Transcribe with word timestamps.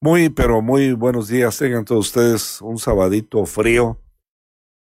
Muy, 0.00 0.28
pero 0.30 0.62
muy 0.62 0.92
buenos 0.92 1.28
días. 1.28 1.58
Tengan 1.58 1.84
todos 1.84 2.06
ustedes 2.08 2.60
un 2.62 2.78
sabadito 2.78 3.44
frío. 3.46 4.00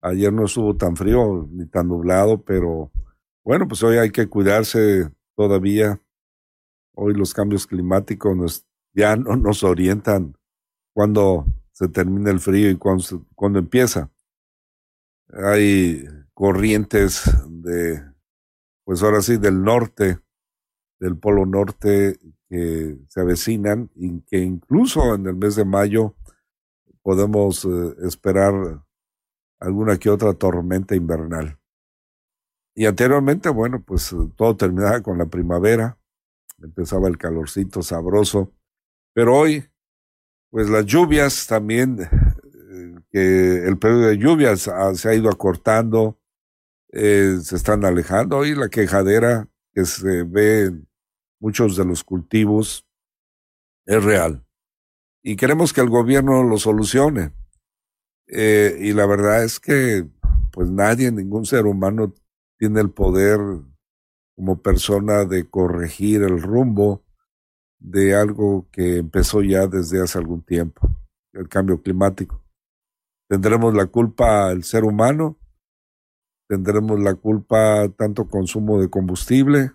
Ayer 0.02 0.32
no 0.32 0.44
estuvo 0.46 0.76
tan 0.76 0.96
frío 0.96 1.48
ni 1.50 1.66
tan 1.66 1.88
nublado, 1.88 2.42
pero 2.42 2.90
bueno, 3.44 3.66
pues 3.68 3.82
hoy 3.82 3.96
hay 3.98 4.10
que 4.10 4.28
cuidarse 4.28 5.10
todavía. 5.36 6.00
Hoy 6.94 7.14
los 7.14 7.34
cambios 7.34 7.66
climáticos 7.66 8.36
nos, 8.36 8.66
ya 8.94 9.16
no 9.16 9.36
nos 9.36 9.64
orientan 9.64 10.36
cuando 10.94 11.46
se 11.72 11.88
termina 11.88 12.30
el 12.30 12.40
frío 12.40 12.70
y 12.70 12.76
cuando, 12.76 13.02
se- 13.02 13.20
cuando 13.34 13.58
empieza. 13.58 14.10
Hay 15.32 16.04
corrientes 16.34 17.22
de, 17.48 18.02
pues 18.84 19.02
ahora 19.02 19.22
sí, 19.22 19.36
del 19.36 19.62
norte, 19.62 20.20
del 21.00 21.18
polo 21.18 21.46
norte 21.46 22.18
que 22.50 22.98
se 23.08 23.20
avecinan 23.20 23.90
y 23.94 24.20
que 24.22 24.38
incluso 24.38 25.14
en 25.14 25.24
el 25.26 25.36
mes 25.36 25.54
de 25.54 25.64
mayo 25.64 26.16
podemos 27.00 27.64
eh, 27.64 27.94
esperar 28.02 28.82
alguna 29.60 29.96
que 29.98 30.10
otra 30.10 30.34
tormenta 30.34 30.96
invernal. 30.96 31.58
Y 32.74 32.86
anteriormente, 32.86 33.48
bueno, 33.50 33.82
pues 33.82 34.14
todo 34.36 34.56
terminaba 34.56 35.00
con 35.00 35.16
la 35.16 35.26
primavera, 35.26 35.96
empezaba 36.60 37.06
el 37.06 37.18
calorcito 37.18 37.82
sabroso, 37.82 38.52
pero 39.14 39.36
hoy, 39.36 39.64
pues 40.50 40.68
las 40.68 40.86
lluvias 40.86 41.46
también, 41.46 42.00
eh, 42.00 42.94
que 43.10 43.64
el 43.64 43.78
periodo 43.78 44.06
de 44.08 44.18
lluvias 44.18 44.68
se 44.94 45.08
ha 45.08 45.14
ido 45.14 45.30
acortando, 45.30 46.18
eh, 46.92 47.38
se 47.42 47.54
están 47.54 47.84
alejando. 47.84 48.38
Hoy 48.38 48.56
la 48.56 48.68
quejadera 48.68 49.48
que 49.72 49.84
se 49.84 50.24
ve 50.24 50.72
muchos 51.40 51.76
de 51.76 51.84
los 51.84 52.04
cultivos 52.04 52.86
es 53.86 54.04
real. 54.04 54.46
Y 55.22 55.36
queremos 55.36 55.72
que 55.72 55.80
el 55.80 55.88
gobierno 55.88 56.44
lo 56.44 56.58
solucione. 56.58 57.32
Eh, 58.28 58.78
y 58.80 58.92
la 58.92 59.06
verdad 59.06 59.42
es 59.42 59.58
que, 59.58 60.08
pues 60.52 60.70
nadie, 60.70 61.10
ningún 61.10 61.44
ser 61.44 61.66
humano 61.66 62.14
tiene 62.58 62.80
el 62.80 62.90
poder 62.90 63.40
como 64.36 64.62
persona 64.62 65.24
de 65.24 65.48
corregir 65.48 66.22
el 66.22 66.40
rumbo 66.40 67.04
de 67.78 68.14
algo 68.14 68.68
que 68.70 68.98
empezó 68.98 69.42
ya 69.42 69.66
desde 69.66 70.02
hace 70.02 70.18
algún 70.18 70.42
tiempo, 70.42 70.88
el 71.32 71.48
cambio 71.48 71.82
climático. 71.82 72.44
Tendremos 73.28 73.74
la 73.74 73.86
culpa 73.86 74.52
el 74.52 74.64
ser 74.64 74.84
humano, 74.84 75.38
tendremos 76.48 77.00
la 77.00 77.14
culpa 77.14 77.88
tanto 77.96 78.28
consumo 78.28 78.80
de 78.80 78.90
combustible 78.90 79.72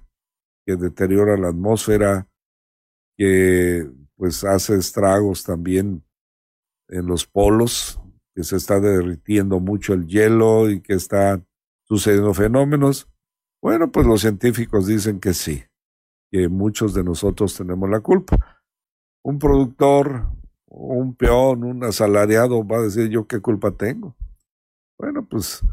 que 0.65 0.75
deteriora 0.75 1.37
la 1.37 1.49
atmósfera, 1.49 2.27
que 3.17 3.89
pues 4.15 4.43
hace 4.43 4.75
estragos 4.75 5.43
también 5.43 6.03
en 6.87 7.05
los 7.07 7.25
polos, 7.25 7.99
que 8.33 8.43
se 8.43 8.57
está 8.57 8.79
derritiendo 8.79 9.59
mucho 9.59 9.93
el 9.93 10.07
hielo 10.07 10.69
y 10.69 10.81
que 10.81 10.93
están 10.93 11.47
sucediendo 11.83 12.33
fenómenos. 12.33 13.07
Bueno, 13.61 13.91
pues 13.91 14.05
los 14.05 14.21
científicos 14.21 14.87
dicen 14.87 15.19
que 15.19 15.33
sí, 15.33 15.63
que 16.31 16.49
muchos 16.49 16.93
de 16.93 17.03
nosotros 17.03 17.55
tenemos 17.55 17.89
la 17.89 18.01
culpa. 18.01 18.63
Un 19.23 19.39
productor, 19.39 20.27
un 20.65 21.15
peón, 21.15 21.63
un 21.63 21.83
asalariado 21.83 22.65
va 22.65 22.77
a 22.77 22.83
decir 22.83 23.09
yo 23.09 23.27
qué 23.27 23.39
culpa 23.39 23.71
tengo. 23.71 24.15
Bueno, 24.97 25.27
pues 25.27 25.63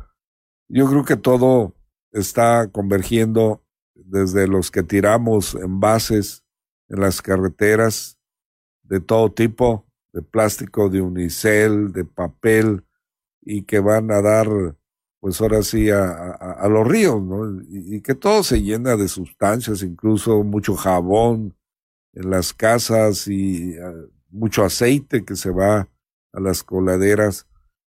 yo 0.68 0.88
creo 0.88 1.04
que 1.04 1.16
todo 1.16 1.74
está 2.12 2.68
convergiendo 2.70 3.62
desde 3.94 4.46
los 4.48 4.70
que 4.70 4.82
tiramos 4.82 5.54
envases 5.54 6.44
en 6.88 7.00
las 7.00 7.22
carreteras 7.22 8.18
de 8.82 9.00
todo 9.00 9.32
tipo, 9.32 9.86
de 10.12 10.22
plástico, 10.22 10.88
de 10.88 11.00
unicel, 11.00 11.92
de 11.92 12.04
papel, 12.04 12.84
y 13.40 13.62
que 13.62 13.80
van 13.80 14.10
a 14.10 14.20
dar, 14.20 14.46
pues 15.20 15.40
ahora 15.40 15.62
sí, 15.62 15.90
a, 15.90 16.68
los 16.68 16.86
ríos, 16.86 17.22
¿no? 17.22 17.60
Y, 17.68 18.00
que 18.02 18.14
todo 18.14 18.42
se 18.42 18.62
llena 18.62 18.96
de 18.96 19.08
sustancias, 19.08 19.82
incluso 19.82 20.42
mucho 20.44 20.74
jabón 20.76 21.56
en 22.12 22.30
las 22.30 22.52
casas 22.52 23.26
y 23.26 23.76
ah, 23.78 23.92
mucho 24.30 24.64
aceite 24.64 25.24
que 25.24 25.36
se 25.36 25.50
va 25.50 25.88
a 26.32 26.40
las 26.40 26.62
coladeras. 26.62 27.46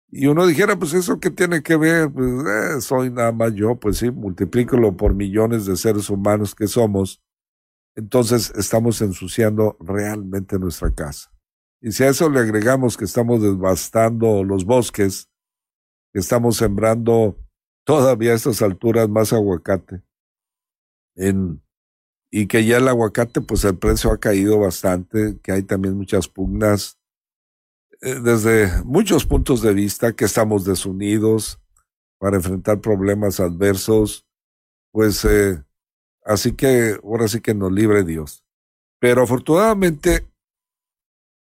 Y 0.09 0.27
uno 0.27 0.47
dijera, 0.47 0.78
pues 0.78 0.94
eso 0.94 1.19
qué 1.19 1.31
tiene 1.31 1.62
que 1.62 1.77
ver, 1.77 2.11
pues 2.12 2.28
eh, 2.28 2.81
soy 2.81 3.11
nada 3.11 3.33
más 3.33 3.55
yo, 3.55 3.75
pues 3.77 3.99
sí, 3.99 4.11
multiplícalo 4.11 4.97
por 4.97 5.15
millones 5.15 5.67
de 5.67 5.77
seres 5.77 6.09
humanos 6.09 6.55
que 6.55 6.69
somos. 6.69 7.22
Entonces 7.97 8.53
estamos 8.56 9.00
ensuciando 9.00 9.77
realmente 9.81 10.59
nuestra 10.59 10.94
casa. 10.94 11.33
Y 11.81 11.93
si 11.93 12.05
a 12.05 12.09
eso 12.09 12.31
le 12.31 12.41
agregamos 12.41 12.97
que 12.97 13.05
estamos 13.05 13.43
devastando 13.43 14.44
los 14.44 14.65
bosques, 14.65 15.28
que 16.12 16.21
estamos 16.21 16.56
sembrando 16.56 17.38
todavía 17.84 18.33
a 18.33 18.37
estas 18.37 18.62
alturas 18.62 19.09
más 19.09 19.33
aguacate, 19.33 20.03
en, 21.17 21.62
y 22.31 22.47
que 22.47 22.65
ya 22.65 22.78
el 22.78 22.88
aguacate, 22.88 23.41
pues 23.41 23.65
el 23.65 23.78
precio 23.78 24.12
ha 24.12 24.19
caído 24.19 24.59
bastante, 24.59 25.38
que 25.43 25.53
hay 25.53 25.62
también 25.62 25.97
muchas 25.97 26.28
pugnas 26.28 26.99
desde 28.00 28.82
muchos 28.84 29.24
puntos 29.26 29.62
de 29.62 29.72
vista, 29.74 30.12
que 30.14 30.24
estamos 30.24 30.64
desunidos 30.64 31.60
para 32.18 32.36
enfrentar 32.36 32.80
problemas 32.80 33.40
adversos, 33.40 34.26
pues 34.92 35.24
eh, 35.24 35.62
así 36.24 36.52
que 36.52 36.98
ahora 37.02 37.28
sí 37.28 37.40
que 37.40 37.54
nos 37.54 37.72
libre 37.72 38.04
Dios. 38.04 38.44
Pero 39.00 39.22
afortunadamente, 39.22 40.28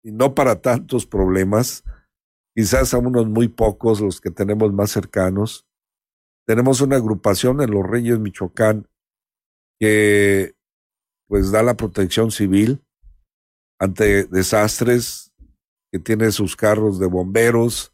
y 0.03 0.13
no 0.13 0.35
para 0.35 0.61
tantos 0.61 1.07
problemas, 1.07 1.85
quizás 2.55 2.95
a 2.95 2.99
unos 2.99 3.27
muy 3.27 3.49
pocos, 3.49 4.01
los 4.01 4.21
que 4.21 4.31
tenemos 4.31 4.73
más 4.73 4.91
cercanos, 4.91 5.67
tenemos 6.47 6.81
una 6.81 6.97
agrupación 6.97 7.61
en 7.61 7.71
Los 7.71 7.87
Reyes, 7.87 8.19
Michoacán, 8.19 8.89
que 9.81 10.55
pues 11.29 11.51
da 11.51 11.63
la 11.63 11.77
protección 11.77 12.31
civil 12.31 12.85
ante 13.79 14.25
desastres, 14.25 15.26
que 15.97 16.03
tiene 16.03 16.31
sus 16.31 16.57
carros 16.57 16.99
de 16.99 17.07
bomberos 17.07 17.93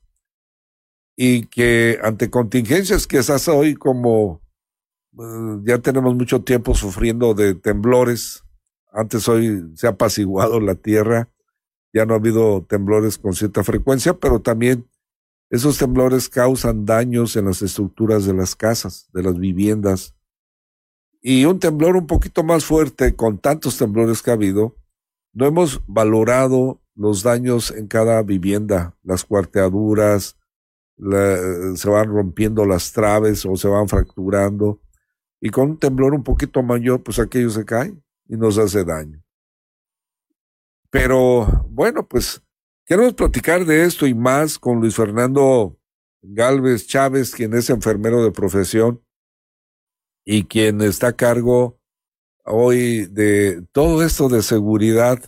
y 1.17 1.47
que 1.47 2.01
ante 2.03 2.31
contingencias 2.31 3.07
que 3.07 3.19
esas 3.19 3.47
hoy 3.47 3.75
como 3.75 4.41
eh, 5.19 5.61
ya 5.65 5.79
tenemos 5.79 6.17
mucho 6.17 6.43
tiempo 6.43 6.75
sufriendo 6.75 7.35
de 7.35 7.55
temblores, 7.55 8.43
antes 8.93 9.29
hoy 9.29 9.71
se 9.77 9.87
ha 9.87 9.91
apaciguado 9.91 10.59
la 10.59 10.75
tierra, 10.75 11.29
ya 11.93 12.05
no 12.07 12.15
ha 12.15 12.17
habido 12.17 12.65
temblores 12.65 13.19
con 13.19 13.35
cierta 13.35 13.63
frecuencia, 13.63 14.15
pero 14.15 14.41
también 14.41 14.89
esos 15.49 15.79
temblores 15.79 16.29
causan 16.29 16.85
daños 16.85 17.37
en 17.37 17.45
las 17.45 17.63
estructuras 17.63 18.25
de 18.25 18.35
las 18.35 18.57
casas, 18.57 19.09
de 19.13 19.23
las 19.23 19.39
viviendas. 19.39 20.17
Y 21.21 21.45
un 21.45 21.61
temblor 21.61 21.97
un 21.97 22.09
poquito 22.09 22.43
más 22.43 22.65
fuerte, 22.65 23.15
con 23.15 23.39
tantos 23.39 23.79
temblores 23.79 24.23
que 24.23 24.31
ha 24.31 24.35
habido, 24.35 24.77
no 25.33 25.47
hemos 25.47 25.83
valorado 25.87 26.82
los 26.95 27.23
daños 27.23 27.71
en 27.71 27.87
cada 27.87 28.23
vivienda, 28.23 28.97
las 29.03 29.25
cuarteaduras, 29.25 30.37
la- 30.97 31.75
se 31.77 31.89
van 31.89 32.09
rompiendo 32.09 32.65
las 32.67 32.93
traves 32.93 33.45
o 33.47 33.57
se 33.57 33.69
van 33.69 33.89
fracturando. 33.89 34.81
Y 35.41 35.51
con 35.51 35.71
un 35.71 35.79
temblor 35.79 36.15
un 36.15 36.23
poquito 36.23 36.63
mayor, 36.63 37.03
pues 37.03 37.19
aquello 37.19 37.51
se 37.51 37.65
cae 37.65 37.95
y 38.29 38.37
nos 38.37 38.59
hace 38.59 38.85
daño. 38.85 39.23
Pero 40.91 41.67
bueno, 41.71 42.07
pues 42.07 42.43
queremos 42.85 43.15
platicar 43.15 43.65
de 43.65 43.85
esto 43.85 44.07
y 44.07 44.15
más 44.15 44.59
con 44.59 44.79
Luis 44.81 44.95
Fernando 44.95 45.79
Galvez 46.21 46.87
Chávez, 46.87 47.33
quien 47.35 47.55
es 47.55 47.71
enfermero 47.71 48.23
de 48.23 48.31
profesión 48.31 49.03
y 50.25 50.45
quien 50.45 50.81
está 50.83 51.09
a 51.09 51.17
cargo 51.17 51.81
hoy 52.45 53.07
de 53.07 53.67
todo 53.73 54.05
esto 54.05 54.29
de 54.29 54.43
seguridad 54.43 55.19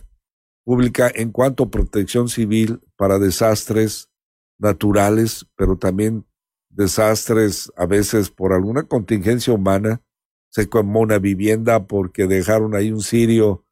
pública 0.65 1.09
en 1.13 1.31
cuanto 1.31 1.63
a 1.63 1.69
protección 1.69 2.27
civil 2.27 2.81
para 2.97 3.19
desastres 3.19 4.09
naturales, 4.57 5.45
pero 5.55 5.77
también 5.77 6.25
desastres 6.69 7.71
a 7.77 7.85
veces 7.85 8.29
por 8.29 8.51
alguna 8.51 8.83
contingencia 8.83 9.53
humana, 9.53 10.01
se 10.49 10.67
como 10.67 10.99
una 10.99 11.19
vivienda 11.19 11.85
porque 11.85 12.27
dejaron 12.27 12.75
ahí 12.75 12.91
un 12.91 13.01
sirio 13.01 13.65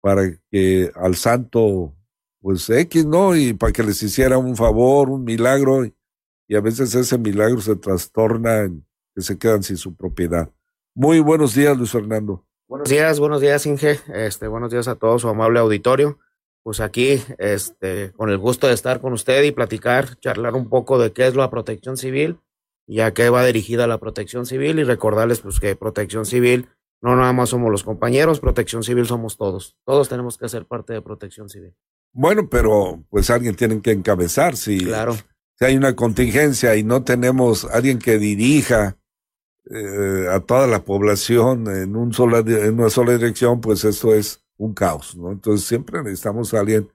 para 0.00 0.30
que 0.50 0.90
al 0.94 1.14
santo, 1.16 1.94
pues 2.40 2.68
X, 2.70 3.04
¿no? 3.04 3.36
Y 3.36 3.52
para 3.52 3.72
que 3.72 3.82
les 3.82 4.02
hiciera 4.02 4.38
un 4.38 4.56
favor, 4.56 5.10
un 5.10 5.24
milagro, 5.24 5.84
y 6.48 6.56
a 6.56 6.60
veces 6.60 6.94
ese 6.94 7.18
milagro 7.18 7.60
se 7.60 7.76
trastorna 7.76 8.60
en 8.60 8.86
que 9.14 9.22
se 9.22 9.38
quedan 9.38 9.62
sin 9.62 9.76
su 9.76 9.94
propiedad. 9.94 10.50
Muy 10.94 11.20
buenos 11.20 11.54
días, 11.54 11.76
Luis 11.76 11.90
Fernando. 11.90 12.46
Buenos 12.66 12.88
días, 12.88 13.18
buenos 13.20 13.40
días, 13.40 13.66
Inge. 13.66 14.00
Este, 14.14 14.48
buenos 14.48 14.70
días 14.70 14.88
a 14.88 14.94
todo 14.94 15.18
su 15.18 15.28
amable 15.28 15.58
auditorio. 15.58 16.18
Pues 16.62 16.80
aquí, 16.80 17.22
este, 17.38 18.12
con 18.12 18.30
el 18.30 18.38
gusto 18.38 18.66
de 18.66 18.74
estar 18.74 19.00
con 19.00 19.12
usted 19.12 19.42
y 19.44 19.52
platicar, 19.52 20.18
charlar 20.20 20.54
un 20.54 20.68
poco 20.68 20.98
de 20.98 21.12
qué 21.12 21.26
es 21.26 21.34
la 21.34 21.50
protección 21.50 21.96
civil 21.96 22.38
y 22.86 23.00
a 23.00 23.14
qué 23.14 23.30
va 23.30 23.44
dirigida 23.44 23.86
la 23.86 23.98
protección 23.98 24.46
civil 24.46 24.78
y 24.78 24.84
recordarles 24.84 25.40
pues 25.40 25.60
que 25.60 25.76
protección 25.76 26.26
civil 26.26 26.68
no 27.02 27.16
nada 27.16 27.32
más 27.32 27.48
somos 27.48 27.70
los 27.70 27.82
compañeros, 27.82 28.40
protección 28.40 28.82
civil 28.82 29.06
somos 29.06 29.36
todos. 29.36 29.76
Todos 29.86 30.08
tenemos 30.08 30.36
que 30.36 30.48
ser 30.48 30.66
parte 30.66 30.92
de 30.92 31.00
protección 31.00 31.48
civil. 31.48 31.74
Bueno, 32.12 32.48
pero 32.50 33.02
pues 33.08 33.30
alguien 33.30 33.54
tiene 33.54 33.80
que 33.80 33.92
encabezar. 33.92 34.56
Si, 34.56 34.84
claro. 34.84 35.14
si 35.14 35.64
hay 35.64 35.76
una 35.76 35.96
contingencia 35.96 36.76
y 36.76 36.82
no 36.82 37.02
tenemos 37.02 37.64
alguien 37.64 37.98
que 37.98 38.18
dirija 38.18 38.98
eh, 39.70 40.26
a 40.30 40.40
toda 40.40 40.66
la 40.66 40.84
población 40.84 41.68
en, 41.74 41.96
un 41.96 42.12
sola, 42.12 42.40
en 42.40 42.74
una 42.74 42.90
sola 42.90 43.12
dirección, 43.12 43.60
pues 43.60 43.84
esto 43.84 44.14
es 44.14 44.39
un 44.60 44.74
caos, 44.74 45.16
¿no? 45.16 45.32
Entonces 45.32 45.66
siempre 45.66 46.02
necesitamos 46.02 46.52
a 46.52 46.60
alguien 46.60 46.88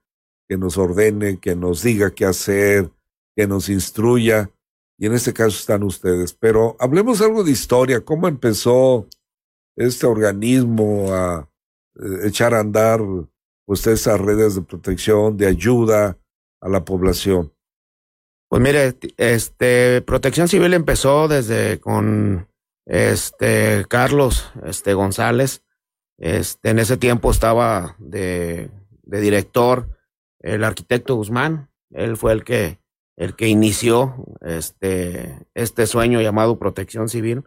que 0.48 0.58
nos 0.58 0.78
ordene, 0.78 1.40
que 1.40 1.56
nos 1.56 1.82
diga 1.82 2.12
qué 2.12 2.26
hacer, 2.26 2.92
que 3.36 3.48
nos 3.48 3.70
instruya, 3.70 4.52
y 4.98 5.08
en 5.08 5.14
este 5.14 5.34
caso 5.34 5.58
están 5.58 5.84
ustedes. 5.84 6.34
Pero 6.34 6.78
hablemos 6.80 7.22
algo 7.22 7.44
de 7.44 7.52
historia, 7.52 8.06
cómo 8.06 8.28
empezó 8.28 9.08
este 9.76 10.06
organismo 10.06 11.12
a 11.12 11.50
eh, 11.96 12.28
echar 12.28 12.54
a 12.54 12.60
andar 12.60 13.02
pues 13.66 13.86
esas 13.88 14.22
redes 14.22 14.56
de 14.56 14.62
protección, 14.62 15.36
de 15.36 15.48
ayuda 15.48 16.20
a 16.62 16.70
la 16.70 16.86
población. 16.86 17.52
Pues 18.48 18.62
mire, 18.62 18.96
este 19.18 20.04
Protección 20.04 20.48
Civil 20.48 20.76
empezó 20.76 21.28
desde 21.28 21.80
con 21.80 22.48
este 22.86 23.86
Carlos 23.90 24.52
este 24.64 24.94
González. 24.94 25.65
Este, 26.18 26.70
en 26.70 26.80
ese 26.80 26.98
tiempo 26.98 27.32
estaba 27.32 27.96
de, 28.00 28.70
director 29.04 29.90
el 30.40 30.64
arquitecto 30.64 31.16
Guzmán. 31.16 31.70
Él 31.92 32.18
fue 32.18 32.34
el 32.34 32.44
que 32.44 32.80
el 33.18 33.36
que 33.36 33.48
inició 33.48 34.26
este, 34.42 35.48
este 35.54 35.88
sueño 35.88 36.22
llamado 36.22 36.60
protección 36.60 37.08
civil, 37.08 37.44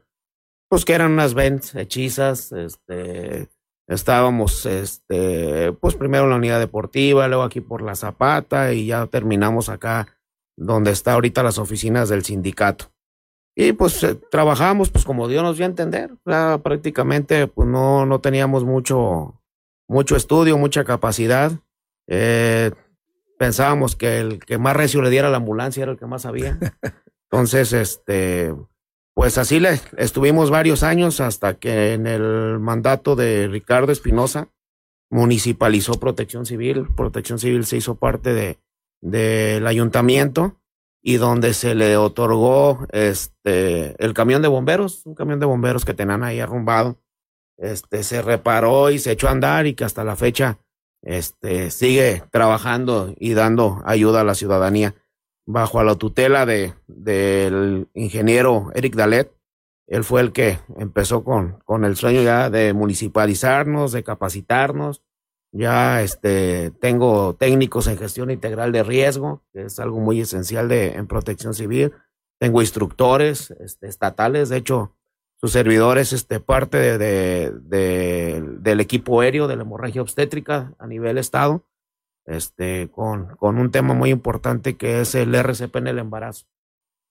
pues 0.68 0.84
que 0.86 0.94
eran 0.94 1.12
unas 1.12 1.34
vents 1.34 1.74
hechizas, 1.74 2.52
este, 2.52 3.48
estábamos, 3.86 4.64
este, 4.64 5.72
pues 5.72 5.94
primero 5.94 6.24
en 6.24 6.30
la 6.30 6.36
unidad 6.36 6.58
deportiva, 6.58 7.28
luego 7.28 7.42
aquí 7.42 7.60
por 7.60 7.82
la 7.82 7.96
Zapata 7.96 8.72
y 8.72 8.86
ya 8.86 9.06
terminamos 9.06 9.68
acá 9.68 10.18
donde 10.56 10.90
está 10.90 11.12
ahorita 11.12 11.42
las 11.42 11.58
oficinas 11.58 12.08
del 12.08 12.24
sindicato. 12.24 12.92
Y 13.60 13.72
pues 13.72 14.04
eh, 14.04 14.14
trabajamos 14.14 14.88
pues 14.90 15.04
como 15.04 15.26
Dios 15.26 15.42
nos 15.42 15.56
dio 15.56 15.66
a 15.66 15.68
entender, 15.68 16.12
prácticamente 16.22 17.48
pues 17.48 17.68
no, 17.68 18.06
no 18.06 18.20
teníamos 18.20 18.62
mucho, 18.62 19.42
mucho 19.88 20.14
estudio, 20.14 20.56
mucha 20.56 20.84
capacidad. 20.84 21.50
Eh, 22.06 22.70
pensábamos 23.36 23.96
que 23.96 24.20
el 24.20 24.38
que 24.38 24.58
más 24.58 24.76
recio 24.76 25.02
le 25.02 25.10
diera 25.10 25.28
la 25.28 25.38
ambulancia 25.38 25.82
era 25.82 25.90
el 25.90 25.98
que 25.98 26.06
más 26.06 26.22
sabía. 26.22 26.56
Entonces, 27.32 27.72
este, 27.72 28.54
pues 29.12 29.38
así 29.38 29.58
le 29.58 29.80
estuvimos 29.96 30.50
varios 30.50 30.84
años 30.84 31.20
hasta 31.20 31.54
que 31.54 31.94
en 31.94 32.06
el 32.06 32.60
mandato 32.60 33.16
de 33.16 33.48
Ricardo 33.48 33.90
Espinosa 33.90 34.50
municipalizó 35.10 35.94
Protección 35.94 36.46
Civil. 36.46 36.86
Protección 36.96 37.40
Civil 37.40 37.66
se 37.66 37.78
hizo 37.78 37.96
parte 37.96 38.34
de 38.34 38.58
del 39.00 39.66
ayuntamiento 39.66 40.60
y 41.02 41.16
donde 41.16 41.54
se 41.54 41.74
le 41.74 41.96
otorgó 41.96 42.86
este 42.90 43.94
el 44.04 44.14
camión 44.14 44.42
de 44.42 44.48
bomberos, 44.48 45.06
un 45.06 45.14
camión 45.14 45.40
de 45.40 45.46
bomberos 45.46 45.84
que 45.84 45.94
tenían 45.94 46.22
ahí 46.22 46.40
arrumbado. 46.40 47.00
Este 47.56 48.02
se 48.02 48.22
reparó 48.22 48.90
y 48.90 48.98
se 48.98 49.12
echó 49.12 49.28
a 49.28 49.32
andar 49.32 49.66
y 49.66 49.74
que 49.74 49.84
hasta 49.84 50.04
la 50.04 50.16
fecha 50.16 50.58
este, 51.02 51.70
sigue 51.70 52.22
trabajando 52.30 53.14
y 53.18 53.34
dando 53.34 53.82
ayuda 53.84 54.20
a 54.20 54.24
la 54.24 54.34
ciudadanía 54.34 54.94
bajo 55.46 55.82
la 55.82 55.94
tutela 55.94 56.46
de, 56.46 56.74
del 56.86 57.88
ingeniero 57.94 58.70
Eric 58.74 58.94
Dalet. 58.94 59.34
Él 59.86 60.04
fue 60.04 60.20
el 60.20 60.32
que 60.32 60.58
empezó 60.76 61.24
con, 61.24 61.60
con 61.64 61.84
el 61.84 61.96
sueño 61.96 62.22
ya 62.22 62.50
de 62.50 62.74
municipalizarnos, 62.74 63.92
de 63.92 64.04
capacitarnos. 64.04 65.02
Ya 65.52 66.02
este, 66.02 66.70
tengo 66.80 67.34
técnicos 67.34 67.86
en 67.86 67.96
gestión 67.96 68.30
integral 68.30 68.70
de 68.72 68.82
riesgo, 68.82 69.42
que 69.52 69.62
es 69.62 69.78
algo 69.80 69.98
muy 69.98 70.20
esencial 70.20 70.68
de, 70.68 70.92
en 70.92 71.06
protección 71.06 71.54
civil. 71.54 71.92
Tengo 72.38 72.60
instructores 72.60 73.50
este, 73.52 73.88
estatales, 73.88 74.48
de 74.48 74.58
hecho, 74.58 74.94
su 75.40 75.48
servidor 75.48 75.98
es 75.98 76.12
este, 76.12 76.40
parte 76.40 76.98
de, 76.98 77.52
del 78.60 78.80
equipo 78.80 79.20
aéreo 79.20 79.46
de 79.46 79.54
la 79.54 79.62
hemorragia 79.62 80.02
obstétrica 80.02 80.74
a 80.78 80.86
nivel 80.88 81.16
estado, 81.16 81.64
este, 82.26 82.90
con, 82.90 83.36
con 83.36 83.56
un 83.58 83.70
tema 83.70 83.94
muy 83.94 84.10
importante 84.10 84.76
que 84.76 85.00
es 85.00 85.14
el 85.14 85.34
RCP 85.34 85.76
en 85.76 85.86
el 85.86 85.98
embarazo. 86.00 86.46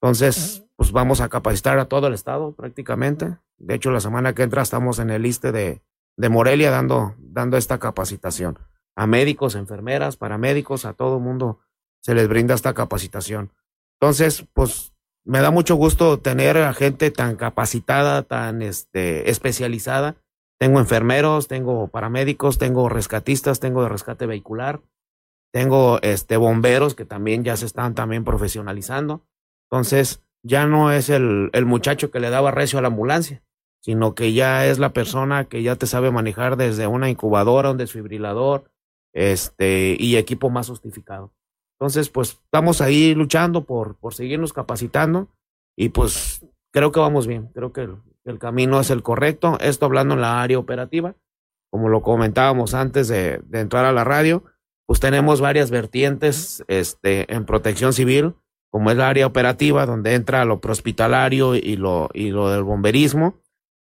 Entonces, 0.02 0.66
pues 0.76 0.92
vamos 0.92 1.22
a 1.22 1.30
capacitar 1.30 1.80
a 1.80 1.86
todo 1.86 2.08
el 2.08 2.14
estado 2.14 2.52
prácticamente. 2.54 3.38
De 3.58 3.76
hecho, 3.76 3.92
la 3.92 4.02
semana 4.02 4.34
que 4.36 4.44
entra 4.44 4.62
estamos 4.62 5.00
en 5.00 5.10
el 5.10 5.22
liste 5.24 5.54
de, 5.54 5.82
de 6.18 6.30
Morelia 6.30 6.72
dando, 6.72 7.16
dando 7.20 7.58
esta 7.58 7.78
capacitación. 7.78 8.60
A 8.96 9.08
médicos, 9.08 9.56
enfermeras, 9.56 10.18
paramédicos, 10.18 10.86
a 10.86 10.94
todo 10.94 11.20
mundo 11.20 11.60
se 12.02 12.16
les 12.16 12.28
brinda 12.28 12.56
esta 12.56 12.74
capacitación. 12.74 13.54
Entonces, 14.00 14.46
pues 14.54 14.94
me 15.24 15.40
da 15.40 15.52
mucho 15.52 15.76
gusto 15.76 16.20
tener 16.20 16.58
a 16.58 16.74
gente 16.74 17.12
tan 17.12 17.36
capacitada, 17.36 18.24
tan 18.24 18.62
este, 18.62 19.30
especializada. 19.30 20.16
Tengo 20.60 20.80
enfermeros, 20.80 21.48
tengo 21.48 21.90
paramédicos, 21.90 22.58
tengo 22.58 22.90
rescatistas, 22.90 23.60
tengo 23.60 23.84
de 23.84 23.90
rescate 23.90 24.26
vehicular, 24.26 24.82
tengo 25.54 26.00
este, 26.02 26.38
bomberos 26.38 26.96
que 26.96 27.06
también 27.06 27.44
ya 27.44 27.56
se 27.58 27.66
están 27.66 27.94
también 27.94 28.24
profesionalizando. 28.24 29.28
Entonces, 29.70 30.24
ya 30.44 30.66
no 30.66 30.92
es 30.92 31.10
el, 31.10 31.50
el 31.54 31.66
muchacho 31.66 32.10
que 32.10 32.20
le 32.20 32.30
daba 32.30 32.52
recio 32.52 32.80
a 32.80 32.82
la 32.82 32.88
ambulancia, 32.88 33.44
sino 33.82 34.16
que 34.16 34.34
ya 34.34 34.66
es 34.66 34.80
la 34.80 34.94
persona 34.94 35.46
que 35.46 35.64
ya 35.64 35.76
te 35.76 35.88
sabe 35.88 36.12
manejar 36.12 36.58
desde 36.58 36.88
una 36.88 37.10
incubadora, 37.10 37.72
un 37.72 37.78
desfibrilador, 37.78 38.70
este, 39.14 39.96
y 40.00 40.16
equipo 40.18 40.50
más 40.50 40.70
justificado. 40.70 41.34
Entonces, 41.80 42.10
pues 42.10 42.40
estamos 42.44 42.82
ahí 42.82 43.14
luchando 43.16 43.66
por, 43.66 43.96
por 43.96 44.14
seguirnos 44.14 44.54
capacitando 44.54 45.30
y 45.76 45.90
pues 45.90 46.46
creo 46.72 46.92
que 46.92 47.00
vamos 47.00 47.28
bien, 47.28 47.48
creo 47.54 47.72
que 47.72 47.88
el, 48.26 48.40
camino 48.40 48.80
es 48.80 48.90
el 48.90 49.04
correcto. 49.04 49.58
Esto 49.60 49.86
hablando 49.86 50.16
en 50.16 50.22
la 50.22 50.42
área 50.42 50.60
operativa, 50.60 51.16
como 51.72 51.90
lo 51.90 52.02
comentábamos 52.02 52.74
antes 52.74 53.08
de, 53.08 53.40
de 53.46 53.60
entrar 53.60 53.86
a 53.86 53.92
la 53.92 54.04
radio, 54.04 54.44
pues 54.86 55.00
tenemos 55.00 55.42
varias 55.42 55.70
vertientes 55.70 56.64
este, 56.68 57.32
en 57.34 57.46
protección 57.46 57.94
civil, 57.94 58.36
como 58.72 58.92
es 58.92 58.98
la 58.98 59.10
área 59.10 59.28
operativa, 59.28 59.86
donde 59.86 60.16
entra 60.16 60.46
lo 60.46 60.62
prehospitalario 60.62 61.56
y 61.56 61.76
lo, 61.76 62.10
y 62.14 62.32
lo 62.32 62.50
del 62.50 62.64
bomberismo, 62.64 63.36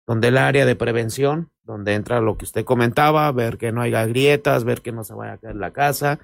donde 0.08 0.28
el 0.28 0.38
área 0.38 0.66
de 0.66 0.76
prevención, 0.76 1.52
donde 1.64 1.94
entra 1.94 2.22
lo 2.22 2.38
que 2.38 2.46
usted 2.46 2.64
comentaba, 2.64 3.32
ver 3.32 3.58
que 3.58 3.72
no 3.72 3.82
haya 3.82 4.06
grietas, 4.06 4.64
ver 4.64 4.82
que 4.82 4.92
no 4.92 5.04
se 5.04 5.14
vaya 5.14 5.34
a 5.34 5.38
caer 5.38 5.56
la 5.56 5.72
casa, 5.72 6.20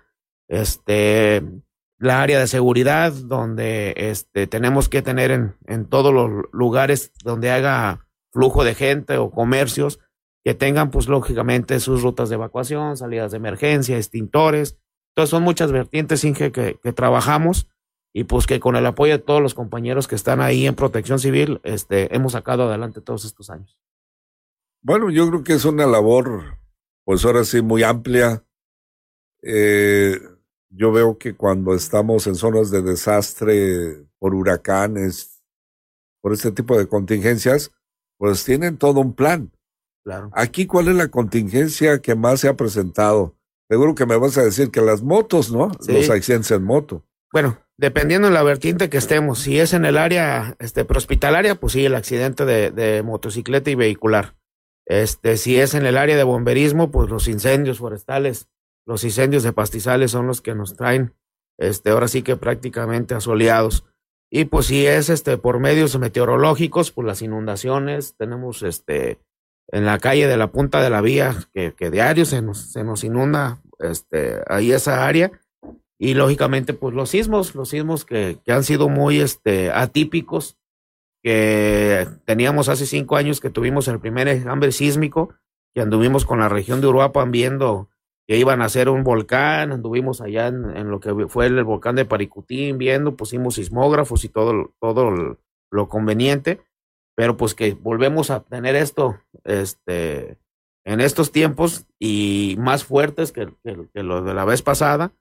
este, 0.47 1.43
la 1.97 2.21
área 2.21 2.39
de 2.39 2.47
seguridad, 2.47 3.11
donde 3.11 3.93
este, 3.97 4.47
tenemos 4.47 4.89
que 4.89 5.01
tener 5.01 5.31
en, 5.31 5.55
en 5.65 5.85
todos 5.85 6.13
los 6.13 6.45
lugares 6.51 7.11
donde 7.23 7.51
haga 7.51 8.07
flujo 8.31 8.63
de 8.63 8.75
gente 8.75 9.17
o 9.17 9.31
comercios, 9.31 9.99
que 10.43 10.53
tengan, 10.53 10.89
pues 10.89 11.07
lógicamente, 11.07 11.79
sus 11.79 12.01
rutas 12.01 12.29
de 12.29 12.35
evacuación, 12.35 12.97
salidas 12.97 13.31
de 13.31 13.37
emergencia, 13.37 13.97
extintores. 13.97 14.79
Entonces, 15.11 15.29
son 15.29 15.43
muchas 15.43 15.71
vertientes, 15.71 16.23
Inge, 16.23 16.51
que, 16.51 16.79
que 16.81 16.93
trabajamos 16.93 17.67
y 18.13 18.25
pues 18.25 18.45
que 18.45 18.59
con 18.59 18.75
el 18.75 18.85
apoyo 18.85 19.13
de 19.13 19.23
todos 19.23 19.41
los 19.41 19.53
compañeros 19.53 20.07
que 20.07 20.15
están 20.15 20.41
ahí 20.41 20.67
en 20.67 20.75
protección 20.75 21.19
civil, 21.19 21.61
este, 21.63 22.13
hemos 22.15 22.33
sacado 22.33 22.67
adelante 22.67 23.01
todos 23.01 23.25
estos 23.25 23.49
años. 23.49 23.77
Bueno, 24.81 25.09
yo 25.09 25.27
creo 25.29 25.43
que 25.43 25.53
es 25.53 25.65
una 25.65 25.85
labor, 25.85 26.57
pues 27.05 27.23
ahora 27.23 27.43
sí, 27.43 27.61
muy 27.61 27.83
amplia. 27.83 28.43
Eh, 29.43 30.19
yo 30.69 30.91
veo 30.91 31.17
que 31.17 31.35
cuando 31.35 31.73
estamos 31.73 32.27
en 32.27 32.35
zonas 32.35 32.71
de 32.71 32.81
desastre 32.81 34.07
por 34.19 34.33
huracanes, 34.33 35.41
por 36.21 36.33
este 36.33 36.51
tipo 36.51 36.77
de 36.77 36.87
contingencias, 36.87 37.71
pues 38.17 38.43
tienen 38.43 38.77
todo 38.77 38.99
un 39.01 39.13
plan. 39.13 39.51
Claro. 40.03 40.31
Aquí, 40.33 40.65
¿cuál 40.65 40.87
es 40.87 40.95
la 40.95 41.09
contingencia 41.09 42.01
que 42.01 42.15
más 42.15 42.41
se 42.41 42.49
ha 42.49 42.57
presentado? 42.57 43.35
Seguro 43.69 43.95
que 43.95 44.05
me 44.05 44.17
vas 44.17 44.37
a 44.37 44.43
decir 44.43 44.69
que 44.69 44.81
las 44.81 45.01
motos, 45.01 45.51
¿no? 45.51 45.71
Sí. 45.79 45.93
Los 45.93 46.09
accidentes 46.09 46.51
en 46.51 46.63
moto. 46.63 47.05
Bueno, 47.31 47.57
dependiendo 47.77 48.27
de 48.27 48.33
la 48.33 48.43
vertiente 48.43 48.89
que 48.89 48.97
estemos, 48.97 49.39
si 49.39 49.59
es 49.59 49.73
en 49.73 49.85
el 49.85 49.97
área 49.97 50.55
este, 50.59 50.85
prehospitalaria, 50.85 51.55
pues 51.55 51.73
sí, 51.73 51.85
el 51.85 51.95
accidente 51.95 52.45
de, 52.45 52.71
de 52.71 53.03
motocicleta 53.03 53.69
y 53.69 53.75
vehicular. 53.75 54.35
Este, 54.85 55.37
si 55.37 55.57
es 55.57 55.73
en 55.73 55.85
el 55.85 55.97
área 55.97 56.17
de 56.17 56.23
bomberismo, 56.23 56.91
pues 56.91 57.09
los 57.09 57.27
incendios 57.27 57.79
forestales, 57.79 58.49
los 58.85 59.03
incendios 59.03 59.43
de 59.43 59.53
pastizales 59.53 60.11
son 60.11 60.27
los 60.27 60.41
que 60.41 60.55
nos 60.55 60.75
traen, 60.75 61.15
este, 61.57 61.91
ahora 61.91 62.07
sí 62.07 62.23
que 62.23 62.35
prácticamente 62.35 63.13
asoleados. 63.13 63.85
Y 64.29 64.45
pues 64.45 64.67
si 64.67 64.85
es 64.85 65.09
este 65.09 65.37
por 65.37 65.59
medios 65.59 65.97
meteorológicos, 65.99 66.91
pues 66.91 67.05
las 67.05 67.21
inundaciones, 67.21 68.15
tenemos 68.17 68.63
este 68.63 69.19
en 69.67 69.85
la 69.85 69.99
calle 69.99 70.27
de 70.27 70.37
la 70.37 70.51
punta 70.51 70.81
de 70.81 70.89
la 70.89 71.01
vía, 71.01 71.35
que, 71.53 71.73
que 71.73 71.91
diario 71.91 72.25
se 72.25 72.41
nos, 72.41 72.71
se 72.71 72.83
nos 72.83 73.03
inunda 73.03 73.61
este, 73.79 74.41
ahí 74.47 74.71
esa 74.71 75.05
área. 75.05 75.31
Y 76.03 76.15
lógicamente, 76.15 76.73
pues 76.73 76.95
los 76.95 77.11
sismos, 77.11 77.53
los 77.53 77.69
sismos 77.69 78.05
que, 78.05 78.39
que 78.43 78.51
han 78.51 78.63
sido 78.63 78.89
muy 78.89 79.19
este, 79.19 79.69
atípicos, 79.69 80.57
que 81.21 82.07
teníamos 82.25 82.69
hace 82.69 82.87
cinco 82.87 83.17
años 83.17 83.39
que 83.39 83.51
tuvimos 83.51 83.87
el 83.87 83.99
primer 83.99 84.27
enjambre 84.27 84.71
sísmico, 84.71 85.35
que 85.75 85.81
anduvimos 85.81 86.25
con 86.25 86.39
la 86.39 86.49
región 86.49 86.81
de 86.81 86.87
Uruapan 86.87 87.29
viendo 87.29 87.87
que 88.27 88.35
iban 88.35 88.63
a 88.63 88.65
hacer 88.65 88.89
un 88.89 89.03
volcán, 89.03 89.71
anduvimos 89.71 90.21
allá 90.21 90.47
en, 90.47 90.75
en 90.75 90.89
lo 90.89 90.99
que 90.99 91.27
fue 91.27 91.45
el 91.45 91.63
volcán 91.63 91.97
de 91.97 92.05
Paricutín 92.05 92.79
viendo, 92.79 93.15
pusimos 93.15 93.53
sismógrafos 93.53 94.25
y 94.25 94.29
todo, 94.29 94.73
todo 94.79 95.37
lo 95.69 95.87
conveniente, 95.87 96.61
pero 97.15 97.37
pues 97.37 97.53
que 97.53 97.73
volvemos 97.75 98.31
a 98.31 98.39
tener 98.39 98.75
esto 98.75 99.19
este, 99.43 100.39
en 100.83 100.99
estos 100.99 101.31
tiempos 101.31 101.85
y 101.99 102.55
más 102.57 102.85
fuertes 102.85 103.31
que, 103.31 103.53
que, 103.63 103.87
que 103.93 104.01
lo 104.01 104.23
de 104.23 104.33
la 104.33 104.45
vez 104.45 104.63
pasada. 104.63 105.13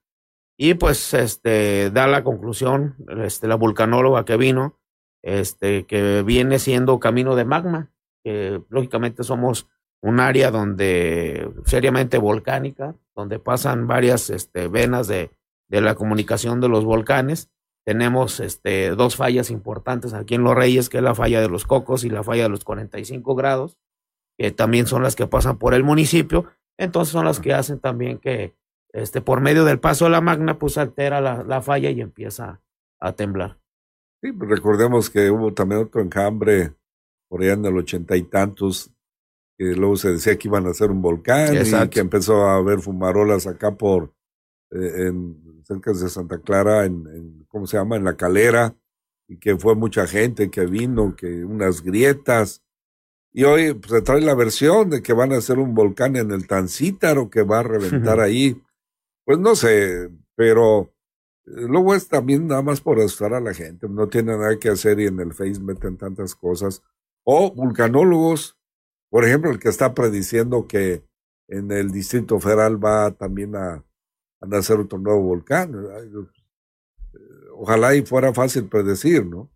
Y 0.62 0.74
pues 0.74 1.14
este, 1.14 1.90
da 1.90 2.06
la 2.06 2.22
conclusión 2.22 2.94
este, 3.24 3.48
la 3.48 3.54
vulcanóloga 3.54 4.26
que 4.26 4.36
vino, 4.36 4.78
este, 5.22 5.86
que 5.86 6.22
viene 6.22 6.58
siendo 6.58 7.00
camino 7.00 7.34
de 7.34 7.46
magma, 7.46 7.90
que 8.22 8.60
lógicamente 8.68 9.24
somos 9.24 9.68
un 10.02 10.20
área 10.20 10.50
donde 10.50 11.50
seriamente 11.64 12.18
volcánica, 12.18 12.94
donde 13.16 13.38
pasan 13.38 13.86
varias 13.86 14.28
este, 14.28 14.68
venas 14.68 15.08
de, 15.08 15.30
de, 15.70 15.80
la 15.80 15.94
comunicación 15.94 16.60
de 16.60 16.68
los 16.68 16.84
volcanes. 16.84 17.48
Tenemos 17.86 18.38
este, 18.38 18.90
dos 18.90 19.16
fallas 19.16 19.50
importantes 19.50 20.12
aquí 20.12 20.34
en 20.34 20.44
Los 20.44 20.56
Reyes, 20.56 20.90
que 20.90 20.98
es 20.98 21.02
la 21.02 21.14
falla 21.14 21.40
de 21.40 21.48
los 21.48 21.64
Cocos 21.64 22.04
y 22.04 22.10
la 22.10 22.22
falla 22.22 22.42
de 22.42 22.50
los 22.50 22.64
45 22.64 23.34
grados, 23.34 23.78
que 24.36 24.50
también 24.50 24.86
son 24.86 25.02
las 25.02 25.16
que 25.16 25.26
pasan 25.26 25.56
por 25.56 25.72
el 25.72 25.84
municipio. 25.84 26.52
Entonces 26.76 27.12
son 27.12 27.24
las 27.24 27.40
que 27.40 27.54
hacen 27.54 27.80
también 27.80 28.18
que 28.18 28.59
este, 28.92 29.20
por 29.20 29.40
medio 29.40 29.64
del 29.64 29.80
paso 29.80 30.04
de 30.06 30.12
la 30.12 30.20
magna, 30.20 30.58
pues 30.58 30.78
altera 30.78 31.20
la, 31.20 31.42
la 31.44 31.62
falla 31.62 31.90
y 31.90 32.00
empieza 32.00 32.60
a 33.00 33.12
temblar. 33.12 33.58
Sí, 34.22 34.32
pues 34.32 34.50
recordemos 34.50 35.08
que 35.08 35.30
hubo 35.30 35.54
también 35.54 35.82
otro 35.82 36.00
enjambre 36.00 36.74
por 37.28 37.42
allá 37.42 37.52
en 37.52 37.64
el 37.64 37.76
ochenta 37.78 38.16
y 38.16 38.22
tantos, 38.22 38.92
que 39.56 39.66
luego 39.76 39.96
se 39.96 40.12
decía 40.12 40.36
que 40.36 40.48
iban 40.48 40.66
a 40.66 40.70
hacer 40.70 40.90
un 40.90 41.00
volcán 41.00 41.56
Exacto. 41.56 41.86
y 41.86 41.88
que 41.90 42.00
empezó 42.00 42.44
a 42.44 42.56
haber 42.56 42.80
fumarolas 42.80 43.46
acá 43.46 43.76
por 43.76 44.12
eh, 44.72 45.06
en 45.06 45.62
cerca 45.64 45.92
de 45.92 46.08
Santa 46.08 46.38
Clara, 46.38 46.84
en, 46.84 47.06
en, 47.06 47.44
¿cómo 47.48 47.66
se 47.66 47.76
llama? 47.76 47.96
En 47.96 48.04
la 48.04 48.16
calera, 48.16 48.74
y 49.28 49.38
que 49.38 49.56
fue 49.56 49.76
mucha 49.76 50.06
gente 50.06 50.50
que 50.50 50.66
vino, 50.66 51.14
que 51.14 51.44
unas 51.44 51.82
grietas. 51.82 52.62
Y 53.32 53.44
hoy 53.44 53.74
pues, 53.74 53.92
se 53.92 54.02
trae 54.02 54.20
la 54.20 54.34
versión 54.34 54.90
de 54.90 55.02
que 55.02 55.12
van 55.12 55.32
a 55.32 55.36
hacer 55.36 55.58
un 55.60 55.74
volcán 55.74 56.16
en 56.16 56.32
el 56.32 56.48
Tancítaro 56.48 57.30
que 57.30 57.42
va 57.42 57.60
a 57.60 57.62
reventar 57.62 58.18
ahí. 58.18 58.60
Pues 59.30 59.38
no 59.38 59.54
sé, 59.54 60.10
pero 60.34 60.92
eh, 61.46 61.50
luego 61.68 61.94
es 61.94 62.08
también 62.08 62.48
nada 62.48 62.62
más 62.62 62.80
por 62.80 62.98
asustar 62.98 63.32
a 63.32 63.38
la 63.38 63.54
gente, 63.54 63.88
no 63.88 64.08
tiene 64.08 64.36
nada 64.36 64.58
que 64.58 64.70
hacer 64.70 64.98
y 64.98 65.06
en 65.06 65.20
el 65.20 65.32
Face 65.34 65.60
meten 65.60 65.96
tantas 65.96 66.34
cosas. 66.34 66.82
O 67.22 67.52
vulcanólogos, 67.52 68.58
por 69.08 69.24
ejemplo, 69.24 69.52
el 69.52 69.60
que 69.60 69.68
está 69.68 69.94
prediciendo 69.94 70.66
que 70.66 71.04
en 71.46 71.70
el 71.70 71.92
Distrito 71.92 72.40
Federal 72.40 72.84
va 72.84 73.12
también 73.12 73.54
a, 73.54 73.74
a 74.40 74.46
nacer 74.48 74.80
otro 74.80 74.98
nuevo 74.98 75.22
volcán. 75.22 75.76
eh, 75.76 76.10
Ojalá 77.54 77.94
y 77.94 78.02
fuera 78.02 78.34
fácil 78.34 78.64
predecir, 78.64 79.24
¿no? 79.24 79.48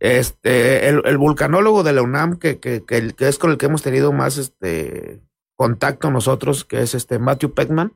Este, 0.00 0.88
el, 0.88 1.18
vulcanólogo 1.18 1.82
de 1.82 1.92
la 1.92 2.00
UNAM, 2.00 2.38
que, 2.38 2.58
es 3.18 3.38
con 3.38 3.50
el 3.50 3.58
que 3.58 3.66
hemos 3.66 3.82
tenido 3.82 4.12
más 4.12 4.38
este 4.38 5.20
contacto 5.56 6.10
nosotros, 6.10 6.64
que 6.64 6.80
es 6.80 6.94
este 6.94 7.18
Matthew 7.18 7.52
Peckman, 7.52 7.92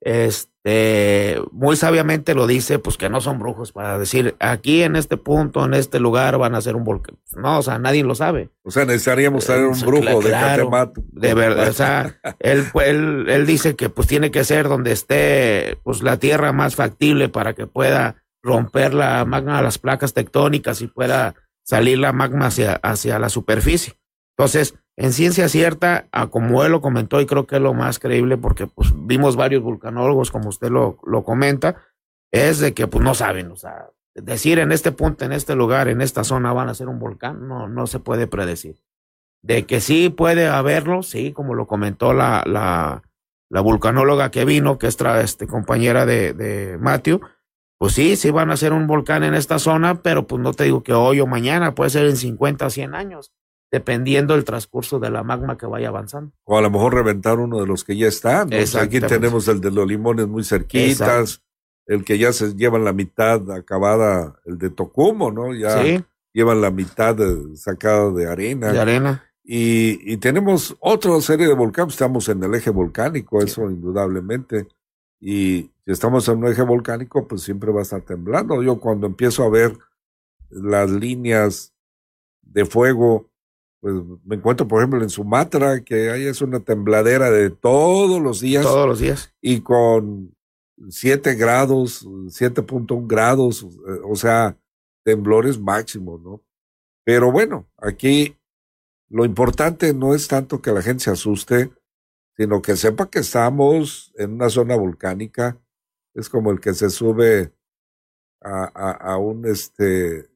este, 0.00 1.40
muy 1.52 1.76
sabiamente 1.76 2.34
lo 2.34 2.46
dice, 2.46 2.78
pues 2.78 2.96
que 2.96 3.10
no 3.10 3.20
son 3.20 3.38
brujos 3.38 3.72
para 3.72 3.98
decir 3.98 4.34
aquí 4.40 4.82
en 4.82 4.96
este 4.96 5.16
punto, 5.16 5.64
en 5.64 5.74
este 5.74 6.00
lugar 6.00 6.38
van 6.38 6.54
a 6.54 6.58
hacer 6.58 6.76
un 6.76 6.84
volcán. 6.84 7.18
No, 7.36 7.58
o 7.58 7.62
sea, 7.62 7.78
nadie 7.78 8.02
lo 8.02 8.14
sabe. 8.14 8.50
O 8.62 8.70
sea, 8.70 8.84
necesitaríamos 8.84 9.46
tener 9.46 9.66
un 9.66 9.80
brujo 9.80 10.02
claro, 10.02 10.20
de 10.20 10.30
Catemato. 10.30 11.02
De 11.12 11.34
verdad, 11.34 11.68
o 11.68 11.72
sea, 11.72 12.20
él, 12.38 12.66
él, 12.84 13.26
él 13.28 13.46
dice 13.46 13.76
que 13.76 13.90
pues 13.90 14.08
tiene 14.08 14.30
que 14.30 14.44
ser 14.44 14.68
donde 14.68 14.92
esté 14.92 15.78
pues 15.82 16.02
la 16.02 16.16
tierra 16.18 16.52
más 16.52 16.76
factible 16.76 17.28
para 17.28 17.54
que 17.54 17.66
pueda 17.66 18.16
romper 18.42 18.94
la 18.94 19.24
magma, 19.24 19.60
las 19.62 19.78
placas 19.78 20.14
tectónicas 20.14 20.80
y 20.80 20.86
pueda 20.86 21.34
salir 21.62 21.98
la 21.98 22.12
magma 22.12 22.46
hacia, 22.46 22.74
hacia 22.76 23.18
la 23.18 23.28
superficie. 23.28 23.94
Entonces, 24.36 24.74
en 24.96 25.12
ciencia 25.12 25.48
cierta, 25.48 26.08
como 26.30 26.64
él 26.64 26.72
lo 26.72 26.80
comentó, 26.80 27.20
y 27.20 27.26
creo 27.26 27.46
que 27.46 27.56
es 27.56 27.62
lo 27.62 27.74
más 27.74 27.98
creíble, 27.98 28.36
porque 28.36 28.66
pues 28.66 28.92
vimos 28.94 29.36
varios 29.36 29.62
vulcanólogos, 29.62 30.30
como 30.30 30.48
usted 30.48 30.68
lo, 30.68 30.98
lo 31.06 31.24
comenta, 31.24 31.76
es 32.30 32.58
de 32.58 32.74
que 32.74 32.86
pues 32.86 33.02
no 33.02 33.14
saben, 33.14 33.50
o 33.50 33.56
sea, 33.56 33.90
decir 34.14 34.58
en 34.58 34.72
este 34.72 34.92
punto, 34.92 35.24
en 35.24 35.32
este 35.32 35.54
lugar, 35.54 35.88
en 35.88 36.00
esta 36.00 36.24
zona 36.24 36.52
van 36.52 36.68
a 36.68 36.74
ser 36.74 36.88
un 36.88 36.98
volcán, 36.98 37.48
no, 37.48 37.68
no 37.68 37.86
se 37.86 37.98
puede 37.98 38.26
predecir. 38.26 38.76
De 39.42 39.64
que 39.64 39.80
sí 39.80 40.10
puede 40.10 40.48
haberlo, 40.48 41.02
sí, 41.02 41.32
como 41.32 41.54
lo 41.54 41.66
comentó 41.66 42.12
la, 42.12 42.44
la, 42.46 43.02
la 43.48 43.60
vulcanóloga 43.62 44.30
que 44.30 44.44
vino, 44.44 44.78
que 44.78 44.86
es 44.86 44.98
este, 45.00 45.46
compañera 45.46 46.04
de, 46.04 46.34
de 46.34 46.76
Matthew, 46.78 47.20
pues 47.78 47.94
sí, 47.94 48.16
sí 48.16 48.30
van 48.30 48.50
a 48.50 48.58
ser 48.58 48.74
un 48.74 48.86
volcán 48.86 49.24
en 49.24 49.34
esta 49.34 49.58
zona, 49.58 50.02
pero 50.02 50.26
pues 50.26 50.42
no 50.42 50.52
te 50.52 50.64
digo 50.64 50.82
que 50.82 50.92
hoy 50.92 51.20
o 51.20 51.26
mañana, 51.26 51.74
puede 51.74 51.88
ser 51.88 52.06
en 52.06 52.18
50 52.18 52.66
o 52.66 52.70
100 52.70 52.94
años 52.94 53.32
dependiendo 53.70 54.34
del 54.34 54.44
transcurso 54.44 54.98
de 54.98 55.10
la 55.10 55.22
magma 55.22 55.56
que 55.56 55.66
vaya 55.66 55.88
avanzando. 55.88 56.32
O 56.44 56.58
a 56.58 56.60
lo 56.60 56.70
mejor 56.70 56.94
reventar 56.94 57.38
uno 57.38 57.60
de 57.60 57.66
los 57.66 57.84
que 57.84 57.96
ya 57.96 58.08
están. 58.08 58.50
¿no? 58.50 58.80
Aquí 58.80 59.00
tenemos 59.00 59.46
el 59.48 59.60
de 59.60 59.70
los 59.70 59.86
limones 59.86 60.26
muy 60.26 60.42
cerquitas, 60.42 61.00
Exacto. 61.00 61.44
el 61.86 62.04
que 62.04 62.18
ya 62.18 62.32
se 62.32 62.54
llevan 62.54 62.84
la 62.84 62.92
mitad 62.92 63.50
acabada, 63.52 64.40
el 64.44 64.58
de 64.58 64.70
Tocumo, 64.70 65.30
¿no? 65.30 65.54
Ya 65.54 65.82
sí. 65.82 66.04
llevan 66.32 66.60
la 66.60 66.70
mitad 66.70 67.14
de, 67.14 67.56
sacada 67.56 68.10
de 68.10 68.28
arena. 68.28 68.72
De 68.72 68.80
arena. 68.80 69.24
Y, 69.44 70.12
y, 70.12 70.16
tenemos 70.18 70.76
otra 70.80 71.20
serie 71.20 71.48
de 71.48 71.54
volcanes, 71.54 71.94
estamos 71.94 72.28
en 72.28 72.42
el 72.44 72.54
eje 72.54 72.70
volcánico, 72.70 73.40
eso 73.42 73.68
indudablemente. 73.70 74.68
Y 75.18 75.70
si 75.84 75.92
estamos 75.92 76.28
en 76.28 76.38
un 76.38 76.48
eje 76.48 76.62
volcánico, 76.62 77.26
pues 77.26 77.42
siempre 77.42 77.72
va 77.72 77.80
a 77.80 77.82
estar 77.82 78.02
temblando. 78.02 78.62
Yo 78.62 78.78
cuando 78.78 79.06
empiezo 79.06 79.42
a 79.44 79.50
ver 79.50 79.76
las 80.50 80.90
líneas 80.90 81.72
de 82.42 82.64
fuego 82.64 83.29
pues 83.80 83.94
me 84.24 84.36
encuentro, 84.36 84.68
por 84.68 84.80
ejemplo, 84.80 85.02
en 85.02 85.08
Sumatra, 85.08 85.82
que 85.82 86.10
ahí 86.10 86.26
es 86.26 86.42
una 86.42 86.60
tembladera 86.60 87.30
de 87.30 87.48
todos 87.50 88.20
los 88.20 88.40
días. 88.40 88.62
Todos 88.62 88.86
los 88.86 88.98
días. 89.00 89.34
Y 89.40 89.62
con 89.62 90.36
7 90.88 91.34
grados, 91.34 92.06
7.1 92.06 93.06
grados, 93.06 93.66
o 94.04 94.16
sea, 94.16 94.58
temblores 95.02 95.58
máximos, 95.58 96.20
¿no? 96.20 96.42
Pero 97.04 97.32
bueno, 97.32 97.66
aquí 97.78 98.36
lo 99.08 99.24
importante 99.24 99.94
no 99.94 100.14
es 100.14 100.28
tanto 100.28 100.60
que 100.60 100.72
la 100.72 100.82
gente 100.82 101.04
se 101.04 101.10
asuste, 101.10 101.70
sino 102.36 102.60
que 102.60 102.76
sepa 102.76 103.08
que 103.08 103.20
estamos 103.20 104.12
en 104.16 104.34
una 104.34 104.50
zona 104.50 104.76
volcánica. 104.76 105.58
Es 106.14 106.28
como 106.28 106.50
el 106.50 106.60
que 106.60 106.74
se 106.74 106.90
sube 106.90 107.52
a, 108.42 108.70
a, 108.74 108.90
a 109.12 109.16
un 109.16 109.46
este 109.46 110.30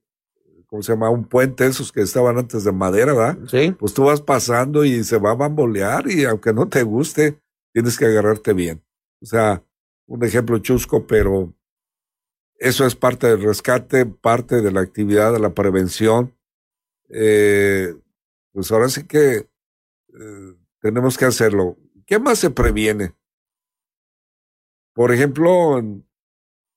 ¿cómo 0.74 0.82
se 0.82 0.92
llama? 0.92 1.08
Un 1.08 1.24
puente 1.24 1.64
esos 1.64 1.92
que 1.92 2.00
estaban 2.00 2.36
antes 2.36 2.64
de 2.64 2.72
madera, 2.72 3.12
¿verdad? 3.12 3.38
Sí. 3.46 3.70
Pues 3.78 3.94
tú 3.94 4.06
vas 4.06 4.20
pasando 4.20 4.84
y 4.84 5.04
se 5.04 5.18
va 5.18 5.30
a 5.30 5.36
bambolear 5.36 6.10
y 6.10 6.24
aunque 6.24 6.52
no 6.52 6.68
te 6.68 6.82
guste, 6.82 7.40
tienes 7.72 7.96
que 7.96 8.06
agarrarte 8.06 8.54
bien. 8.54 8.84
O 9.22 9.26
sea, 9.26 9.62
un 10.08 10.24
ejemplo 10.24 10.58
chusco, 10.58 11.06
pero 11.06 11.54
eso 12.56 12.84
es 12.86 12.96
parte 12.96 13.28
del 13.28 13.44
rescate, 13.44 14.04
parte 14.04 14.62
de 14.62 14.72
la 14.72 14.80
actividad 14.80 15.32
de 15.32 15.38
la 15.38 15.54
prevención. 15.54 16.36
Eh, 17.08 17.94
pues 18.50 18.72
ahora 18.72 18.88
sí 18.88 19.06
que 19.06 19.36
eh, 19.36 20.54
tenemos 20.80 21.16
que 21.16 21.26
hacerlo. 21.26 21.78
¿Qué 22.04 22.18
más 22.18 22.40
se 22.40 22.50
previene? 22.50 23.14
Por 24.92 25.12
ejemplo, 25.12 25.78
en, 25.78 26.04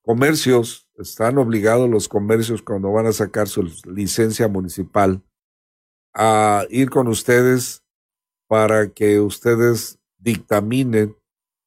comercios, 0.08 0.88
están 0.96 1.36
obligados 1.36 1.86
los 1.90 2.08
comercios 2.08 2.62
cuando 2.62 2.90
van 2.90 3.04
a 3.04 3.12
sacar 3.12 3.46
su 3.46 3.70
licencia 3.84 4.48
municipal 4.48 5.22
a 6.14 6.64
ir 6.70 6.88
con 6.88 7.08
ustedes 7.08 7.84
para 8.46 8.88
que 8.88 9.20
ustedes 9.20 9.98
dictaminen 10.16 11.14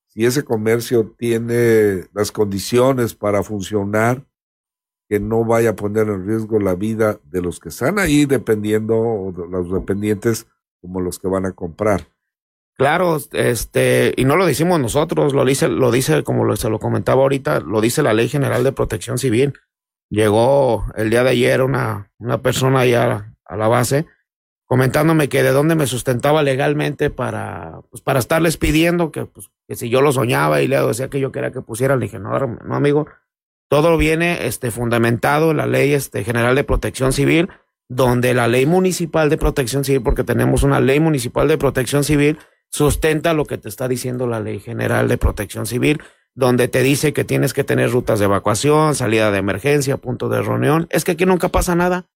si 0.08 0.26
ese 0.26 0.44
comercio 0.44 1.14
tiene 1.20 2.08
las 2.14 2.32
condiciones 2.32 3.14
para 3.14 3.44
funcionar, 3.44 4.26
que 5.08 5.20
no 5.20 5.46
vaya 5.46 5.70
a 5.70 5.76
poner 5.76 6.08
en 6.08 6.26
riesgo 6.26 6.60
la 6.60 6.74
vida 6.74 7.20
de 7.24 7.44
los 7.44 7.60
que 7.60 7.70
están 7.70 8.00
ahí 8.00 8.26
dependiendo, 8.26 8.98
o 8.98 9.32
de 9.32 9.48
los 9.48 9.72
dependientes 9.72 10.48
como 10.82 11.00
los 11.00 11.20
que 11.20 11.28
van 11.28 11.46
a 11.46 11.52
comprar. 11.52 12.11
Claro, 12.82 13.20
este, 13.34 14.12
y 14.18 14.26
no 14.26 14.38
lo 14.38 14.48
decimos 14.48 14.80
nosotros, 14.80 15.34
lo 15.36 15.46
dice, 15.46 15.68
lo 15.68 15.92
dice, 15.92 16.24
como 16.24 16.46
lo, 16.46 16.56
se 16.56 16.68
lo 16.68 16.80
comentaba 16.80 17.22
ahorita, 17.22 17.60
lo 17.60 17.80
dice 17.80 18.02
la 18.02 18.16
Ley 18.16 18.28
General 18.28 18.64
de 18.64 18.72
Protección 18.72 19.20
Civil. 19.20 19.54
Llegó 20.10 20.88
el 20.96 21.12
día 21.12 21.24
de 21.24 21.30
ayer 21.30 21.62
una, 21.62 22.12
una 22.18 22.42
persona 22.42 22.80
allá 22.80 23.36
a 23.46 23.56
la 23.56 23.68
base 23.68 24.08
comentándome 24.66 25.30
que 25.30 25.44
de 25.44 25.52
dónde 25.52 25.76
me 25.76 25.86
sustentaba 25.86 26.42
legalmente 26.42 27.12
para, 27.12 27.82
pues, 27.92 28.02
para 28.02 28.18
estarles 28.18 28.58
pidiendo 28.58 29.12
que, 29.12 29.28
pues, 29.28 29.52
que 29.68 29.76
si 29.76 29.92
yo 29.92 30.02
lo 30.02 30.12
soñaba 30.12 30.64
y 30.64 30.68
le 30.68 30.82
decía 30.82 31.08
que 31.08 31.20
yo 31.20 31.32
quería 31.32 31.52
que 31.52 31.62
pusiera, 31.62 31.96
le 31.96 32.06
dije, 32.06 32.18
no, 32.18 32.32
no 32.40 32.76
amigo, 32.76 33.06
todo 33.70 33.96
viene 33.96 34.48
este, 34.48 34.72
fundamentado 34.72 35.52
en 35.52 35.58
la 35.58 35.68
ley 35.68 35.94
este, 35.94 36.24
general 36.24 36.56
de 36.56 36.64
protección 36.64 37.14
civil, 37.14 37.48
donde 37.90 38.34
la 38.34 38.48
ley 38.48 38.66
municipal 38.66 39.30
de 39.30 39.38
protección 39.38 39.84
civil, 39.84 40.02
porque 40.02 40.24
tenemos 40.24 40.64
una 40.64 40.80
ley 40.80 41.00
municipal 41.00 41.48
de 41.48 41.60
protección 41.60 42.04
civil, 42.04 42.40
sustenta 42.72 43.34
lo 43.34 43.46
que 43.46 43.58
te 43.58 43.70
está 43.70 43.88
diciendo 43.88 44.28
la 44.28 44.40
ley 44.40 44.60
general 44.60 45.08
de 45.08 45.18
protección 45.18 45.66
civil, 45.66 46.02
donde 46.34 46.68
te 46.68 46.82
dice 46.82 47.14
que 47.14 47.24
tienes 47.24 47.54
que 47.54 47.64
tener 47.64 47.92
rutas 47.92 48.20
de 48.20 48.26
evacuación, 48.26 48.96
salida 48.96 49.32
de 49.32 49.38
emergencia, 49.38 49.98
punto 49.98 50.30
de 50.30 50.42
reunión. 50.42 50.88
Es 50.90 51.04
que 51.04 51.12
aquí 51.12 51.26
nunca 51.26 51.50
pasa 51.50 51.76
nada. 51.76 52.08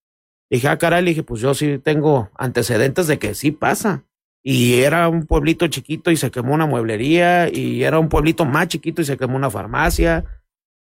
Dije, 0.49 0.67
ah, 0.67 0.77
caray, 0.77 1.03
le 1.03 1.09
dije, 1.09 1.23
pues 1.23 1.41
yo 1.41 1.53
sí 1.53 1.79
tengo 1.79 2.29
antecedentes 2.35 3.07
de 3.07 3.19
que 3.19 3.35
sí 3.35 3.51
pasa. 3.51 4.05
Y 4.41 4.81
era 4.81 5.09
un 5.09 5.25
pueblito 5.25 5.67
chiquito 5.67 6.11
y 6.11 6.17
se 6.17 6.29
quemó 6.29 6.53
una 6.53 6.67
mueblería, 6.67 7.49
y 7.51 7.83
era 7.83 7.99
un 7.99 8.09
pueblito 8.09 8.45
más 8.45 8.67
chiquito 8.67 9.01
y 9.01 9.05
se 9.05 9.17
quemó 9.17 9.35
una 9.35 9.49
farmacia, 9.49 10.23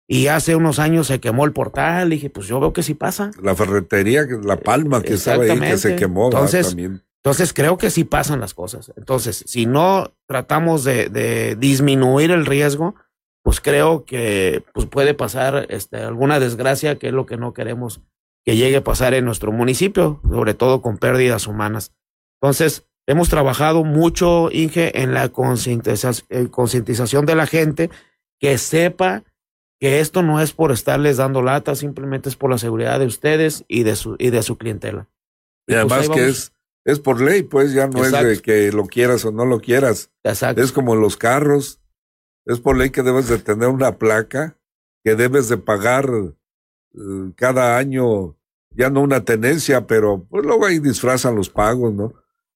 y 0.06 0.28
hace 0.28 0.54
unos 0.54 0.78
años 0.78 1.08
se 1.08 1.20
quemó 1.20 1.44
el 1.44 1.52
portal. 1.52 2.08
Le 2.08 2.14
dije, 2.14 2.30
pues 2.30 2.46
yo 2.46 2.60
veo 2.60 2.72
que 2.72 2.84
sí 2.84 2.94
pasa. 2.94 3.32
La 3.42 3.56
ferretería, 3.56 4.24
La 4.42 4.56
Palma, 4.56 5.02
que 5.02 5.14
estaba 5.14 5.42
ahí, 5.42 5.58
que 5.58 5.76
se 5.76 5.96
quemó 5.96 6.26
entonces, 6.26 6.68
también. 6.68 7.02
Entonces 7.28 7.52
creo 7.52 7.76
que 7.76 7.90
sí 7.90 8.04
pasan 8.04 8.40
las 8.40 8.54
cosas. 8.54 8.90
Entonces, 8.96 9.44
si 9.46 9.66
no 9.66 10.14
tratamos 10.26 10.82
de, 10.82 11.10
de 11.10 11.56
disminuir 11.56 12.30
el 12.30 12.46
riesgo, 12.46 12.94
pues 13.42 13.60
creo 13.60 14.06
que 14.06 14.64
pues 14.72 14.86
puede 14.86 15.12
pasar 15.12 15.66
este, 15.68 15.98
alguna 15.98 16.40
desgracia, 16.40 16.96
que 16.98 17.08
es 17.08 17.12
lo 17.12 17.26
que 17.26 17.36
no 17.36 17.52
queremos 17.52 18.00
que 18.46 18.56
llegue 18.56 18.78
a 18.78 18.84
pasar 18.84 19.12
en 19.12 19.26
nuestro 19.26 19.52
municipio, 19.52 20.22
sobre 20.26 20.54
todo 20.54 20.80
con 20.80 20.96
pérdidas 20.96 21.46
humanas. 21.46 21.92
Entonces, 22.40 22.86
hemos 23.06 23.28
trabajado 23.28 23.84
mucho, 23.84 24.48
Inge, 24.50 25.02
en 25.02 25.12
la 25.12 25.28
concientización 25.28 27.26
de 27.26 27.34
la 27.34 27.46
gente 27.46 27.90
que 28.40 28.56
sepa 28.56 29.22
que 29.78 30.00
esto 30.00 30.22
no 30.22 30.40
es 30.40 30.54
por 30.54 30.72
estarles 30.72 31.18
dando 31.18 31.42
lata, 31.42 31.74
simplemente 31.74 32.30
es 32.30 32.36
por 32.36 32.48
la 32.48 32.56
seguridad 32.56 32.98
de 32.98 33.06
ustedes 33.06 33.66
y 33.68 33.82
de 33.82 33.96
su, 33.96 34.16
y 34.18 34.30
de 34.30 34.42
su 34.42 34.56
clientela. 34.56 35.10
Y, 35.66 35.74
pues 35.74 35.92
además 35.92 36.08
que 36.08 36.28
es, 36.28 36.52
es 36.88 37.00
por 37.00 37.20
ley, 37.20 37.42
pues 37.42 37.74
ya 37.74 37.86
no 37.86 38.02
es 38.02 38.12
de 38.12 38.40
que 38.40 38.72
lo 38.72 38.86
quieras 38.86 39.22
o 39.26 39.30
no 39.30 39.44
lo 39.44 39.60
quieras. 39.60 40.10
Exacto. 40.24 40.62
Es 40.62 40.72
como 40.72 40.96
los 40.96 41.18
carros, 41.18 41.82
es 42.46 42.60
por 42.60 42.78
ley 42.78 42.88
que 42.88 43.02
debes 43.02 43.28
de 43.28 43.38
tener 43.38 43.68
una 43.68 43.98
placa, 43.98 44.56
que 45.04 45.14
debes 45.14 45.50
de 45.50 45.58
pagar 45.58 46.08
eh, 46.08 47.32
cada 47.36 47.76
año 47.76 48.38
ya 48.70 48.88
no 48.88 49.02
una 49.02 49.22
tenencia, 49.22 49.86
pero 49.86 50.24
pues 50.30 50.46
luego 50.46 50.64
ahí 50.64 50.78
disfrazan 50.78 51.34
los 51.34 51.50
pagos, 51.50 51.92
¿no? 51.92 52.14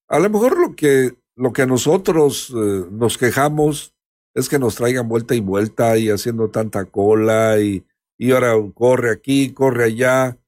A 0.08 0.18
lo 0.18 0.30
mejor 0.30 0.58
lo 0.58 0.74
que, 0.76 1.14
lo 1.36 1.52
que 1.52 1.66
nosotros 1.66 2.54
eh, 2.56 2.86
nos 2.90 3.18
quejamos 3.18 3.94
es 4.32 4.48
que 4.48 4.58
nos 4.58 4.76
traigan 4.76 5.10
vuelta 5.10 5.34
y 5.34 5.40
vuelta 5.40 5.98
y 5.98 6.08
haciendo 6.08 6.48
tanta 6.48 6.86
cola 6.86 7.60
y, 7.60 7.84
y 8.16 8.32
ahora 8.32 8.54
corre 8.72 9.10
aquí, 9.10 9.52
corre 9.52 9.84
allá. 9.84 10.38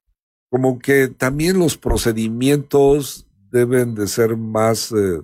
Como 0.49 0.79
que 0.79 1.09
también 1.09 1.59
los 1.59 1.77
procedimientos 1.77 3.27
deben 3.55 3.95
de 3.95 4.09
ser 4.09 4.37
más 4.37 4.91
eh, 4.91 5.23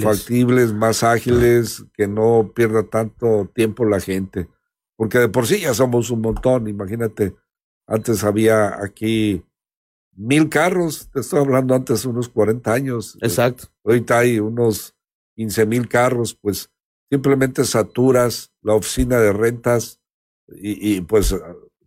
factibles, 0.00 0.72
más 0.72 1.04
ágiles, 1.04 1.84
que 1.92 2.08
no 2.08 2.52
pierda 2.54 2.84
tanto 2.84 3.50
tiempo 3.54 3.84
la 3.84 4.00
gente. 4.00 4.48
Porque 4.96 5.18
de 5.18 5.28
por 5.28 5.46
sí 5.46 5.60
ya 5.60 5.74
somos 5.74 6.10
un 6.10 6.22
montón, 6.22 6.68
imagínate, 6.68 7.34
antes 7.86 8.24
había 8.24 8.82
aquí 8.82 9.44
mil 10.16 10.48
carros, 10.48 11.10
te 11.12 11.20
estoy 11.20 11.40
hablando 11.40 11.74
antes 11.74 12.06
unos 12.06 12.30
40 12.30 12.72
años. 12.72 13.18
Exacto. 13.20 13.64
Ahorita 13.84 14.18
hay 14.18 14.40
unos 14.40 14.94
15 15.36 15.66
mil 15.66 15.86
carros, 15.86 16.34
pues 16.40 16.70
simplemente 17.10 17.64
saturas 17.66 18.54
la 18.62 18.74
oficina 18.74 19.18
de 19.18 19.34
rentas 19.34 20.00
y, 20.48 21.02
pues 21.02 21.34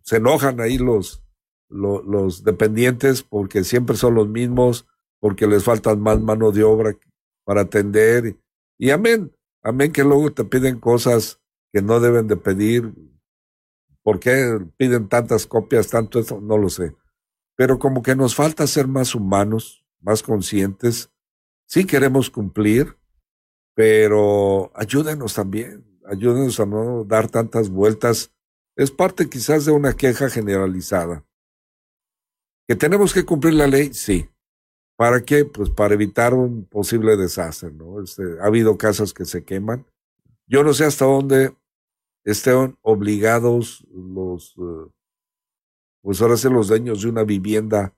se 0.04 0.18
enojan 0.18 0.62
ahí 0.62 0.78
los, 0.78 1.24
los, 1.68 2.06
los, 2.06 2.44
dependientes 2.44 3.24
porque 3.24 3.64
siempre 3.64 3.96
son 3.98 4.16
los 4.16 4.28
mismos, 4.30 4.86
porque 5.24 5.48
les 5.48 5.64
faltan 5.64 6.02
más 6.02 6.20
mano 6.20 6.52
de 6.52 6.64
obra 6.64 6.92
para 7.46 7.62
atender. 7.62 8.36
Y 8.78 8.90
amén, 8.90 9.32
amén 9.62 9.94
que 9.94 10.04
luego 10.04 10.34
te 10.34 10.44
piden 10.44 10.82
cosas 10.82 11.40
que 11.72 11.82
no 11.82 12.02
deben 12.02 12.28
de 12.28 12.36
pedir. 12.36 12.94
¿Por 14.02 14.20
qué 14.20 14.60
piden 14.76 15.08
tantas 15.08 15.48
copias, 15.48 15.88
tanto 15.88 16.20
eso? 16.20 16.42
No 16.42 16.58
lo 16.58 16.68
sé 16.68 16.94
pero 17.56 17.80
como 17.80 18.02
que 18.02 18.16
nos 18.16 18.36
falta 18.36 18.66
ser 18.68 18.88
más 18.88 19.16
humanos, 19.16 19.86
más 20.02 20.24
conscientes. 20.24 21.12
Sí 21.68 21.86
queremos 21.86 22.30
cumplir, 22.30 22.98
pero 23.76 24.72
ayúdenos 24.76 25.34
también, 25.36 25.86
ayúdenos 26.06 26.60
a 26.60 26.66
no 26.66 27.04
dar 27.04 27.30
tantas 27.30 27.70
vueltas. 27.70 28.32
Es 28.76 28.92
parte 28.92 29.30
quizás 29.30 29.66
de 29.66 29.72
una 29.72 29.94
queja 29.94 30.30
generalizada. 30.30 31.26
¿Que 32.68 32.76
tenemos 32.76 33.14
que 33.14 33.26
cumplir 33.26 33.54
la 33.54 33.68
ley? 33.68 33.94
Sí. 33.94 34.30
¿Para 35.04 35.26
qué? 35.26 35.44
Pues 35.44 35.70
para 35.70 35.96
evitar 35.96 36.34
un 36.34 36.63
posible 36.63 37.18
desastre, 37.18 37.74
¿no? 37.74 38.02
Este, 38.02 38.24
ha 38.39 38.46
habido 38.46 38.78
casas 38.78 39.13
que 39.13 39.26
se 39.26 39.44
queman. 39.44 39.86
Yo 40.48 40.63
no 40.63 40.74
sé 40.74 40.86
hasta 40.86 41.04
dónde 41.04 41.54
estén 42.24 42.78
obligados 42.82 43.86
los 43.94 44.56
eh, 44.58 44.89
pues 46.02 46.22
ahora 46.22 46.38
ser 46.38 46.54
los 46.54 46.70
dueños 46.70 47.02
de 47.02 47.10
una 47.10 47.26
vivienda 47.26 47.94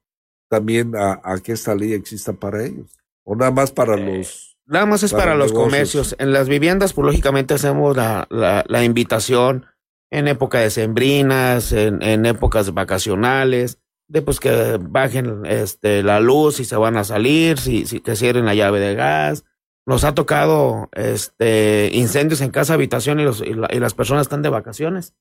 también 0.50 0.94
a, 0.96 1.22
que 1.44 1.52
esta 1.52 1.76
ley 1.76 1.94
exista 1.94 2.34
para 2.34 2.66
ellos. 2.66 2.98
O 3.24 3.36
nada 3.36 3.52
más 3.52 3.72
para 3.72 3.94
eh, 3.94 4.18
los... 4.18 4.58
Nada 4.66 4.88
más 4.88 5.04
es 5.04 5.14
para, 5.14 5.36
los 5.36 5.54
comercios. 5.54 6.16
En 6.18 6.34
las 6.34 6.50
viviendas, 6.50 6.94
pues 6.94 7.06
lógicamente 7.06 7.54
hacemos 7.54 7.96
la, 7.96 8.28
la, 8.32 8.84
invitación 8.84 9.68
en 10.12 10.28
época 10.28 10.58
de 10.60 10.72
sembrinas, 10.72 11.72
en, 11.72 12.02
en, 12.02 12.26
épocas 12.26 12.74
vacacionales, 12.74 13.78
de 14.08 14.22
pues 14.22 14.40
que 14.40 14.78
bajen 14.80 15.46
este, 15.46 16.04
la 16.04 16.20
luz 16.20 16.60
y 16.60 16.66
se 16.66 16.76
van 16.76 16.98
a 16.98 17.04
salir, 17.04 17.58
si, 17.60 17.86
si 17.86 18.00
que 18.00 18.16
cierren 18.16 18.46
la 18.46 18.56
llave 18.56 18.80
de 18.80 18.96
gas. 18.96 19.46
Nos 19.88 20.04
ha 20.04 20.16
tocado 20.16 20.90
este, 20.94 21.90
incendios 21.94 22.42
en 22.42 22.50
casa 22.50 22.74
habitación 22.74 23.20
y, 23.20 23.24
los, 23.24 23.42
y 23.42 23.54
las 23.54 23.94
personas 23.94 24.24
están 24.24 24.42
de 24.42 24.50
vacaciones. 24.50 25.14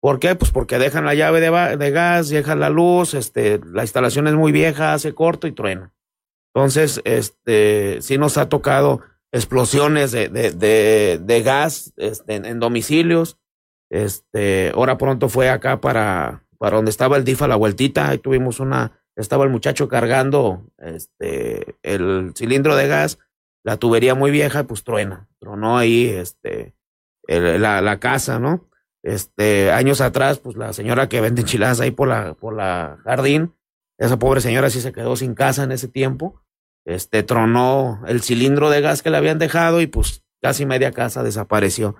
¿Por 0.00 0.20
qué? 0.20 0.34
Pues 0.34 0.50
porque 0.50 0.78
dejan 0.78 1.04
la 1.04 1.14
llave 1.14 1.40
de, 1.40 1.90
gas, 1.90 2.28
dejan 2.28 2.60
la 2.60 2.70
luz, 2.70 3.14
este, 3.14 3.60
la 3.64 3.82
instalación 3.82 4.28
es 4.28 4.34
muy 4.34 4.52
vieja, 4.52 4.92
hace 4.92 5.14
corto 5.14 5.46
y 5.46 5.52
truena. 5.52 5.92
Entonces, 6.54 7.00
este, 7.04 8.00
sí 8.02 8.16
nos 8.18 8.38
ha 8.38 8.48
tocado 8.48 9.00
explosiones 9.32 10.12
de, 10.12 10.28
de, 10.28 11.18
de, 11.20 11.42
gas 11.42 11.92
este, 11.96 12.36
en, 12.36 12.60
domicilios. 12.60 13.38
Este, 13.90 14.70
ahora 14.74 14.96
pronto 14.96 15.28
fue 15.28 15.48
acá 15.48 15.80
para, 15.80 16.45
para 16.58 16.76
donde 16.76 16.90
estaba 16.90 17.16
el 17.16 17.24
DIF 17.24 17.42
a 17.42 17.48
la 17.48 17.56
vueltita, 17.56 18.08
ahí 18.08 18.18
tuvimos 18.18 18.60
una, 18.60 19.00
estaba 19.16 19.44
el 19.44 19.50
muchacho 19.50 19.88
cargando 19.88 20.64
este, 20.78 21.76
el 21.82 22.32
cilindro 22.36 22.76
de 22.76 22.88
gas, 22.88 23.18
la 23.64 23.76
tubería 23.76 24.14
muy 24.14 24.30
vieja, 24.30 24.64
pues 24.64 24.84
truena, 24.84 25.28
tronó 25.40 25.78
ahí 25.78 26.06
este, 26.06 26.74
la, 27.28 27.80
la 27.80 27.98
casa, 27.98 28.38
¿no? 28.38 28.68
Este, 29.02 29.70
años 29.70 30.00
atrás, 30.00 30.38
pues 30.38 30.56
la 30.56 30.72
señora 30.72 31.08
que 31.08 31.20
vende 31.20 31.42
enchiladas 31.42 31.80
ahí 31.80 31.92
por 31.92 32.08
la, 32.08 32.34
por 32.34 32.54
la 32.54 32.98
jardín, 33.04 33.54
esa 33.98 34.18
pobre 34.18 34.40
señora 34.40 34.70
sí 34.70 34.80
se 34.80 34.92
quedó 34.92 35.16
sin 35.16 35.34
casa 35.34 35.62
en 35.62 35.72
ese 35.72 35.88
tiempo. 35.88 36.42
Este, 36.84 37.22
tronó 37.22 38.02
el 38.06 38.22
cilindro 38.22 38.70
de 38.70 38.80
gas 38.80 39.02
que 39.02 39.10
le 39.10 39.16
habían 39.16 39.38
dejado 39.38 39.80
y 39.80 39.86
pues 39.86 40.24
casi 40.42 40.66
media 40.66 40.92
casa 40.92 41.22
desapareció. 41.22 41.96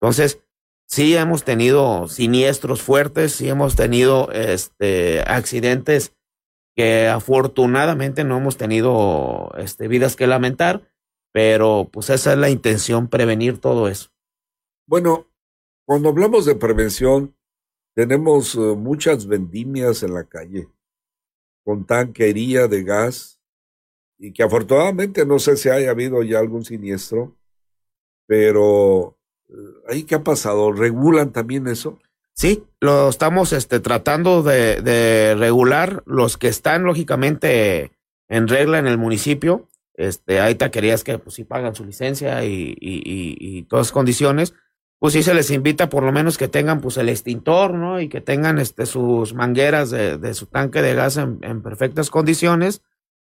Entonces, 0.00 0.42
sí 0.90 1.14
hemos 1.16 1.44
tenido 1.44 2.08
siniestros 2.08 2.82
fuertes, 2.82 3.32
sí 3.32 3.48
hemos 3.48 3.76
tenido 3.76 4.30
este, 4.32 5.20
accidentes 5.20 6.14
que 6.76 7.08
afortunadamente 7.08 8.24
no 8.24 8.38
hemos 8.38 8.56
tenido 8.56 9.52
este, 9.56 9.88
vidas 9.88 10.16
que 10.16 10.26
lamentar, 10.26 10.88
pero 11.32 11.88
pues 11.92 12.10
esa 12.10 12.32
es 12.32 12.38
la 12.38 12.50
intención, 12.50 13.08
prevenir 13.08 13.58
todo 13.58 13.88
eso. 13.88 14.10
Bueno, 14.86 15.28
cuando 15.86 16.08
hablamos 16.08 16.44
de 16.44 16.56
prevención, 16.56 17.36
tenemos 17.94 18.54
eh, 18.56 18.58
muchas 18.58 19.26
vendimias 19.26 20.02
en 20.02 20.14
la 20.14 20.24
calle 20.24 20.68
con 21.64 21.84
tanquería 21.86 22.66
de 22.66 22.82
gas 22.82 23.40
y 24.18 24.32
que 24.32 24.42
afortunadamente 24.42 25.24
no 25.24 25.38
sé 25.38 25.56
si 25.56 25.68
haya 25.68 25.90
habido 25.90 26.22
ya 26.22 26.38
algún 26.38 26.64
siniestro, 26.64 27.36
pero 28.26 29.19
ahí 29.88 30.04
qué 30.04 30.16
ha 30.16 30.24
pasado, 30.24 30.72
¿regulan 30.72 31.32
también 31.32 31.66
eso? 31.66 31.98
Sí, 32.34 32.64
lo 32.80 33.08
estamos 33.08 33.52
este, 33.52 33.80
tratando 33.80 34.42
de, 34.42 35.34
regular 35.36 36.02
los 36.06 36.38
que 36.38 36.48
están 36.48 36.84
lógicamente 36.84 37.92
en 38.28 38.48
regla 38.48 38.78
en 38.78 38.86
el 38.86 38.98
municipio. 38.98 39.68
Este, 39.94 40.40
hay 40.40 40.54
taquerías 40.54 41.04
que 41.04 41.18
pues 41.18 41.34
sí 41.34 41.44
pagan 41.44 41.74
su 41.74 41.84
licencia 41.84 42.42
y, 42.44 42.74
y, 42.80 43.02
y, 43.04 43.36
y 43.38 43.62
todas 43.64 43.88
las 43.88 43.92
condiciones. 43.92 44.54
Pues 44.98 45.12
sí 45.14 45.22
se 45.22 45.34
les 45.34 45.50
invita 45.50 45.88
por 45.90 46.02
lo 46.02 46.12
menos 46.12 46.38
que 46.38 46.48
tengan 46.48 46.80
pues 46.80 46.96
el 46.96 47.08
extintor, 47.08 47.74
¿no? 47.74 48.00
Y 48.00 48.08
que 48.08 48.20
tengan 48.20 48.58
este, 48.58 48.86
sus 48.86 49.34
mangueras 49.34 49.90
de, 49.90 50.16
de 50.16 50.34
su 50.34 50.46
tanque 50.46 50.82
de 50.82 50.94
gas 50.94 51.16
en, 51.16 51.40
en, 51.42 51.62
perfectas 51.62 52.10
condiciones 52.10 52.82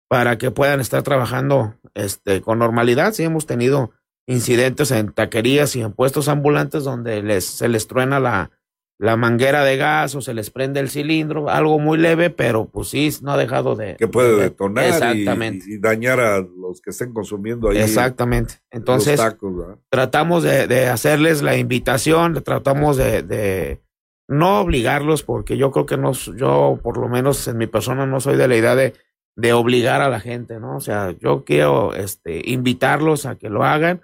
para 0.08 0.38
que 0.38 0.50
puedan 0.50 0.80
estar 0.80 1.02
trabajando 1.02 1.74
este, 1.94 2.40
con 2.40 2.58
normalidad. 2.58 3.12
Sí 3.12 3.22
hemos 3.22 3.46
tenido 3.46 3.92
incidentes 4.28 4.90
en 4.90 5.10
taquerías 5.10 5.74
y 5.74 5.80
en 5.80 5.92
puestos 5.92 6.28
ambulantes 6.28 6.84
donde 6.84 7.22
les, 7.22 7.44
se 7.44 7.66
les 7.68 7.88
truena 7.88 8.20
la, 8.20 8.50
la 8.98 9.16
manguera 9.16 9.64
de 9.64 9.78
gas 9.78 10.14
o 10.14 10.20
se 10.20 10.34
les 10.34 10.50
prende 10.50 10.80
el 10.80 10.90
cilindro, 10.90 11.48
algo 11.48 11.78
muy 11.78 11.96
leve, 11.96 12.28
pero 12.28 12.66
pues 12.66 12.88
sí, 12.88 13.10
no 13.22 13.32
ha 13.32 13.36
dejado 13.38 13.74
de... 13.74 13.96
Que 13.96 14.06
puede 14.06 14.36
detonar 14.36 14.84
Exactamente. 14.84 15.64
Y, 15.66 15.74
y, 15.74 15.78
dañar 15.78 16.20
a 16.20 16.40
los 16.40 16.82
que 16.82 16.90
estén 16.90 17.14
consumiendo 17.14 17.70
ahí. 17.70 17.78
Exactamente. 17.78 18.56
Entonces, 18.70 19.16
tacos, 19.16 19.78
tratamos 19.88 20.42
de, 20.42 20.66
de, 20.66 20.88
hacerles 20.88 21.40
la 21.40 21.56
invitación, 21.56 22.42
tratamos 22.44 22.98
de, 22.98 23.22
de, 23.22 23.80
no 24.28 24.60
obligarlos, 24.60 25.22
porque 25.22 25.56
yo 25.56 25.72
creo 25.72 25.86
que 25.86 25.96
no, 25.96 26.12
yo 26.12 26.78
por 26.82 26.98
lo 26.98 27.08
menos 27.08 27.48
en 27.48 27.56
mi 27.56 27.66
persona 27.66 28.04
no 28.04 28.20
soy 28.20 28.36
de 28.36 28.46
la 28.46 28.56
idea 28.56 28.74
de, 28.74 28.92
de 29.36 29.54
obligar 29.54 30.02
a 30.02 30.10
la 30.10 30.20
gente, 30.20 30.60
¿no? 30.60 30.76
O 30.76 30.80
sea, 30.80 31.12
yo 31.18 31.44
quiero 31.44 31.94
este, 31.94 32.42
invitarlos 32.50 33.24
a 33.24 33.36
que 33.36 33.48
lo 33.48 33.64
hagan 33.64 34.02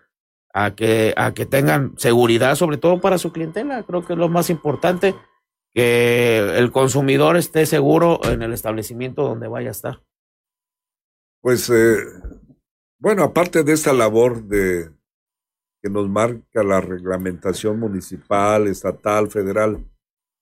a 0.54 0.74
que, 0.76 1.12
a 1.16 1.34
que 1.34 1.46
tengan 1.46 1.98
seguridad, 1.98 2.54
sobre 2.54 2.78
todo 2.78 3.00
para 3.00 3.18
su 3.18 3.32
clientela. 3.32 3.82
Creo 3.82 4.06
que 4.06 4.12
es 4.12 4.18
lo 4.18 4.28
más 4.28 4.50
importante, 4.50 5.14
que 5.74 6.38
el 6.56 6.70
consumidor 6.70 7.36
esté 7.36 7.66
seguro 7.66 8.20
en 8.24 8.40
el 8.40 8.52
establecimiento 8.52 9.24
donde 9.24 9.48
vaya 9.48 9.68
a 9.68 9.72
estar. 9.72 10.02
Pues, 11.42 11.68
eh, 11.70 11.96
bueno, 13.00 13.24
aparte 13.24 13.64
de 13.64 13.72
esta 13.72 13.92
labor 13.92 14.44
de 14.44 14.90
que 15.82 15.90
nos 15.90 16.08
marca 16.08 16.62
la 16.62 16.80
reglamentación 16.80 17.78
municipal, 17.80 18.68
estatal, 18.68 19.30
federal, 19.30 19.84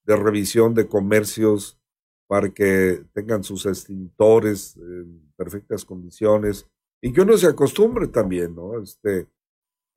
de 0.05 0.15
revisión 0.15 0.75
de 0.75 0.87
comercios 0.87 1.79
para 2.27 2.49
que 2.49 3.03
tengan 3.13 3.43
sus 3.43 3.65
extintores 3.65 4.77
en 4.77 5.33
perfectas 5.35 5.83
condiciones 5.83 6.67
y 7.01 7.11
que 7.11 7.21
uno 7.21 7.35
se 7.35 7.47
acostumbre 7.47 8.07
también, 8.07 8.55
¿no? 8.55 8.81
Este, 8.81 9.27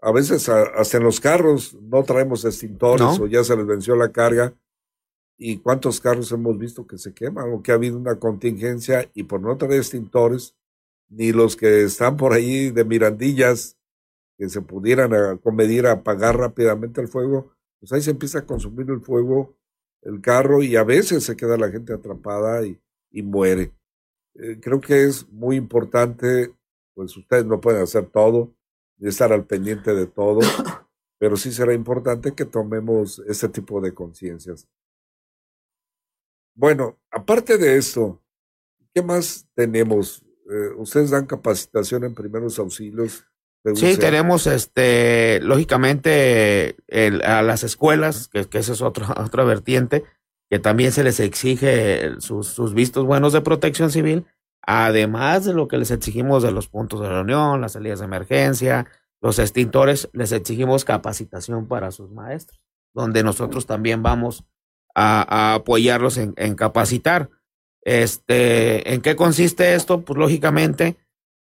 a 0.07 0.12
veces 0.12 0.49
hasta 0.49 0.99
en 0.99 1.03
los 1.03 1.19
carros 1.19 1.75
no 1.83 2.05
traemos 2.05 2.45
extintores 2.45 3.19
o 3.19 3.27
ya 3.27 3.42
se 3.42 3.57
les 3.57 3.66
venció 3.66 3.97
la 3.97 4.12
carga. 4.12 4.55
¿Y 5.37 5.59
cuántos 5.59 6.01
carros 6.01 6.31
hemos 6.31 6.57
visto 6.57 6.87
que 6.87 6.97
se 6.97 7.12
queman 7.12 7.53
o 7.53 7.61
que 7.61 7.73
ha 7.73 7.75
habido 7.75 7.99
una 7.99 8.16
contingencia 8.21 9.11
y 9.14 9.25
por 9.25 9.40
no 9.40 9.57
traer 9.57 9.79
extintores, 9.79 10.55
ni 11.09 11.33
los 11.33 11.57
que 11.57 11.83
están 11.83 12.16
por 12.16 12.35
ahí 12.35 12.71
de 12.71 12.85
mirandillas 12.85 13.77
que 14.38 14.49
se 14.49 14.61
pudieran 14.62 15.12
acomedir 15.12 15.88
a 15.88 15.92
apagar 15.95 16.38
rápidamente 16.38 17.01
el 17.01 17.09
fuego, 17.09 17.51
pues 17.81 17.90
ahí 17.90 18.01
se 18.01 18.12
empieza 18.12 18.38
a 18.38 18.47
consumir 18.47 18.88
el 18.90 19.01
fuego, 19.01 19.57
el 20.03 20.21
carro 20.21 20.62
y 20.62 20.77
a 20.77 20.85
veces 20.85 21.25
se 21.25 21.37
queda 21.37 21.57
la 21.57 21.73
gente 21.73 21.92
atrapada 21.92 22.64
y, 22.64 22.81
y 23.11 23.23
muere. 23.23 23.73
Eh, 24.37 24.61
creo 24.62 24.81
que 24.81 25.03
es 25.03 25.29
muy 25.31 25.57
importante, 25.57 26.55
pues 26.95 27.16
ustedes 27.16 27.45
no 27.45 27.61
pueden 27.61 27.83
hacer 27.83 28.07
todo, 28.07 28.56
de 28.97 29.09
estar 29.11 29.33
al 29.33 29.47
pendiente 29.47 29.95
de 29.95 30.07
todo, 30.07 30.41
pero 31.19 31.37
sí 31.37 31.53
será 31.53 31.75
importante 31.75 32.35
que 32.35 32.45
tomemos 32.45 33.23
este 33.27 33.49
tipo 33.49 33.81
de 33.81 33.95
conciencias. 33.95 34.69
Bueno, 36.55 36.99
aparte 37.11 37.59
de 37.59 37.77
esto, 37.77 38.23
¿qué 38.95 39.03
más 39.03 39.47
tenemos? 39.55 40.23
Eh, 40.51 40.75
¿Ustedes 40.77 41.11
dan 41.11 41.27
capacitación 41.27 42.05
en 42.05 42.15
primeros 42.15 42.59
auxilios? 42.59 43.27
Sí, 43.75 43.97
tenemos, 43.99 44.47
este, 44.47 45.41
lógicamente, 45.41 46.77
el, 46.87 47.23
a 47.23 47.43
las 47.43 47.65
escuelas, 47.65 48.29
que, 48.29 48.45
que 48.47 48.59
esa 48.59 48.73
es 48.73 48.81
otra, 48.81 49.09
otra 49.25 49.45
vertiente, 49.45 50.05
que 50.49 50.59
también 50.59 50.93
se 50.93 51.03
les 51.03 51.19
exige 51.21 52.21
sus, 52.21 52.47
sus 52.47 52.75
vistos 52.75 53.05
buenos 53.05 53.33
de 53.33 53.41
protección 53.41 53.91
civil, 53.91 54.27
Además 54.66 55.44
de 55.44 55.55
lo 55.55 55.68
que 55.68 55.79
les 55.79 55.92
exigimos 55.92 56.42
de 56.42 56.50
los 56.50 56.68
puntos 56.68 57.00
de 57.00 57.09
reunión, 57.09 57.61
las 57.61 57.72
salidas 57.72 58.00
de 58.00 58.07
emergencia, 58.07 58.87
los 59.20 59.38
extintores, 59.38 60.11
les 60.12 60.33
exigimos 60.33 60.85
capacitación 60.85 61.68
para 61.68 61.92
sus 61.92 62.11
maestros, 62.11 62.61
donde 62.92 63.22
nosotros 63.22 63.66
también 63.66 64.02
vamos 64.02 64.44
a, 64.94 65.55
apoyarlos 65.55 66.18
en, 66.18 66.35
en, 66.37 66.57
capacitar. 66.57 67.31
Este, 67.83 68.92
¿En 68.92 69.00
qué 69.02 69.14
consiste 69.14 69.74
esto? 69.74 70.00
Pues 70.05 70.18
lógicamente 70.18 70.96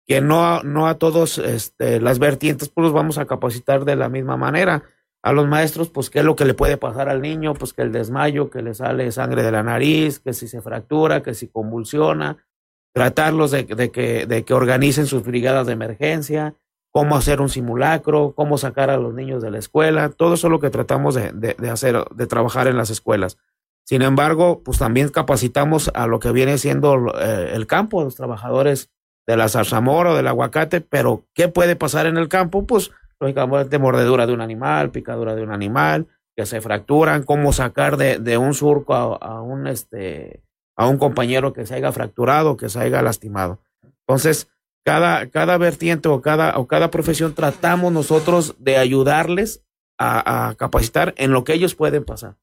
que 0.08 0.22
no, 0.22 0.64
no 0.64 0.88
a 0.88 0.98
todos 0.98 1.38
este, 1.38 2.00
las 2.00 2.18
vertientes 2.18 2.70
pues 2.70 2.86
los 2.86 2.94
vamos 2.94 3.18
a 3.18 3.26
capacitar 3.26 3.84
de 3.84 3.98
la 3.98 4.10
misma 4.10 4.38
manera. 4.38 4.84
A 5.24 5.34
los 5.34 5.48
maestros, 5.48 5.90
pues 5.90 6.10
qué 6.10 6.20
es 6.20 6.26
lo 6.26 6.36
que 6.36 6.46
le 6.46 6.54
puede 6.54 6.78
pasar 6.78 7.10
al 7.10 7.22
niño, 7.22 7.54
pues 7.54 7.74
que 7.74 7.82
el 7.82 7.92
desmayo, 7.92 8.50
que 8.50 8.62
le 8.62 8.74
sale 8.74 9.12
sangre 9.12 9.44
de 9.44 9.52
la 9.52 9.64
nariz, 9.64 10.20
que 10.20 10.32
si 10.32 10.48
se 10.48 10.62
fractura, 10.62 11.22
que 11.22 11.34
si 11.34 11.50
convulsiona, 11.50 12.47
tratarlos 12.94 13.52
de, 13.52 13.64
de, 13.64 13.92
que, 13.92 14.26
de 14.26 14.44
que 14.44 14.54
organicen 14.54 15.06
sus 15.06 15.24
brigadas 15.24 15.68
de 15.68 15.74
emergencia, 15.74 16.56
cómo 16.92 17.16
hacer 17.16 17.42
un 17.42 17.50
simulacro, 17.50 18.34
cómo 18.36 18.58
sacar 18.58 18.90
a 18.90 18.98
los 18.98 19.14
niños 19.14 19.42
de 19.44 19.52
la 19.52 19.60
escuela, 19.60 20.10
todo 20.10 20.34
eso 20.34 20.48
es 20.48 20.52
lo 20.52 20.60
que 20.60 20.70
tratamos 20.70 21.16
de, 21.16 21.32
de, 21.32 21.56
de 21.58 21.70
hacer, 21.70 22.04
de 22.16 22.28
trabajar 22.28 22.68
en 22.68 22.78
las 22.78 22.90
escuelas. 22.90 23.38
Sin 23.86 24.02
embargo, 24.02 24.62
pues 24.66 24.80
también 24.80 25.10
capacitamos 25.10 25.90
a 25.94 26.08
lo 26.08 26.20
que 26.20 26.32
viene 26.32 26.58
siendo 26.58 27.14
eh, 27.20 27.52
el 27.54 27.68
campo, 27.68 28.04
los 28.04 28.16
trabajadores 28.16 28.90
de 29.26 29.38
la 29.38 29.48
zarzamora 29.48 30.12
o 30.12 30.16
del 30.16 30.28
aguacate, 30.28 30.82
pero 30.82 31.26
¿qué 31.34 31.48
puede 31.48 31.76
pasar 31.76 32.06
en 32.06 32.18
el 32.18 32.28
campo? 32.28 32.66
Pues 32.66 32.92
lógicamente 33.20 33.80
mordedura 33.80 34.26
de 34.26 34.34
un 34.34 34.42
animal, 34.42 34.92
picadura 34.92 35.36
de 35.36 35.44
un 35.44 35.52
animal, 35.52 36.08
que 36.36 36.46
se 36.46 36.62
fracturan, 36.62 37.24
cómo 37.24 37.52
sacar 37.52 37.98
de, 37.98 38.20
de 38.20 38.38
un 38.38 38.54
surco 38.54 38.94
a, 38.94 39.16
a, 39.16 39.42
un 39.42 39.68
este 39.68 40.44
a 40.78 40.88
un 40.88 40.98
compañero 40.98 41.52
que 41.52 41.66
se 41.66 41.76
haya 41.76 41.92
fracturado, 41.92 42.56
que 42.56 42.70
se 42.70 42.80
haya 42.80 43.02
lastimado. 43.02 43.60
Entonces, 44.08 44.48
cada, 44.86 45.30
cada 45.30 45.58
vertiente 45.58 46.08
o 46.08 46.22
cada, 46.22 46.58
o 46.58 46.68
cada 46.68 46.92
profesión 46.92 47.34
tratamos 47.34 47.92
nosotros 47.92 48.56
de 48.60 48.78
ayudarles 48.78 49.64
a, 49.98 50.50
a, 50.50 50.56
capacitar 50.56 51.14
en 51.18 51.32
lo 51.32 51.44
que 51.44 51.54
ellos 51.54 51.76
pueden 51.76 52.06
pasar. 52.06 52.38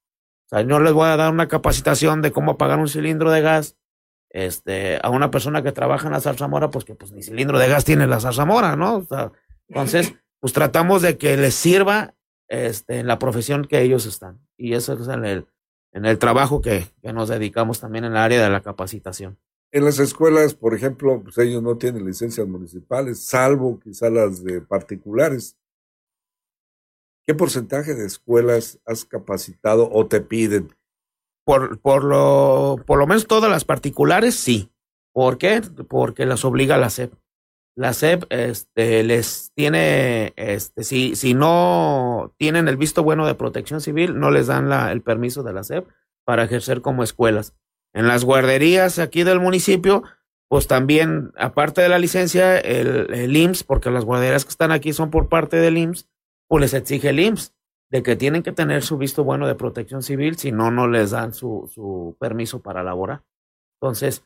O 0.47 0.49
sea, 0.51 0.65
no 0.65 0.81
les 0.81 0.93
voy 0.93 1.09
a 1.09 1.17
dar 1.17 1.33
una 1.33 1.49
capacitación 1.49 2.21
de 2.21 2.33
cómo 2.33 2.53
apagar 2.53 2.79
un 2.79 2.89
cilindro 2.89 3.31
de 3.31 3.41
gas 3.41 3.77
este, 4.35 4.99
a 5.01 5.11
una 5.11 5.31
persona 5.31 5.63
que 5.63 5.73
trabaja 5.73 6.09
en 6.09 6.13
la 6.13 6.21
zarzamora, 6.21 6.71
pues 6.71 6.85
que 6.85 6.97
pues 6.97 7.13
ni 7.13 7.23
cilindro 7.23 7.59
de 7.59 7.69
gas 7.69 7.85
tiene 7.85 8.09
la 8.09 8.19
zarzamora, 8.19 8.75
¿no? 8.75 8.97
O 8.97 9.05
sea, 9.05 9.33
entonces, 9.69 10.13
pues 10.41 10.53
tratamos 10.53 11.03
de 11.03 11.17
que 11.17 11.37
les 11.37 11.55
sirva 11.55 12.15
este, 12.49 12.99
en 12.99 13.07
la 13.07 13.21
profesión 13.21 13.65
que 13.65 13.81
ellos 13.81 14.07
están. 14.07 14.41
Y 14.57 14.75
eso 14.75 14.95
es 14.95 15.07
el, 15.07 15.47
en 15.95 16.05
el 16.05 16.19
trabajo 16.19 16.61
que, 16.61 16.89
que, 17.01 17.13
nos 17.13 17.29
dedicamos 17.29 17.81
también 17.81 18.05
en 18.05 18.13
el 18.13 18.19
área 18.19 18.43
de 18.43 18.51
la 18.51 18.63
capacitación. 18.63 19.39
En 19.73 19.85
las 19.85 19.99
escuelas, 20.01 20.55
por 20.55 20.75
ejemplo, 20.75 21.23
pues 21.23 21.39
ellos 21.39 21.63
no 21.63 21.79
tienen 21.79 22.05
licencias 22.05 22.47
municipales, 22.47 23.25
salvo 23.25 23.81
quizá 23.81 24.11
las 24.11 24.43
de 24.45 24.61
particulares. 24.61 25.57
¿Qué 27.27 27.35
porcentaje 27.35 27.95
de 27.95 28.07
escuelas 28.07 28.81
has 28.85 29.05
capacitado 29.05 29.89
o 29.91 30.07
te 30.07 30.21
piden? 30.21 30.75
Por, 31.45 31.79
por, 31.81 32.05
lo, 32.05 32.77
por 32.87 32.99
lo 32.99 33.07
menos 33.07 33.27
todas 33.27 33.51
las 33.51 33.65
particulares, 33.65 34.35
sí. 34.35 34.71
¿Por 35.13 35.39
qué? 35.39 35.63
Porque 35.89 36.27
las 36.27 36.45
obliga 36.45 36.77
la 36.77 36.91
SEP. 36.91 37.13
La 37.77 37.93
SEP 37.93 38.25
este, 38.31 39.03
les 39.03 39.53
tiene, 39.55 40.33
este, 40.37 40.85
si, 40.85 41.17
si 41.17 41.35
no 41.35 42.33
tienen 42.39 42.69
el 42.69 42.77
visto 42.77 43.03
bueno 43.03 43.27
de 43.27 43.35
protección 43.35 43.81
civil, 43.81 44.19
no 44.19 44.31
les 44.31 44.47
dan 44.47 44.73
el 44.73 45.03
permiso 45.03 45.43
de 45.43 45.53
la 45.53 45.65
SEP 45.65 45.87
para 46.25 46.45
ejercer 46.45 46.83
como 46.83 47.03
escuelas. 47.03 47.55
En 47.93 48.07
las 48.07 48.25
guarderías 48.25 48.99
aquí 48.99 49.25
del 49.25 49.41
municipio, 49.41 50.05
pues 50.49 50.69
también, 50.69 51.33
aparte 51.37 51.83
de 51.83 51.89
la 51.89 51.99
licencia, 51.99 52.59
el, 52.59 53.13
el 53.13 53.37
IMSS, 53.37 53.65
porque 53.65 53.91
las 53.91 54.05
guarderías 54.05 54.45
que 54.45 54.51
están 54.51 54.71
aquí 54.71 54.93
son 54.93 55.11
por 55.11 55.29
parte 55.29 55.57
del 55.57 55.77
IMSS, 55.77 56.09
pues 56.49 56.61
les 56.61 56.75
exige 56.75 57.11
el 57.11 57.19
IMSS 57.19 57.55
de 57.91 58.03
que 58.03 58.17
tienen 58.17 58.43
que 58.43 58.53
tener 58.53 58.83
su 58.83 58.99
visto 58.99 59.25
bueno 59.25 59.47
de 59.47 59.55
protección 59.55 60.03
civil, 60.03 60.37
si 60.37 60.53
no, 60.53 60.71
no 60.71 60.89
les 60.89 61.11
dan 61.11 61.33
su, 61.33 61.71
su 61.73 62.17
permiso 62.19 62.61
para 62.61 62.83
laborar. 62.83 63.23
Entonces, 63.81 64.25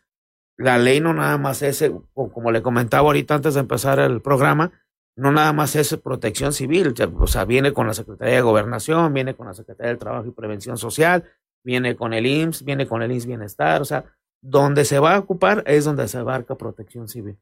la 0.59 0.77
ley 0.77 1.01
no 1.01 1.15
nada 1.15 1.39
más 1.39 1.63
es, 1.63 1.81
eh, 1.83 1.93
como 2.13 2.51
le 2.51 2.63
comentaba 2.63 3.07
ahorita 3.07 3.37
antes 3.37 3.55
de 3.55 3.61
empezar 3.61 4.01
el 4.01 4.21
programa, 4.21 4.73
no 5.17 5.33
nada 5.33 5.53
más 5.53 5.75
es 5.77 5.97
protección 5.97 6.53
civil, 6.53 6.95
o 7.19 7.27
sea, 7.27 7.45
viene 7.45 7.73
con 7.73 7.87
la 7.87 7.95
Secretaría 7.95 8.35
de 8.35 8.41
Gobernación, 8.43 9.15
viene 9.15 9.35
con 9.35 9.47
la 9.47 9.55
Secretaría 9.55 9.89
del 9.89 9.99
Trabajo 9.99 10.29
y 10.29 10.33
Prevención 10.33 10.77
Social, 10.77 11.25
viene 11.65 11.97
con 11.97 12.13
el 12.13 12.27
IMSS, 12.27 12.65
viene 12.65 12.87
con 12.87 13.03
el 13.03 13.13
IMSS 13.13 13.27
Bienestar, 13.27 13.83
o 13.83 13.85
sea, 13.85 14.05
donde 14.41 14.85
se 14.85 14.99
va 14.99 15.15
a 15.15 15.19
ocupar 15.19 15.65
es 15.67 15.85
donde 15.85 16.07
se 16.09 16.19
abarca 16.19 16.57
protección 16.57 17.09
civil. 17.09 17.39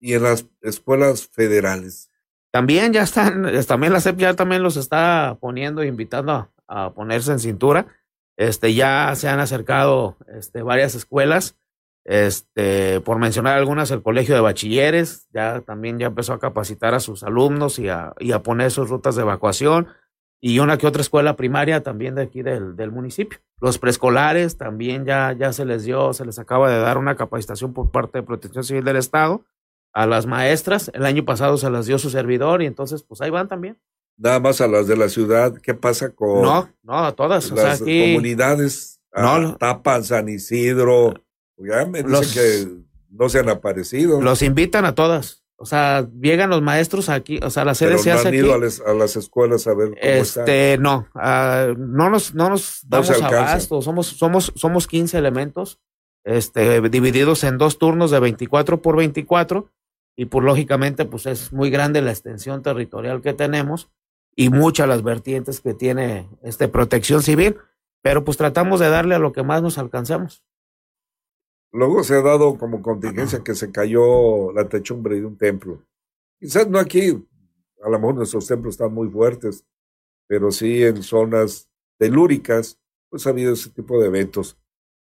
Y 0.00 0.14
en 0.14 0.24
las 0.24 0.46
escuelas 0.60 1.26
federales. 1.28 2.10
También 2.52 2.92
ya 2.92 3.02
están, 3.02 3.50
también 3.66 3.92
la 3.92 4.00
CEP 4.00 4.18
ya 4.18 4.34
también 4.34 4.62
los 4.62 4.76
está 4.76 5.36
poniendo, 5.40 5.84
invitando 5.84 6.50
a, 6.66 6.92
ponerse 6.94 7.32
en 7.32 7.38
cintura. 7.38 7.86
Este, 8.36 8.74
ya 8.74 9.14
se 9.14 9.28
han 9.28 9.40
acercado 9.40 10.16
este, 10.28 10.62
varias 10.62 10.94
escuelas. 10.94 11.56
Este, 12.08 13.00
por 13.00 13.18
mencionar 13.18 13.58
algunas, 13.58 13.90
el 13.90 14.00
colegio 14.00 14.36
de 14.36 14.40
bachilleres 14.40 15.26
ya 15.34 15.60
también 15.62 15.98
ya 15.98 16.06
empezó 16.06 16.34
a 16.34 16.38
capacitar 16.38 16.94
a 16.94 17.00
sus 17.00 17.24
alumnos 17.24 17.80
y 17.80 17.88
a, 17.88 18.14
y 18.20 18.30
a 18.30 18.44
poner 18.44 18.70
sus 18.70 18.88
rutas 18.88 19.16
de 19.16 19.22
evacuación 19.22 19.88
y 20.40 20.60
una 20.60 20.78
que 20.78 20.86
otra 20.86 21.02
escuela 21.02 21.34
primaria 21.34 21.82
también 21.82 22.14
de 22.14 22.22
aquí 22.22 22.42
del, 22.42 22.76
del, 22.76 22.92
municipio. 22.92 23.40
Los 23.60 23.78
preescolares 23.78 24.56
también 24.56 25.04
ya, 25.04 25.32
ya 25.32 25.52
se 25.52 25.64
les 25.64 25.82
dio, 25.82 26.12
se 26.12 26.24
les 26.24 26.38
acaba 26.38 26.70
de 26.70 26.78
dar 26.78 26.96
una 26.96 27.16
capacitación 27.16 27.72
por 27.72 27.90
parte 27.90 28.18
de 28.18 28.22
Protección 28.22 28.62
Civil 28.62 28.84
del 28.84 28.96
Estado 28.96 29.44
a 29.92 30.06
las 30.06 30.26
maestras. 30.26 30.92
El 30.94 31.06
año 31.06 31.24
pasado 31.24 31.56
se 31.56 31.70
las 31.70 31.86
dio 31.86 31.98
su 31.98 32.10
servidor 32.10 32.62
y 32.62 32.66
entonces 32.66 33.02
pues 33.02 33.20
ahí 33.20 33.30
van 33.30 33.48
también. 33.48 33.80
Nada 34.16 34.38
más 34.38 34.60
a 34.60 34.68
las 34.68 34.86
de 34.86 34.96
la 34.96 35.08
ciudad, 35.08 35.56
¿qué 35.60 35.74
pasa 35.74 36.10
con 36.10 36.42
no, 36.42 36.70
no, 36.84 37.04
a 37.04 37.12
todas. 37.16 37.50
las 37.50 37.80
comunidades? 37.80 39.00
No, 39.12 39.56
Tapan, 39.56 40.04
San 40.04 40.28
Isidro, 40.28 41.14
ya 41.58 41.86
me 41.86 42.02
dicen 42.02 42.32
que 42.32 42.86
no 43.10 43.28
se 43.28 43.38
han 43.38 43.48
aparecido. 43.48 44.20
Los 44.20 44.42
invitan 44.42 44.84
a 44.84 44.94
todas. 44.94 45.44
O 45.58 45.64
sea, 45.64 46.06
llegan 46.20 46.50
los 46.50 46.60
maestros 46.60 47.08
aquí, 47.08 47.40
o 47.42 47.48
sea, 47.48 47.64
la 47.64 47.74
sede 47.74 47.96
se 47.96 48.12
hace 48.12 48.28
han 48.28 48.34
ido 48.34 48.52
A, 48.54 48.92
las 48.92 49.16
escuelas 49.16 49.66
a 49.66 49.72
ver 49.72 49.88
cómo 49.88 50.00
este, 50.02 50.76
no, 50.76 51.08
uh, 51.14 51.74
no 51.78 52.10
nos, 52.10 52.34
no 52.34 52.50
nos 52.50 52.80
damos 52.86 53.10
abasto. 53.22 53.80
Somos, 53.80 54.06
somos, 54.06 54.52
somos 54.54 54.86
15 54.86 55.16
elementos, 55.16 55.80
este, 56.24 56.82
divididos 56.90 57.42
en 57.42 57.56
dos 57.56 57.78
turnos 57.78 58.10
de 58.10 58.20
24 58.20 58.82
por 58.82 58.96
24 58.96 59.72
y 60.14 60.26
por 60.26 60.44
lógicamente, 60.44 61.06
pues 61.06 61.24
es 61.24 61.54
muy 61.54 61.70
grande 61.70 62.02
la 62.02 62.10
extensión 62.10 62.62
territorial 62.62 63.22
que 63.22 63.32
tenemos 63.32 63.90
y 64.34 64.50
muchas 64.50 64.86
las 64.86 65.02
vertientes 65.02 65.60
que 65.60 65.72
tiene 65.72 66.28
este 66.42 66.68
protección 66.68 67.22
civil, 67.22 67.56
pero 68.02 68.24
pues 68.24 68.36
tratamos 68.36 68.78
de 68.80 68.90
darle 68.90 69.14
a 69.14 69.18
lo 69.18 69.32
que 69.32 69.42
más 69.42 69.62
nos 69.62 69.78
alcancemos. 69.78 70.42
Luego 71.72 72.02
se 72.04 72.14
ha 72.14 72.22
dado 72.22 72.56
como 72.56 72.82
contingencia 72.82 73.42
que 73.44 73.54
se 73.54 73.70
cayó 73.70 74.52
la 74.52 74.68
techumbre 74.68 75.16
de 75.16 75.26
un 75.26 75.36
templo. 75.36 75.82
Quizás 76.38 76.68
no 76.68 76.78
aquí, 76.78 77.26
a 77.82 77.88
lo 77.88 77.98
mejor 77.98 78.14
nuestros 78.14 78.46
templos 78.46 78.74
están 78.74 78.92
muy 78.92 79.08
fuertes, 79.08 79.64
pero 80.26 80.50
sí 80.50 80.82
en 80.82 81.02
zonas 81.02 81.68
telúricas, 81.98 82.78
pues 83.08 83.26
ha 83.26 83.30
habido 83.30 83.52
ese 83.52 83.70
tipo 83.70 84.00
de 84.00 84.06
eventos. 84.06 84.58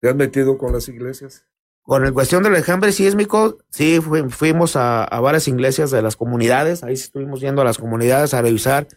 ¿Te 0.01 0.09
han 0.09 0.16
metido 0.16 0.59
con 0.59 0.73
las 0.73 0.88
iglesias? 0.88 1.44
Con 1.83 2.05
el 2.05 2.12
cuestión 2.12 2.42
del 2.42 2.55
enjambre 2.55 2.92
sísmico, 2.92 3.59
sí 3.71 3.99
fuimos 4.01 4.77
a, 4.77 5.09
varias 5.23 5.49
iglesias 5.49 5.90
de 5.90 6.03
las 6.03 6.16
comunidades, 6.16 6.85
ahí 6.85 6.92
estuvimos 6.92 7.40
yendo 7.40 7.62
a 7.62 7.64
las 7.64 7.79
comunidades 7.79 8.35
a 8.35 8.42
revisar 8.42 8.88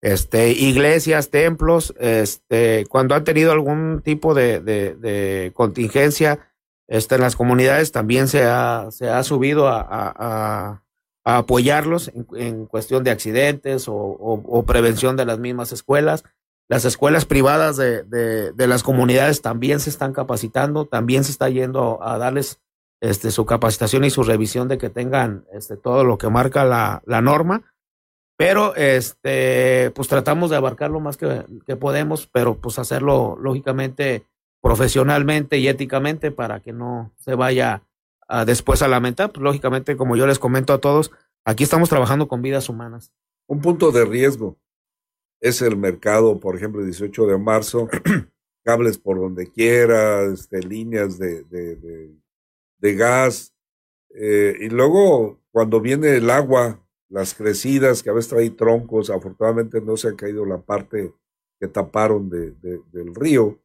este, 0.00 0.50
iglesias, 0.50 1.30
templos, 1.30 1.94
este, 2.00 2.86
cuando 2.88 3.14
han 3.14 3.22
tenido 3.22 3.52
algún 3.52 4.02
tipo 4.02 4.34
de, 4.34 4.60
de 4.60 5.52
contingencia, 5.54 6.49
este, 6.90 7.14
en 7.14 7.20
las 7.20 7.36
comunidades 7.36 7.92
también 7.92 8.26
se 8.26 8.42
ha, 8.42 8.88
se 8.90 9.08
ha 9.08 9.22
subido 9.22 9.68
a, 9.68 9.86
a, 9.88 10.82
apoyarlos 11.24 12.10
en, 12.34 12.66
cuestión 12.66 13.04
de 13.04 13.12
accidentes 13.12 13.84
o, 13.86 14.64
prevención 14.66 15.16
de 15.16 15.24
las 15.24 15.38
mismas 15.38 15.70
escuelas. 15.70 16.24
Las 16.68 16.84
escuelas 16.84 17.26
privadas 17.26 17.76
de, 17.76 18.02
de, 18.02 18.66
las 18.66 18.82
comunidades 18.82 19.40
también 19.40 19.78
se 19.78 19.88
están 19.88 20.12
capacitando, 20.12 20.86
también 20.86 21.22
se 21.22 21.30
está 21.30 21.48
yendo 21.48 22.02
a 22.02 22.18
darles 22.18 22.60
este, 23.00 23.30
su 23.30 23.46
capacitación 23.46 24.04
y 24.04 24.10
su 24.10 24.24
revisión 24.24 24.66
de 24.66 24.78
que 24.78 24.90
tengan 24.90 25.44
este, 25.52 25.76
todo 25.76 26.02
lo 26.02 26.18
que 26.18 26.28
marca 26.28 26.64
la, 26.64 27.02
la 27.06 27.20
norma. 27.20 27.72
Pero 28.36 28.74
este, 28.74 29.92
pues 29.94 30.08
tratamos 30.08 30.50
de 30.50 30.56
abarcar 30.56 30.90
lo 30.90 30.98
más 30.98 31.16
que 31.16 31.76
podemos, 31.76 32.26
pero 32.26 32.56
pues 32.56 32.80
hacerlo 32.80 33.38
lógicamente 33.40 34.26
profesionalmente 34.60 35.58
y 35.58 35.68
éticamente 35.68 36.30
para 36.30 36.60
que 36.60 36.72
no 36.72 37.12
se 37.16 37.34
vaya 37.34 37.82
a 38.28 38.44
después 38.44 38.82
a 38.82 38.88
lamentar. 38.88 39.32
Pues, 39.32 39.42
lógicamente, 39.42 39.96
como 39.96 40.16
yo 40.16 40.26
les 40.26 40.38
comento 40.38 40.72
a 40.72 40.78
todos, 40.78 41.10
aquí 41.44 41.64
estamos 41.64 41.88
trabajando 41.88 42.28
con 42.28 42.42
vidas 42.42 42.68
humanas. 42.68 43.12
Un 43.46 43.60
punto 43.60 43.90
de 43.90 44.04
riesgo 44.04 44.58
es 45.40 45.62
el 45.62 45.76
mercado, 45.76 46.38
por 46.38 46.56
ejemplo, 46.56 46.80
el 46.80 46.86
18 46.86 47.26
de 47.26 47.38
marzo, 47.38 47.88
cables 48.64 48.98
por 48.98 49.18
donde 49.18 49.50
quiera, 49.50 50.22
este, 50.22 50.60
líneas 50.60 51.18
de, 51.18 51.42
de, 51.44 52.14
de, 52.78 52.94
gas. 52.94 53.54
Eh, 54.14 54.54
y 54.60 54.68
luego, 54.68 55.40
cuando 55.50 55.80
viene 55.80 56.16
el 56.16 56.30
agua, 56.30 56.86
las 57.08 57.34
crecidas, 57.34 58.02
que 58.02 58.10
a 58.10 58.12
veces 58.12 58.30
trae 58.30 58.50
troncos, 58.50 59.10
afortunadamente 59.10 59.80
no 59.80 59.96
se 59.96 60.08
ha 60.08 60.14
caído 60.14 60.44
la 60.44 60.60
parte 60.60 61.12
que 61.58 61.68
taparon 61.68 62.28
de, 62.28 62.52
del 62.52 63.14
río 63.14 63.58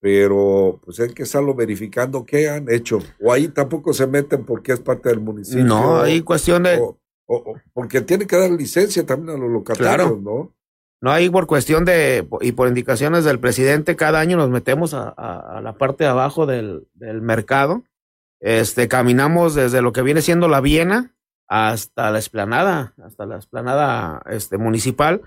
pero 0.00 0.80
pues 0.84 0.98
hay 1.00 1.12
que 1.12 1.24
estarlo 1.24 1.54
verificando 1.54 2.24
qué 2.24 2.48
han 2.48 2.70
hecho. 2.70 2.98
O 3.20 3.32
ahí 3.32 3.48
tampoco 3.48 3.92
se 3.92 4.06
meten 4.06 4.44
porque 4.44 4.72
es 4.72 4.80
parte 4.80 5.10
del 5.10 5.20
municipio. 5.20 5.64
No, 5.64 6.00
hay 6.00 6.22
cuestión 6.22 6.62
de... 6.62 6.78
O, 6.78 6.96
porque 7.72 8.00
tiene 8.00 8.26
que 8.26 8.36
dar 8.36 8.50
licencia 8.50 9.06
también 9.06 9.36
a 9.36 9.40
los 9.40 9.50
locatarios, 9.50 10.20
¿no? 10.20 10.52
No, 11.00 11.12
hay 11.12 11.30
por 11.30 11.46
cuestión 11.46 11.84
de, 11.84 12.26
y 12.40 12.52
por 12.52 12.68
indicaciones 12.68 13.24
del 13.24 13.38
presidente, 13.38 13.94
cada 13.94 14.20
año 14.20 14.36
nos 14.36 14.50
metemos 14.50 14.94
a, 14.94 15.08
a, 15.08 15.60
la 15.60 15.78
parte 15.78 16.04
de 16.04 16.10
abajo 16.10 16.44
del, 16.44 16.88
del, 16.94 17.22
mercado. 17.22 17.84
Este, 18.40 18.88
caminamos 18.88 19.54
desde 19.54 19.80
lo 19.80 19.92
que 19.92 20.02
viene 20.02 20.22
siendo 20.22 20.48
la 20.48 20.60
Viena 20.60 21.14
hasta 21.46 22.10
la 22.10 22.18
esplanada, 22.18 22.94
hasta 23.02 23.26
la 23.26 23.38
esplanada 23.38 24.22
este, 24.26 24.58
municipal 24.58 25.22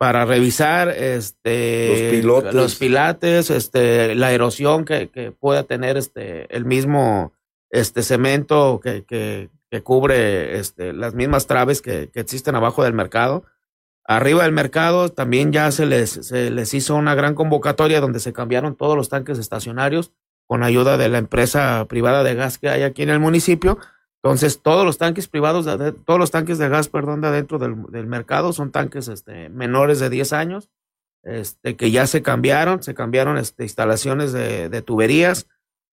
para 0.00 0.24
revisar 0.24 0.88
este 0.88 2.22
los, 2.22 2.76
pilates, 2.76 3.50
este 3.50 4.14
la 4.14 4.32
erosión 4.32 4.86
que, 4.86 5.10
que, 5.10 5.30
pueda 5.30 5.64
tener 5.64 5.98
este 5.98 6.56
el 6.56 6.64
mismo 6.64 7.34
este 7.68 8.02
cemento 8.02 8.80
que, 8.82 9.04
que, 9.04 9.50
que 9.70 9.82
cubre 9.82 10.58
este 10.58 10.94
las 10.94 11.12
mismas 11.12 11.46
traves 11.46 11.82
que, 11.82 12.08
que, 12.08 12.20
existen 12.20 12.54
abajo 12.54 12.82
del 12.82 12.94
mercado. 12.94 13.44
Arriba 14.06 14.44
del 14.44 14.52
mercado 14.52 15.10
también 15.10 15.52
ya 15.52 15.70
se 15.70 15.84
les, 15.84 16.08
se 16.12 16.50
les 16.50 16.72
hizo 16.72 16.94
una 16.94 17.14
gran 17.14 17.34
convocatoria 17.34 18.00
donde 18.00 18.20
se 18.20 18.32
cambiaron 18.32 18.76
todos 18.76 18.96
los 18.96 19.10
tanques 19.10 19.38
estacionarios 19.38 20.12
con 20.46 20.62
ayuda 20.62 20.96
de 20.96 21.10
la 21.10 21.18
empresa 21.18 21.84
privada 21.90 22.22
de 22.24 22.36
gas 22.36 22.56
que 22.56 22.70
hay 22.70 22.84
aquí 22.84 23.02
en 23.02 23.10
el 23.10 23.20
municipio 23.20 23.76
entonces, 24.22 24.60
todos 24.60 24.84
los 24.84 24.98
tanques 24.98 25.28
privados, 25.28 25.64
de, 25.64 25.92
todos 25.92 26.20
los 26.20 26.30
tanques 26.30 26.58
de 26.58 26.68
gas, 26.68 26.88
perdón, 26.88 27.22
de 27.22 27.28
adentro 27.28 27.58
del, 27.58 28.06
mercado 28.06 28.52
son 28.52 28.70
tanques 28.70 29.08
este, 29.08 29.48
menores 29.48 29.98
de 29.98 30.10
10 30.10 30.34
años, 30.34 30.68
este, 31.22 31.76
que 31.76 31.90
ya 31.90 32.06
se 32.06 32.20
cambiaron, 32.20 32.82
se 32.82 32.92
cambiaron 32.92 33.38
este, 33.38 33.62
instalaciones 33.62 34.32
de, 34.32 34.82
tuberías. 34.82 35.46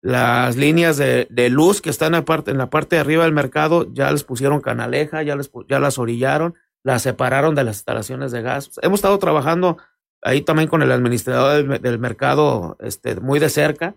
Las 0.02 0.56
líneas 0.56 0.98
de, 0.98 1.50
luz 1.50 1.82
que 1.82 1.90
están 1.90 2.14
en 2.14 2.24
la, 2.58 2.70
parte, 2.70 2.96
de 2.96 3.02
arriba 3.02 3.24
del 3.24 3.34
mercado 3.34 3.92
ya 3.94 4.10
les 4.12 4.24
pusieron 4.24 4.62
canaleja, 4.62 5.22
ya, 5.24 5.36
les, 5.36 5.52
ya 5.68 5.80
las 5.80 5.98
orillaron, 5.98 6.56
las 6.82 7.02
separaron 7.02 7.56
de 7.56 7.66
las 7.66 7.78
instalaciones 7.78 8.32
de 8.32 8.42
gas. 8.42 8.72
Hemos 8.82 9.00
estado 9.00 9.20
trabajando 9.20 9.78
ahí 10.22 10.42
también 10.42 10.70
con 10.70 10.82
el 10.82 10.92
administrador 10.94 11.68
del, 11.68 11.82
del 11.82 12.00
mercado 12.00 12.78
este, 12.80 13.20
muy 13.20 13.40
de 13.40 13.50
cerca 13.50 13.96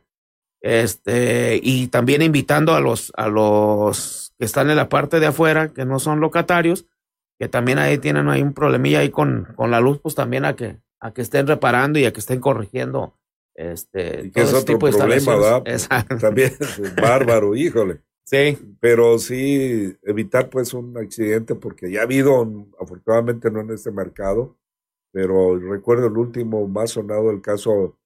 este, 0.67 1.61
y 1.63 1.87
también 1.87 2.23
invitando 2.23 2.75
a 2.75 2.81
los, 2.81 3.13
a 3.17 3.29
los 3.29 4.35
que 4.37 4.45
están 4.45 4.69
en 4.69 4.75
la 4.75 4.89
parte 4.89 5.21
de 5.21 5.27
afuera, 5.27 5.69
que 5.69 5.85
no 5.85 6.01
son 6.01 6.19
locatarios, 6.19 6.87
que 7.39 7.49
también 7.49 7.79
ahí 7.79 7.99
tienen 7.99 8.29
ahí 8.29 8.43
un 8.43 8.53
problemilla 8.53 8.99
ahí 8.99 9.11
con, 9.11 9.53
con 9.55 9.71
la 9.71 9.79
luz, 9.79 10.01
pues 10.03 10.17
también 10.17 10.45
a 10.45 10.57
que, 10.57 10.81
a 10.99 11.13
que 11.13 11.23
estén 11.23 11.47
reparando 11.47 12.01
y 12.01 12.05
a 12.05 12.13
que 12.13 12.19
estén 12.19 12.41
corrigiendo 12.41 13.17
este 13.55 14.33
que 14.33 14.43
es 14.43 14.53
otro 14.53 14.77
problema, 14.79 15.37
¿verdad? 15.37 15.63
También 16.21 16.53
bárbaro, 17.01 17.55
híjole. 17.55 18.01
Sí. 18.25 18.59
Pero 18.81 19.21
sí 19.21 19.97
evitar 20.03 20.51
pues 20.51 20.75
un 20.75 20.99
accidente 20.99 21.55
porque 21.55 21.93
ya 21.93 22.01
ha 22.01 22.03
habido, 22.03 22.67
afortunadamente 22.81 23.53
no 23.53 23.61
en 23.61 23.71
este 23.71 23.93
mercado, 23.93 24.59
pero 25.13 25.57
recuerdo 25.61 26.09
el 26.09 26.17
último 26.17 26.67
más 26.67 26.91
sonado 26.91 27.31
el 27.31 27.41
caso 27.41 27.97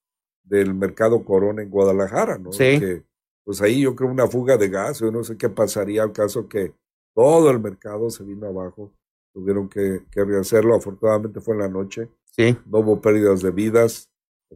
del 0.50 0.74
mercado 0.74 1.24
Corona 1.24 1.62
en 1.62 1.70
Guadalajara, 1.70 2.36
¿no? 2.36 2.52
Sí. 2.52 2.78
Que, 2.80 3.04
pues 3.44 3.62
ahí 3.62 3.82
yo 3.82 3.94
creo 3.94 4.10
una 4.10 4.26
fuga 4.26 4.56
de 4.56 4.68
gas, 4.68 4.98
yo 4.98 5.10
no 5.10 5.22
sé 5.22 5.36
qué 5.36 5.48
pasaría 5.48 6.02
al 6.02 6.12
caso 6.12 6.48
que 6.48 6.74
todo 7.14 7.50
el 7.50 7.60
mercado 7.60 8.10
se 8.10 8.24
vino 8.24 8.48
abajo, 8.48 8.92
tuvieron 9.32 9.68
que, 9.68 10.02
que 10.10 10.24
rehacerlo, 10.24 10.74
afortunadamente 10.74 11.40
fue 11.40 11.54
en 11.54 11.60
la 11.60 11.68
noche, 11.68 12.08
sí. 12.24 12.56
no 12.66 12.80
hubo 12.80 13.00
pérdidas 13.00 13.42
de 13.42 13.52
vidas, 13.52 14.10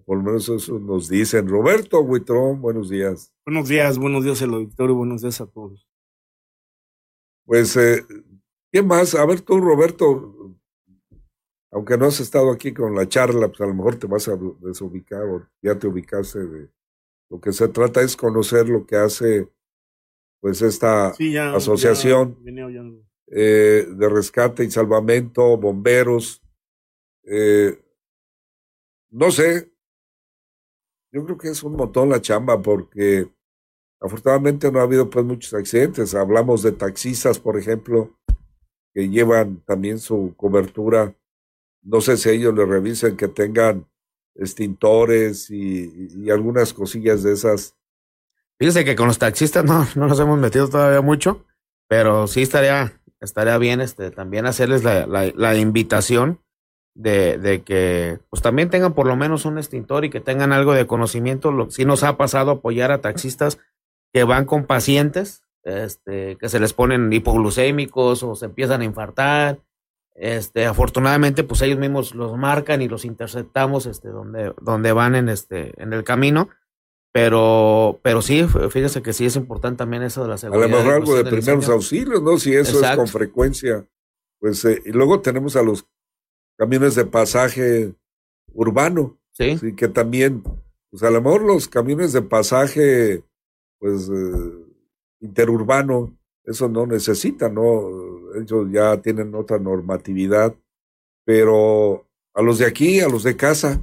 por 0.05 0.19
lo 0.19 0.25
menos 0.25 0.49
eso 0.49 0.79
nos 0.81 1.09
dicen. 1.09 1.49
Roberto 1.49 2.01
Huitrón, 2.01 2.61
buenos 2.61 2.91
días. 2.91 3.33
Buenos 3.47 3.69
días, 3.69 3.97
buenos 3.97 4.25
días 4.25 4.43
el 4.43 4.53
auditorio, 4.53 4.97
buenos 4.97 5.23
días 5.23 5.41
a 5.41 5.47
todos. 5.47 5.89
Pues, 7.47 7.77
eh, 7.77 8.05
¿qué 8.73 8.83
más? 8.83 9.15
A 9.15 9.25
ver 9.27 9.43
tú, 9.43 9.61
Roberto, 9.61 10.44
aunque 11.75 11.99
no 11.99 12.07
has 12.07 12.21
estado 12.21 12.53
aquí 12.53 12.73
con 12.73 12.95
la 12.95 13.09
charla, 13.09 13.49
pues 13.49 13.61
a 13.61 13.67
lo 13.67 13.75
mejor 13.75 13.97
te 13.97 14.07
vas 14.07 14.29
a 14.29 14.39
desubicar 14.61 15.25
o 15.25 15.45
ya 15.61 15.77
te 15.77 15.89
ubicaste 15.89 16.39
de 16.47 16.71
lo 17.29 17.41
que 17.41 17.53
se 17.53 17.67
trata 17.67 18.01
es 18.01 18.17
conocer 18.17 18.69
lo 18.69 18.87
que 18.87 18.95
hace 18.95 19.49
pues 20.41 20.63
esta 20.63 21.09
asociación 21.53 22.39
eh, 23.27 23.89
de 23.91 24.09
rescate 24.09 24.63
y 24.63 24.71
salvamento, 24.71 25.57
bomberos, 25.57 26.41
eh, 27.25 27.83
no 29.11 29.33
sé, 29.33 29.73
yo 31.11 31.25
creo 31.25 31.39
que 31.39 31.49
es 31.49 31.63
un 31.65 31.75
montón 31.75 32.09
la 32.09 32.21
chamba 32.21 32.63
porque 32.63 33.29
afortunadamente 34.01 34.71
no 34.71 34.79
ha 34.79 34.83
habido 34.83 35.11
pues 35.11 35.25
muchos 35.25 35.55
accidentes. 35.55 36.15
Hablamos 36.15 36.63
de 36.63 36.71
taxistas, 36.71 37.41
por 37.41 37.59
ejemplo, 37.59 38.17
que 38.93 39.09
llevan 39.09 39.61
también 39.65 39.99
su 39.99 40.35
cobertura. 40.37 41.17
No 41.85 42.01
sé 42.01 42.17
si 42.17 42.31
ellos 42.31 42.55
le 42.55 42.65
revisen 42.65 43.17
que 43.17 43.29
tengan 43.29 43.87
extintores 44.35 45.51
y, 45.51 46.31
algunas 46.31 46.73
cosillas 46.73 47.23
de 47.23 47.33
esas. 47.33 47.77
Fíjese 48.59 48.85
que 48.85 48.97
con 48.97 49.07
los 49.07 49.19
taxistas 49.19 49.65
no, 49.65 49.87
no 49.95 50.09
nos 50.09 50.19
hemos 50.19 50.39
metido 50.39 50.69
todavía 50.69 51.01
mucho, 51.01 51.45
pero 51.89 52.27
sí 52.27 52.43
estaría, 52.43 53.01
estaría 53.21 53.59
bien 53.59 53.81
este, 53.81 54.11
también 54.11 54.47
hacerles 54.47 54.83
la, 54.83 55.07
la 55.07 55.57
invitación 55.57 56.41
de, 56.95 57.39
de, 57.39 57.63
que 57.63 58.21
pues 58.31 58.41
también 58.41 58.71
tengan 58.71 58.95
por 58.95 59.07
lo 59.07 59.17
menos 59.17 59.45
un 59.45 59.59
extintor 59.59 60.05
y 60.05 60.11
que 60.11 60.21
tengan 60.21 60.53
algo 60.53 60.73
de 60.73 60.87
conocimiento. 60.87 61.53
Lo, 61.53 61.69
nos 61.85 62.03
ha 62.03 62.17
pasado 62.17 62.53
apoyar 62.53 62.93
a 62.93 63.01
taxistas 63.01 63.59
que 64.13 64.25
van 64.25 64.45
con 64.45 64.65
pacientes, 64.65 65.43
este, 65.65 66.37
que 66.37 66.49
se 66.49 66.61
les 66.61 66.73
ponen 66.73 67.13
hipoglucémicos 67.13 68.23
o 68.23 68.35
se 68.37 68.47
empiezan 68.47 68.81
a 68.81 68.85
infartar. 68.85 69.59
Este, 70.15 70.67
afortunadamente, 70.67 71.43
pues 71.43 71.61
ellos 71.63 71.79
mismos 71.79 72.15
los 72.15 72.37
marcan 72.37 72.83
y 72.83 72.89
los 72.89 73.05
interceptamos, 73.05 73.87
este, 73.87 74.09
donde, 74.09 74.55
donde 74.61 74.93
van 74.93 75.17
en 75.17 75.29
este, 75.29 75.81
en 75.83 75.93
el 75.93 76.05
camino. 76.05 76.49
Pero, 77.13 78.01
pero 78.03 78.23
sí, 78.23 78.45
fíjese 78.45 79.01
que 79.01 79.13
sí 79.13 79.27
es 79.27 79.37
importante 79.37 79.79
también 79.79 80.03
eso 80.03 80.23
de 80.23 80.29
la 80.31 80.39
seguridad. 80.39 80.67
A 80.67 80.69
lo 80.69 80.77
mejor 80.77 80.95
algo 80.95 81.17
de 81.17 81.25
primeros 81.25 81.69
auxilios, 81.69 82.21
¿no? 82.21 82.39
Si 82.39 82.55
eso 82.55 82.85
es 82.85 82.97
con 82.97 83.07
frecuencia. 83.07 83.87
Pues, 84.41 84.65
eh, 84.65 84.83
y 84.85 84.91
luego 84.91 85.21
tenemos 85.21 85.55
a 85.55 85.63
los 85.63 85.87
camiones 86.59 86.97
de 86.97 87.05
pasaje 87.05 87.95
urbano. 88.53 89.19
Sí. 89.33 89.59
que 89.77 89.89
también, 89.89 90.45
pues 90.91 91.03
a 91.03 91.11
lo 91.11 91.21
mejor 91.21 91.43
los 91.43 91.67
camiones 91.67 92.13
de 92.13 92.23
pasaje, 92.23 93.25
pues, 93.81 94.09
eh, 94.09 94.65
interurbano, 95.21 96.17
eso 96.45 96.69
no 96.69 96.87
necesita, 96.87 97.49
¿no? 97.49 97.91
Ellos 98.41 98.67
ya 98.71 99.01
tienen 99.01 99.35
otra 99.35 99.59
normatividad, 99.59 100.55
pero 101.25 102.07
a 102.35 102.43
los 102.43 102.59
de 102.59 102.67
aquí, 102.67 103.01
a 103.01 103.09
los 103.09 103.23
de 103.23 103.37
casa, 103.37 103.81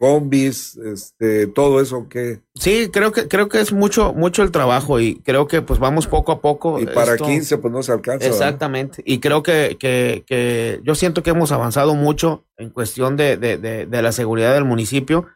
combis, 0.00 0.76
este, 0.76 1.46
todo 1.46 1.78
eso 1.78 2.08
que... 2.08 2.40
Sí, 2.54 2.88
creo 2.90 3.12
que, 3.12 3.28
creo 3.28 3.50
que 3.50 3.60
es 3.60 3.70
mucho, 3.70 4.14
mucho 4.14 4.42
el 4.42 4.50
trabajo 4.50 4.98
y 4.98 5.16
creo 5.16 5.46
que 5.46 5.60
pues 5.60 5.78
vamos 5.78 6.06
poco 6.06 6.32
a 6.32 6.40
poco. 6.40 6.80
Y 6.80 6.86
para 6.86 7.18
15 7.18 7.58
pues 7.58 7.70
no 7.70 7.82
se 7.82 7.92
alcanza. 7.92 8.26
Exactamente. 8.26 9.02
Y 9.04 9.20
creo 9.20 9.42
que, 9.42 9.76
que, 9.78 10.24
que, 10.26 10.80
yo 10.84 10.94
siento 10.94 11.22
que 11.22 11.30
hemos 11.30 11.52
avanzado 11.52 11.94
mucho 11.94 12.46
en 12.56 12.70
cuestión 12.70 13.18
de, 13.18 13.36
de, 13.36 13.58
de, 13.58 14.02
la 14.02 14.12
seguridad 14.12 14.54
del 14.54 14.64
municipio. 14.64 15.26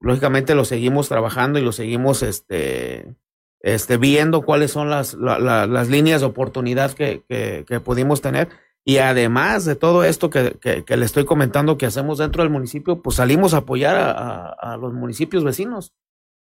Lógicamente 0.00 0.56
lo 0.56 0.64
seguimos 0.64 1.08
trabajando 1.08 1.60
y 1.60 1.62
lo 1.62 1.70
seguimos 1.70 2.24
este, 2.24 3.14
este, 3.60 3.96
viendo 3.96 4.42
cuáles 4.42 4.70
son 4.70 4.90
las, 4.90 5.14
las 5.14 5.88
líneas 5.88 6.20
de 6.20 6.26
oportunidad 6.26 6.92
que, 6.92 7.24
que, 7.28 7.80
pudimos 7.80 8.20
tener 8.20 8.48
y 8.84 8.98
además 8.98 9.64
de 9.64 9.74
todo 9.74 10.04
esto 10.04 10.30
que, 10.30 10.56
que, 10.58 10.96
le 10.96 11.04
estoy 11.04 11.24
comentando 11.24 11.76
que 11.76 11.86
hacemos 11.86 12.18
dentro 12.18 12.42
del 12.42 12.50
municipio, 12.50 13.02
pues 13.02 13.16
salimos 13.16 13.52
a 13.52 13.58
apoyar 13.58 13.96
a, 13.96 14.76
los 14.80 14.94
municipios 14.94 15.44
vecinos. 15.44 15.92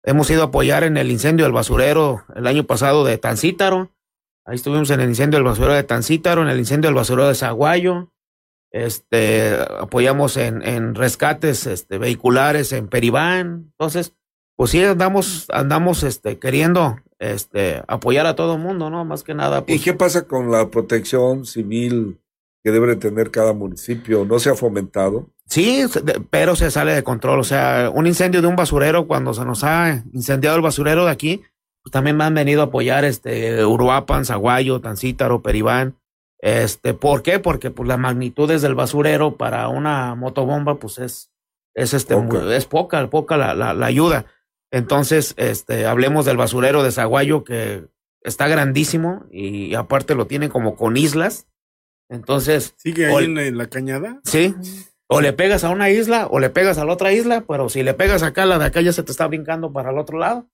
Hemos 0.03 0.29
ido 0.29 0.43
a 0.43 0.45
apoyar 0.45 0.83
en 0.83 0.97
el 0.97 1.09
incendio 1.09 1.45
del 1.45 1.53
basurero 1.53 2.23
el 2.35 2.45
año 2.45 2.65
pasado 2.65 3.03
de 3.03 3.17
Tancítaro. 3.17 3.91
Ahí 4.45 4.55
estuvimos 4.55 4.91
en 4.91 4.99
el 4.99 5.09
incendio 5.09 5.39
del 5.39 5.45
basurero 5.45 5.73
de 5.73 5.83
Tancítaro, 5.83 6.43
en 6.43 6.49
el 6.49 6.59
incendio 6.59 6.89
del 6.89 6.95
basurero 6.95 7.27
de 7.27 7.35
Zaguayo. 7.35 8.11
Este, 8.69 9.57
apoyamos 9.79 10.37
en, 10.37 10.61
en 10.61 10.93
rescates 10.93 11.65
este, 11.65 11.97
vehiculares 11.97 12.73
en 12.73 12.89
Peribán. 12.89 13.71
Entonces, 13.71 14.13
pues 14.55 14.71
sí 14.71 14.83
andamos, 14.83 15.47
andamos 15.51 16.03
este, 16.03 16.39
queriendo 16.39 16.97
este, 17.19 17.83
apoyar 17.87 18.25
a 18.25 18.35
todo 18.35 18.55
el 18.55 18.61
mundo, 18.61 18.89
¿no? 18.89 19.05
Más 19.05 19.23
que 19.23 19.33
nada. 19.33 19.59
¿Y 19.59 19.61
pues 19.61 19.83
qué 19.83 19.93
pasa 19.93 20.27
con 20.27 20.51
la 20.51 20.69
protección 20.69 21.45
civil 21.45 22.19
que 22.65 22.71
debe 22.71 22.95
tener 22.95 23.29
cada 23.29 23.53
municipio 23.53 24.25
no 24.25 24.39
se 24.39 24.49
ha 24.49 24.55
fomentado. 24.55 25.29
Sí, 25.45 25.83
pero 26.31 26.55
se 26.55 26.71
sale 26.71 26.95
de 26.95 27.03
control. 27.03 27.39
O 27.39 27.43
sea, 27.43 27.91
un 27.93 28.07
incendio 28.07 28.41
de 28.41 28.47
un 28.47 28.55
basurero, 28.55 29.05
cuando 29.05 29.35
se 29.35 29.45
nos 29.45 29.63
ha 29.63 30.03
incendiado 30.13 30.55
el 30.55 30.63
basurero 30.63 31.05
de 31.05 31.11
aquí, 31.11 31.43
pues 31.83 31.91
también 31.91 32.17
me 32.17 32.23
han 32.23 32.33
venido 32.33 32.61
a 32.61 32.65
apoyar 32.65 33.05
este 33.05 33.63
Uruapan, 33.63 34.25
Zaguayo, 34.25 34.81
Tancítaro, 34.81 35.43
Peribán. 35.43 35.99
Este, 36.39 36.95
¿por 36.95 37.21
qué? 37.21 37.37
Porque 37.37 37.69
pues 37.69 37.87
las 37.87 37.99
magnitudes 37.99 38.63
del 38.63 38.73
basurero 38.73 39.37
para 39.37 39.67
una 39.67 40.15
motobomba, 40.15 40.79
pues 40.79 40.97
es, 40.97 41.31
es 41.75 41.93
este, 41.93 42.15
poca. 42.15 42.55
es 42.55 42.65
poca, 42.65 43.07
poca 43.11 43.37
la, 43.37 43.53
la, 43.53 43.75
la, 43.75 43.85
ayuda. 43.85 44.25
Entonces, 44.75 45.33
este, 45.37 45.85
hablemos 45.85 46.25
del 46.25 46.37
basurero 46.37 46.83
de 46.83 46.91
Zaguayo 46.91 47.43
que 47.43 47.85
está 48.21 48.47
grandísimo 48.47 49.25
y 49.31 49.73
aparte 49.75 50.15
lo 50.15 50.27
tienen 50.27 50.49
como 50.49 50.75
con 50.75 50.97
islas 50.97 51.47
entonces. 52.09 52.73
¿Sigue 52.77 53.07
ahí 53.07 53.25
en, 53.25 53.57
la, 53.57 53.67
cañada? 53.67 54.19
Sí. 54.23 54.55
O 55.07 55.21
le 55.21 55.33
pegas 55.33 55.63
a 55.63 55.69
una 55.69 55.89
isla 55.89 56.27
o 56.27 56.39
le 56.39 56.49
pegas 56.49 56.77
a 56.77 56.85
la 56.85 56.93
otra 56.93 57.11
isla, 57.11 57.45
pero 57.47 57.69
si 57.69 57.83
le 57.83 57.93
pegas 57.93 58.23
acá, 58.23 58.45
la 58.45 58.57
de 58.57 58.65
acá 58.65 58.81
ya 58.81 58.93
se 58.93 59.03
te 59.03 59.11
está 59.11 59.27
brincando 59.27 59.71
para 59.71 59.91
el 59.91 59.97
otro 59.97 60.17
lado. 60.17 60.47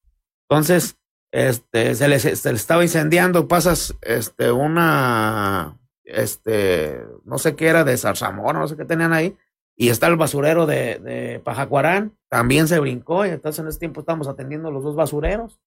Entonces, 0.50 0.98
este, 1.32 1.96
se 1.96 2.08
le, 2.08 2.20
se 2.20 2.50
le 2.50 2.56
estaba 2.56 2.84
incendiando, 2.84 3.48
pasas, 3.48 3.96
este, 4.02 4.52
una, 4.52 5.80
este, 6.04 7.02
no 7.24 7.38
sé 7.38 7.56
qué 7.56 7.68
era 7.68 7.86
de 7.86 7.98
zarzamora, 7.98 8.60
no 8.60 8.68
sé 8.68 8.76
qué 8.76 8.84
tenían 8.84 9.14
ahí, 9.14 9.38
y 9.78 9.90
está 9.90 10.08
el 10.08 10.18
basurero 10.18 10.66
de, 10.66 11.00
de 11.00 11.40
Pajacuarán, 11.40 12.18
también 12.32 12.70
se 12.70 12.80
brincó, 12.80 13.26
y 13.26 13.30
entonces 13.30 13.60
en 13.60 13.68
ese 13.68 13.80
tiempo 13.80 14.00
estamos 14.00 14.30
atendiendo 14.30 14.72
los 14.72 14.86
dos 14.86 14.96
basureros. 14.96 15.60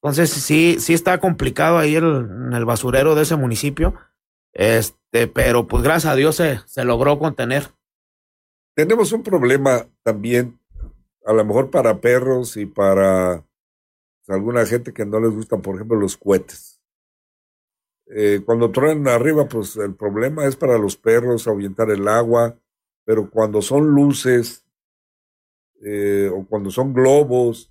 Entonces, 0.00 0.30
sí, 0.30 0.76
sí 0.78 0.94
está 0.94 1.18
complicado 1.18 1.76
ahí 1.76 1.96
el, 1.96 2.04
en 2.04 2.52
el 2.52 2.64
basurero 2.64 3.16
de 3.16 3.22
ese 3.22 3.34
municipio. 3.34 3.96
Este, 4.52 5.26
pero 5.26 5.66
pues 5.66 5.82
gracias 5.82 6.12
a 6.12 6.14
Dios 6.14 6.36
se, 6.36 6.60
se 6.66 6.84
logró 6.84 7.18
contener. 7.18 7.72
Tenemos 8.76 9.10
un 9.10 9.24
problema 9.24 9.88
también, 10.04 10.60
a 11.26 11.32
lo 11.32 11.44
mejor 11.44 11.68
para 11.68 12.00
perros 12.00 12.56
y 12.56 12.64
para 12.64 13.44
pues, 14.24 14.36
alguna 14.36 14.64
gente 14.66 14.92
que 14.92 15.04
no 15.04 15.18
les 15.18 15.32
gustan, 15.32 15.62
por 15.62 15.74
ejemplo, 15.74 15.98
los 15.98 16.16
cohetes. 16.16 16.80
Eh, 18.06 18.40
cuando 18.46 18.70
truenan 18.70 19.08
arriba, 19.08 19.48
pues 19.48 19.76
el 19.76 19.96
problema 19.96 20.46
es 20.46 20.54
para 20.54 20.78
los 20.78 20.96
perros 20.96 21.48
ahuyentar 21.48 21.90
el 21.90 22.06
agua, 22.06 22.56
pero 23.04 23.28
cuando 23.28 23.62
son 23.62 23.88
luces 23.88 24.64
eh, 25.84 26.30
o 26.32 26.46
cuando 26.46 26.70
son 26.70 26.92
globos, 26.92 27.70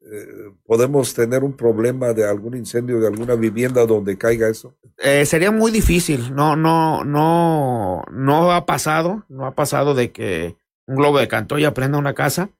eh, 0.00 0.50
podemos 0.64 1.14
tener 1.14 1.44
un 1.44 1.56
problema 1.56 2.12
de 2.12 2.28
algún 2.28 2.56
incendio 2.56 3.00
de 3.00 3.06
alguna 3.06 3.34
vivienda 3.34 3.86
donde 3.86 4.18
caiga 4.18 4.48
eso? 4.48 4.74
Eh, 4.98 5.24
sería 5.26 5.50
muy 5.50 5.70
difícil. 5.70 6.34
No, 6.34 6.56
no, 6.56 7.04
no, 7.04 8.02
no 8.10 8.52
ha 8.52 8.66
pasado, 8.66 9.24
no 9.28 9.46
ha 9.46 9.54
pasado 9.54 9.94
de 9.94 10.10
que 10.10 10.56
un 10.86 10.96
globo 10.96 11.18
de 11.18 11.28
Cantoya 11.28 11.72
prenda 11.72 11.98
una 11.98 12.14
casa, 12.14 12.50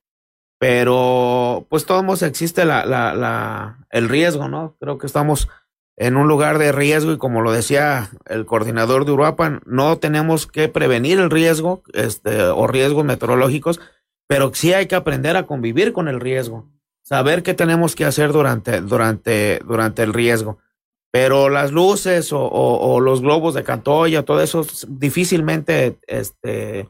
pero 0.58 1.66
pues 1.68 1.84
todos 1.84 2.22
existe 2.22 2.64
la, 2.64 2.86
la, 2.86 3.14
la, 3.14 3.86
el 3.90 4.08
riesgo, 4.08 4.48
¿no? 4.48 4.76
Creo 4.78 4.98
que 4.98 5.06
estamos 5.06 5.48
en 5.96 6.16
un 6.16 6.28
lugar 6.28 6.58
de 6.58 6.72
riesgo 6.72 7.12
y 7.12 7.18
como 7.18 7.42
lo 7.42 7.52
decía 7.52 8.10
el 8.26 8.46
coordinador 8.46 9.04
de 9.04 9.12
Uruapan, 9.12 9.60
no 9.66 9.98
tenemos 9.98 10.46
que 10.46 10.68
prevenir 10.68 11.18
el 11.18 11.30
riesgo 11.30 11.82
este, 11.92 12.44
o 12.44 12.66
riesgos 12.66 13.04
meteorológicos, 13.04 13.80
pero 14.26 14.52
sí 14.54 14.72
hay 14.72 14.86
que 14.86 14.94
aprender 14.94 15.36
a 15.36 15.46
convivir 15.46 15.92
con 15.92 16.08
el 16.08 16.20
riesgo 16.20 16.72
saber 17.02 17.42
qué 17.42 17.54
tenemos 17.54 17.94
que 17.94 18.04
hacer 18.04 18.32
durante, 18.32 18.80
durante, 18.80 19.60
durante 19.66 20.02
el 20.02 20.14
riesgo. 20.14 20.58
Pero 21.10 21.50
las 21.50 21.72
luces 21.72 22.30
o, 22.32 23.00
los 23.00 23.20
globos 23.20 23.52
de 23.54 23.64
Cantoya, 23.64 24.24
todo 24.24 24.40
eso, 24.40 24.66
difícilmente 24.88 25.98
este, 26.06 26.88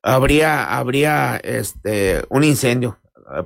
habría, 0.00 0.78
habría 0.78 1.38
este, 1.38 2.22
un 2.28 2.44
incendio. 2.44 2.98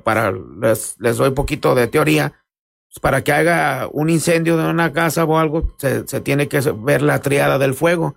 Para, 0.03 0.31
les, 0.31 0.95
les 0.99 1.17
doy 1.17 1.31
poquito 1.31 1.73
de 1.73 1.87
teoría. 1.87 2.33
Pues, 2.89 2.99
para 3.01 3.23
que 3.23 3.31
haga 3.31 3.89
un 3.91 4.11
incendio 4.11 4.55
de 4.55 4.69
una 4.69 4.93
casa 4.93 5.23
o 5.23 5.39
algo, 5.39 5.75
se, 5.79 6.07
se 6.07 6.21
tiene 6.21 6.47
que 6.47 6.61
ver 6.77 7.01
la 7.01 7.19
triada 7.21 7.57
del 7.57 7.73
fuego. 7.73 8.15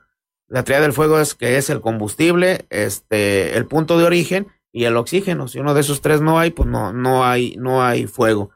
La 0.49 0.65
triada 0.65 0.83
del 0.83 0.93
fuego 0.93 1.19
es 1.19 1.35
que 1.35 1.57
es 1.57 1.71
el 1.71 1.81
combustible, 1.81 2.67
este, 2.69 3.57
el 3.57 3.67
punto 3.67 3.99
de 3.99 4.05
origen 4.05 4.49
y 4.77 4.85
el 4.85 4.97
oxígeno. 4.97 5.49
Si 5.49 5.59
uno 5.59 5.73
de 5.75 5.81
esos 5.81 6.01
tres 6.03 6.21
no 6.21 6.39
hay, 6.39 6.51
pues 6.51 6.69
no, 6.69 6.93
no 6.93 7.25
hay, 7.25 7.57
no 7.59 7.83
hay 7.83 8.07
fuego. 8.07 8.51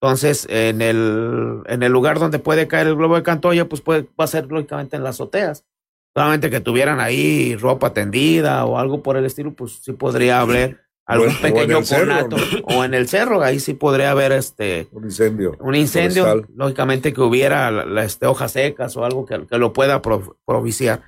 Entonces, 0.00 0.46
en 0.50 0.80
el, 0.82 1.60
en 1.66 1.82
el 1.82 1.92
lugar 1.92 2.18
donde 2.18 2.38
puede 2.38 2.66
caer 2.68 2.86
el 2.86 2.96
globo 2.96 3.16
de 3.16 3.22
Cantoya, 3.22 3.68
pues 3.68 3.80
puede, 3.82 4.02
va 4.18 4.24
a 4.24 4.28
ser 4.28 4.46
lógicamente 4.46 4.96
en 4.96 5.02
las 5.02 5.16
azoteas. 5.16 5.64
solamente 6.14 6.48
que 6.50 6.60
tuvieran 6.60 6.98
ahí 7.00 7.56
ropa 7.56 7.92
tendida 7.92 8.64
o 8.64 8.78
algo 8.78 9.02
por 9.02 9.16
el 9.16 9.24
estilo, 9.26 9.52
pues 9.52 9.80
sí 9.82 9.92
podría 9.92 10.40
haber 10.40 10.80
algún 11.06 11.28
Bueno, 11.28 11.38
o 11.38 11.42
pequeño 11.42 11.82
cerro, 11.84 12.06
conato 12.28 12.36
o 12.64 12.84
en 12.84 12.94
el 12.94 13.06
cerro, 13.08 13.42
ahí 13.42 13.60
sí 13.60 13.74
podría 13.74 14.10
haber 14.12 14.32
este 14.32 14.88
Un 14.92 15.04
incendio. 15.04 15.56
un 15.60 15.74
incendio, 15.74 16.24
forestal. 16.24 16.54
lógicamente 16.56 17.12
que 17.12 17.20
hubiera 17.20 17.70
la- 17.70 17.84
la, 17.84 18.02
este, 18.04 18.26
hojas 18.26 18.52
secas 18.52 18.96
o 18.96 19.04
algo 19.04 19.24
que, 19.26 19.46
que 19.46 19.58
lo 19.58 19.72
pueda 19.72 20.00
pro- 20.02 20.36
propiciar. 20.46 21.02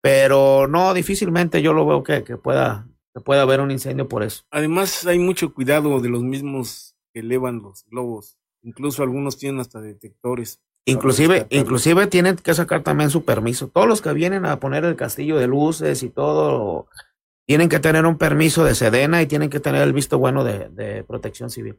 Pero 0.00 0.66
no, 0.68 0.94
difícilmente 0.94 1.60
yo 1.62 1.72
lo 1.74 1.86
veo 1.86 2.02
que, 2.02 2.22
que 2.24 2.36
pueda 2.36 2.86
que 3.14 3.20
pueda 3.20 3.42
haber 3.42 3.60
un 3.60 3.70
incendio 3.70 4.08
por 4.08 4.22
eso. 4.22 4.44
Además, 4.50 5.06
hay 5.06 5.18
mucho 5.18 5.52
cuidado 5.52 6.00
de 6.00 6.08
los 6.08 6.22
mismos 6.22 6.94
que 7.12 7.20
elevan 7.20 7.60
los 7.62 7.84
globos. 7.86 8.36
Incluso 8.62 9.02
algunos 9.02 9.38
tienen 9.38 9.60
hasta 9.60 9.80
detectores. 9.80 10.60
Inclusive, 10.84 11.46
inclusive 11.50 12.06
tienen 12.08 12.36
que 12.36 12.54
sacar 12.54 12.82
también 12.82 13.10
su 13.10 13.24
permiso. 13.24 13.68
Todos 13.68 13.86
los 13.86 14.02
que 14.02 14.12
vienen 14.12 14.44
a 14.46 14.58
poner 14.58 14.84
el 14.84 14.96
castillo 14.96 15.36
de 15.38 15.46
luces 15.46 16.02
y 16.02 16.08
todo, 16.10 16.88
tienen 17.46 17.68
que 17.68 17.78
tener 17.80 18.04
un 18.06 18.18
permiso 18.18 18.64
de 18.64 18.74
Sedena 18.74 19.20
y 19.22 19.26
tienen 19.26 19.50
que 19.50 19.60
tener 19.60 19.82
el 19.82 19.92
visto 19.92 20.18
bueno 20.18 20.42
de, 20.44 20.68
de 20.70 21.04
protección 21.04 21.50
civil. 21.50 21.78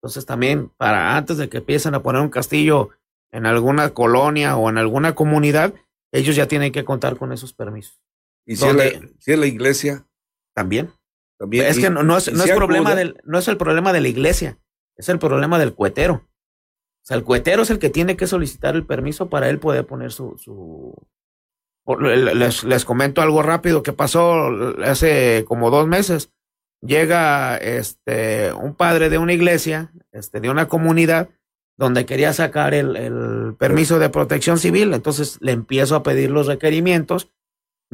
Entonces 0.00 0.26
también, 0.26 0.70
para 0.76 1.16
antes 1.16 1.36
de 1.38 1.48
que 1.48 1.58
empiecen 1.58 1.94
a 1.94 2.02
poner 2.02 2.20
un 2.20 2.28
castillo 2.28 2.90
en 3.32 3.46
alguna 3.46 3.90
colonia 3.90 4.56
o 4.56 4.68
en 4.68 4.78
alguna 4.78 5.14
comunidad, 5.14 5.72
ellos 6.12 6.36
ya 6.36 6.46
tienen 6.46 6.70
que 6.72 6.84
contar 6.84 7.16
con 7.16 7.32
esos 7.32 7.52
permisos. 7.54 7.98
Y 8.46 8.56
si 8.56 8.66
es, 8.66 8.74
la, 8.74 8.84
donde- 8.84 9.14
si 9.18 9.32
es 9.32 9.38
la 9.38 9.46
iglesia, 9.46 10.06
También. 10.54 10.90
también. 11.38 11.66
es 11.66 11.78
y- 11.78 11.82
que 11.82 11.90
no, 11.90 12.02
no 12.02 12.16
es, 12.16 12.32
no 12.32 12.44
es 12.44 12.52
problema 12.52 12.94
del, 12.94 13.20
no 13.24 13.38
es 13.38 13.48
el 13.48 13.56
problema 13.56 13.92
de 13.92 14.00
la 14.00 14.08
iglesia, 14.08 14.58
es 14.96 15.08
el 15.08 15.18
problema 15.18 15.58
del 15.58 15.74
cuetero. 15.74 16.14
O 16.14 17.06
sea, 17.06 17.16
el 17.16 17.24
cuetero 17.24 17.62
es 17.62 17.70
el 17.70 17.78
que 17.78 17.90
tiene 17.90 18.16
que 18.16 18.26
solicitar 18.26 18.76
el 18.76 18.86
permiso 18.86 19.28
para 19.28 19.50
él 19.50 19.58
poder 19.58 19.86
poner 19.86 20.10
su... 20.10 20.38
su... 20.38 20.94
Les, 22.00 22.64
les 22.64 22.84
comento 22.86 23.20
algo 23.20 23.42
rápido 23.42 23.82
que 23.82 23.92
pasó 23.92 24.48
hace 24.82 25.44
como 25.46 25.70
dos 25.70 25.86
meses. 25.86 26.32
Llega 26.80 27.58
este 27.58 28.54
un 28.54 28.74
padre 28.74 29.10
de 29.10 29.18
una 29.18 29.34
iglesia, 29.34 29.92
este, 30.12 30.40
de 30.40 30.48
una 30.48 30.66
comunidad, 30.66 31.28
donde 31.76 32.06
quería 32.06 32.32
sacar 32.32 32.72
el, 32.72 32.96
el 32.96 33.54
permiso 33.58 33.98
de 33.98 34.08
protección 34.08 34.58
civil. 34.58 34.94
Entonces 34.94 35.36
le 35.42 35.52
empiezo 35.52 35.94
a 35.96 36.02
pedir 36.02 36.30
los 36.30 36.46
requerimientos. 36.46 37.30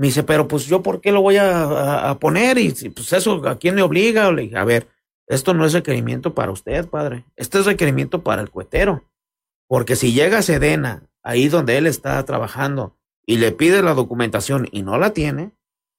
Me 0.00 0.06
dice, 0.06 0.22
pero 0.22 0.48
pues 0.48 0.66
yo, 0.66 0.82
¿por 0.82 1.00
qué 1.00 1.12
lo 1.12 1.20
voy 1.20 1.36
a, 1.36 1.62
a- 1.64 2.10
a 2.10 2.18
poner? 2.18 2.56
Y 2.58 2.70
pues 2.88 3.12
eso, 3.12 3.46
¿a 3.46 3.58
quién 3.58 3.74
me 3.74 3.82
obliga? 3.82 4.32
Le 4.32 4.42
dije, 4.42 4.56
a 4.56 4.64
ver, 4.64 4.88
esto 5.28 5.52
no 5.52 5.64
es 5.66 5.72
requerimiento 5.74 6.34
para 6.34 6.50
usted, 6.52 6.88
padre. 6.88 7.24
Este 7.36 7.58
es 7.58 7.66
requerimiento 7.66 8.22
para 8.22 8.40
el 8.42 8.50
cuetero. 8.50 9.04
Porque 9.68 9.96
si 9.96 10.12
llega 10.12 10.42
Sedena, 10.42 11.02
ahí 11.22 11.48
donde 11.48 11.76
él 11.76 11.86
está 11.86 12.24
trabajando, 12.24 12.96
y 13.26 13.36
le 13.36 13.52
pide 13.52 13.82
la 13.82 13.94
documentación 13.94 14.68
y 14.72 14.82
no 14.82 14.96
la 14.98 15.10
tiene, 15.12 15.52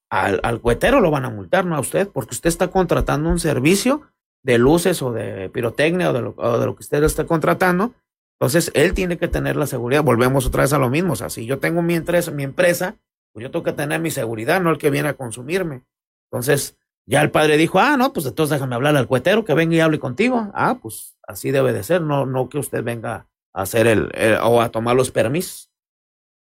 al, 0.10 0.40
al 0.44 0.60
cuetero 0.60 1.00
lo 1.00 1.12
van 1.12 1.24
a 1.26 1.30
multar, 1.30 1.66
no 1.66 1.76
a 1.76 1.80
usted, 1.80 2.10
porque 2.10 2.34
usted 2.36 2.50
está 2.50 2.70
contratando 2.70 3.30
un 3.30 3.40
servicio 3.40 4.02
de 4.44 4.58
luces 4.58 5.02
o 5.04 5.14
de 5.14 5.50
pirotecnia 5.50 6.10
o 6.10 6.14
de 6.14 6.22
lo, 6.22 6.34
o 6.38 6.58
de 6.58 6.66
que 6.66 6.80
usted 6.82 7.04
está 7.04 7.26
contratando. 7.26 7.94
Entonces, 8.40 8.72
él 8.74 8.94
tiene 8.96 9.18
que 9.20 9.28
tener 9.28 9.56
la 9.56 9.68
seguridad. 9.68 10.04
Volvemos 10.04 10.48
otra 10.48 10.64
vez 10.64 10.74
a 10.74 10.80
lo 10.80 10.90
mismo. 10.90 11.14
O 11.14 11.16
sea, 11.16 11.30
si 11.30 11.46
yo 11.46 11.60
tengo 11.60 11.84
mi 11.84 11.94
empresa, 11.94 12.32
mi 12.32 12.42
empresa, 12.44 12.96
pues 13.34 13.44
yo 13.44 13.52
tengo 13.52 13.64
que 13.64 13.74
tener 13.74 14.00
mi 14.02 14.12
seguridad, 14.12 14.62
no 14.62 14.70
el 14.72 14.78
que 14.78 14.90
viene 14.90 15.10
a 15.10 15.14
consumirme. 15.16 15.84
Entonces, 16.32 16.78
ya 17.06 17.22
el 17.22 17.32
padre 17.32 17.58
dijo, 17.58 17.80
ah, 17.80 17.98
no, 17.98 18.14
pues 18.14 18.26
entonces 18.26 18.52
déjame 18.56 18.76
hablar 18.76 18.96
al 18.96 19.08
cuetero 19.08 19.44
que 19.46 19.54
venga 19.54 19.76
y 19.76 19.80
hable 19.80 20.00
contigo. 20.00 20.52
Ah, 20.54 20.78
pues 20.82 21.16
así 21.28 21.52
debe 21.52 21.74
de 21.74 21.84
ser, 21.84 22.02
no, 22.02 22.26
no 22.26 22.48
que 22.50 22.58
usted 22.60 22.84
venga 22.84 23.28
a 23.54 23.62
hacer 23.64 23.88
el, 23.88 24.10
el- 24.14 24.38
o 24.44 24.62
a 24.62 24.70
tomar 24.70 24.96
los 24.96 25.12
permisos. 25.12 25.70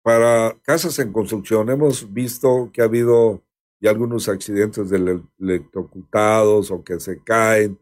Para 0.04 0.58
casas 0.64 0.98
en 1.00 1.12
construcción, 1.14 1.70
hemos 1.70 2.14
visto 2.14 2.70
que 2.74 2.82
ha 2.82 2.86
habido 2.86 3.44
ya 3.80 3.92
algunos 3.92 4.28
accidentes 4.30 4.90
de 4.90 4.98
ele- 4.98 5.24
electrocutados 5.40 6.72
o 6.72 6.84
que 6.84 7.00
se 7.00 7.22
caen. 7.24 7.80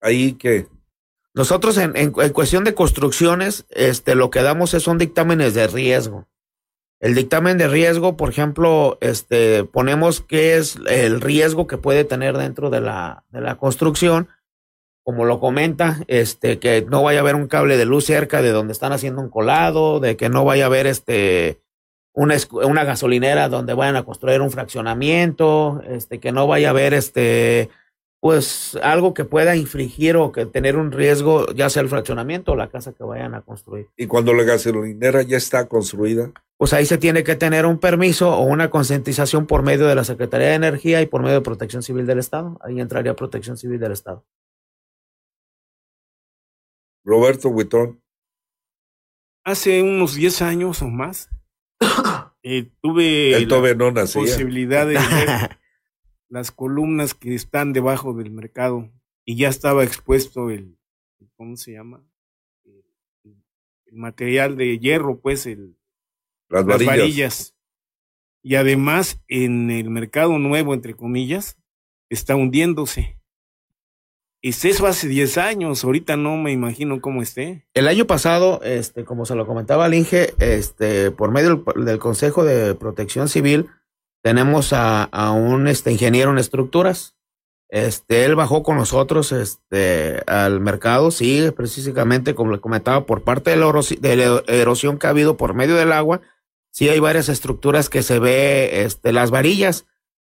Ahí 0.00 0.34
que 0.34 0.68
Nosotros 1.34 1.76
en, 1.78 1.96
en- 1.96 2.12
en 2.16 2.32
cuestión 2.32 2.64
de 2.64 2.74
construcciones, 2.74 3.66
este, 3.70 4.14
lo 4.14 4.30
que 4.30 4.42
damos 4.42 4.72
es, 4.74 4.82
son 4.82 4.96
dictámenes 4.98 5.54
de 5.54 5.66
riesgo. 5.66 6.26
El 6.98 7.14
dictamen 7.14 7.58
de 7.58 7.68
riesgo, 7.68 8.16
por 8.16 8.30
ejemplo, 8.30 8.96
este, 9.00 9.64
ponemos 9.64 10.22
qué 10.22 10.56
es 10.56 10.78
el 10.88 11.20
riesgo 11.20 11.66
que 11.66 11.76
puede 11.76 12.04
tener 12.04 12.38
dentro 12.38 12.70
de 12.70 12.80
la, 12.80 13.24
de 13.30 13.40
la 13.42 13.56
construcción. 13.56 14.28
Como 15.04 15.24
lo 15.24 15.38
comenta, 15.38 15.98
este, 16.08 16.58
que 16.58 16.84
no 16.88 17.02
vaya 17.02 17.20
a 17.20 17.22
haber 17.22 17.36
un 17.36 17.46
cable 17.46 17.76
de 17.76 17.84
luz 17.84 18.06
cerca 18.06 18.42
de 18.42 18.50
donde 18.50 18.72
están 18.72 18.92
haciendo 18.92 19.20
un 19.20 19.28
colado, 19.28 20.00
de 20.00 20.16
que 20.16 20.28
no 20.28 20.44
vaya 20.44 20.64
a 20.64 20.66
haber 20.66 20.86
este, 20.86 21.60
una, 22.12 22.34
una 22.50 22.82
gasolinera 22.82 23.48
donde 23.48 23.74
vayan 23.74 23.96
a 23.96 24.04
construir 24.04 24.40
un 24.40 24.50
fraccionamiento, 24.50 25.82
este, 25.86 26.18
que 26.18 26.32
no 26.32 26.46
vaya 26.48 26.68
a 26.68 26.70
haber 26.70 26.94
este, 26.94 27.68
pues 28.26 28.76
algo 28.82 29.14
que 29.14 29.24
pueda 29.24 29.54
infringir 29.54 30.16
o 30.16 30.32
que 30.32 30.46
tener 30.46 30.76
un 30.76 30.90
riesgo, 30.90 31.46
ya 31.54 31.70
sea 31.70 31.80
el 31.82 31.88
fraccionamiento 31.88 32.50
o 32.50 32.56
la 32.56 32.68
casa 32.68 32.92
que 32.92 33.04
vayan 33.04 33.36
a 33.36 33.42
construir. 33.42 33.86
y 33.96 34.08
cuando 34.08 34.32
la 34.32 34.42
gasolinera 34.42 35.22
ya 35.22 35.36
está 35.36 35.68
construida, 35.68 36.32
Pues 36.58 36.72
ahí 36.72 36.86
se 36.86 36.98
tiene 36.98 37.22
que 37.22 37.36
tener 37.36 37.66
un 37.66 37.78
permiso 37.78 38.34
o 38.36 38.40
una 38.42 38.68
concientización 38.68 39.46
por 39.46 39.62
medio 39.62 39.86
de 39.86 39.94
la 39.94 40.02
Secretaría 40.02 40.48
de 40.48 40.54
Energía 40.54 41.00
y 41.02 41.06
por 41.06 41.22
medio 41.22 41.36
de 41.36 41.40
Protección 41.42 41.84
Civil 41.84 42.04
del 42.04 42.18
Estado. 42.18 42.58
Ahí 42.62 42.80
entraría 42.80 43.14
Protección 43.14 43.56
Civil 43.56 43.78
del 43.78 43.92
Estado. 43.92 44.26
Roberto 47.04 47.48
Huitrón, 47.48 48.02
Hace 49.44 49.82
unos 49.82 50.16
10 50.16 50.42
años 50.42 50.82
o 50.82 50.88
más, 50.88 51.30
eh, 52.42 52.72
tuve 52.82 53.36
él 53.36 53.42
la 53.44 53.48
todavía 53.48 53.74
no 53.76 53.92
nacía. 53.92 54.20
posibilidad 54.22 54.84
de 54.84 54.94
ver 54.94 54.98
las 56.28 56.50
columnas 56.50 57.14
que 57.14 57.34
están 57.34 57.72
debajo 57.72 58.12
del 58.14 58.30
mercado 58.30 58.90
y 59.24 59.36
ya 59.36 59.48
estaba 59.48 59.84
expuesto 59.84 60.50
el, 60.50 60.78
¿cómo 61.36 61.56
se 61.56 61.72
llama? 61.72 62.04
El, 62.64 62.84
el 63.86 63.96
material 63.96 64.56
de 64.56 64.78
hierro, 64.78 65.20
pues, 65.20 65.46
el, 65.46 65.76
Las 66.48 66.66
las 66.66 66.84
varillas. 66.84 66.98
varillas. 66.98 67.56
Y 68.42 68.54
además, 68.54 69.20
en 69.26 69.70
el 69.70 69.90
mercado 69.90 70.38
nuevo, 70.38 70.72
entre 70.74 70.94
comillas, 70.94 71.58
está 72.08 72.36
hundiéndose. 72.36 73.18
Es 74.42 74.64
eso 74.64 74.86
hace 74.86 75.08
10 75.08 75.38
años, 75.38 75.82
ahorita 75.82 76.16
no 76.16 76.36
me 76.36 76.52
imagino 76.52 77.00
cómo 77.00 77.22
esté. 77.22 77.66
El 77.74 77.88
año 77.88 78.06
pasado, 78.06 78.60
este, 78.62 79.04
como 79.04 79.26
se 79.26 79.34
lo 79.34 79.44
comentaba 79.46 79.86
al 79.86 79.94
Inge, 79.94 80.34
este, 80.38 81.10
por 81.10 81.32
medio 81.32 81.64
del, 81.74 81.84
del 81.84 81.98
Consejo 81.98 82.44
de 82.44 82.76
Protección 82.76 83.28
Civil, 83.28 83.66
tenemos 84.26 84.72
a, 84.72 85.30
un 85.30 85.68
este, 85.68 85.92
ingeniero 85.92 86.32
en 86.32 86.38
estructuras. 86.38 87.14
Este, 87.68 88.24
él 88.24 88.34
bajó 88.34 88.64
con 88.64 88.76
nosotros 88.76 89.30
este, 89.30 90.20
al 90.26 90.58
mercado, 90.58 91.12
sí, 91.12 91.52
precisamente 91.56 92.34
como 92.34 92.50
le 92.50 92.58
comentaba, 92.58 93.06
por 93.06 93.22
parte 93.22 93.50
de 93.50 93.56
la, 93.56 93.72
de 94.00 94.16
la 94.16 94.42
erosión 94.48 94.98
que 94.98 95.06
ha 95.06 95.10
habido 95.10 95.36
por 95.36 95.54
medio 95.54 95.76
del 95.76 95.92
agua, 95.92 96.22
sí 96.72 96.88
hay 96.88 96.98
varias 96.98 97.28
estructuras 97.28 97.88
que 97.88 98.02
se 98.02 98.18
ve 98.18 98.82
este, 98.82 99.12
las 99.12 99.30
varillas, 99.30 99.86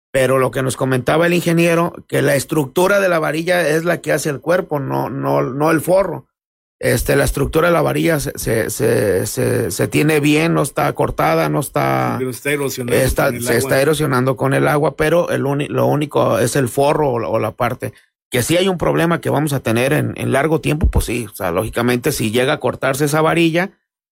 pero 0.09 0.39
lo 0.39 0.49
que 0.49 0.63
nos 0.63 0.75
comentaba 0.75 1.27
el 1.27 1.35
ingeniero, 1.35 1.93
que 2.07 2.23
la 2.23 2.33
estructura 2.33 2.99
de 2.99 3.09
la 3.09 3.19
varilla 3.19 3.67
es 3.67 3.85
la 3.85 4.01
que 4.01 4.11
hace 4.11 4.31
el 4.31 4.41
cuerpo, 4.41 4.79
no, 4.79 5.11
no, 5.11 5.43
no 5.43 5.69
el 5.69 5.81
forro 5.81 6.25
este, 6.84 7.15
la 7.15 7.23
estructura 7.23 7.67
de 7.69 7.73
la 7.73 7.81
varilla 7.81 8.19
se, 8.19 8.31
se, 8.38 8.69
se, 8.69 9.25
se- 9.25 9.71
se 9.71 9.88
tiene 9.88 10.19
bien, 10.19 10.53
no 10.53 10.61
está 10.61 10.91
cortada, 10.93 11.47
no 11.49 11.59
está, 11.61 12.15
Pero 12.19 12.29
está 12.29 12.51
erosionado. 12.51 12.99
está 12.99 13.25
con 13.27 13.36
el 13.36 13.41
se 13.43 13.49
agua. 13.49 13.59
está 13.59 13.81
erosionando 13.81 14.36
con 14.36 14.53
el 14.53 14.67
agua, 14.67 14.95
pero 14.95 15.29
el 15.29 15.45
uni- 15.45 15.67
lo 15.69 15.86
único 15.88 16.39
es 16.39 16.55
el 16.55 16.67
forro 16.67 17.11
o 17.11 17.19
la, 17.19 17.27
o 17.29 17.39
la 17.39 17.51
parte. 17.51 17.93
Que 18.29 18.43
sí 18.43 18.57
hay 18.57 18.67
un 18.67 18.77
problema 18.77 19.21
que 19.21 19.29
vamos 19.29 19.53
a 19.53 19.59
tener 19.61 19.93
en, 19.93 20.13
en 20.15 20.31
largo 20.31 20.59
tiempo, 20.59 20.88
pues 20.89 21.05
sí, 21.05 21.25
o 21.31 21.36
sea, 21.36 21.51
lógicamente 21.51 22.11
si 22.11 22.31
llega 22.31 22.53
a 22.53 22.59
cortarse 22.59 23.05
esa 23.05 23.21
varilla, 23.21 23.71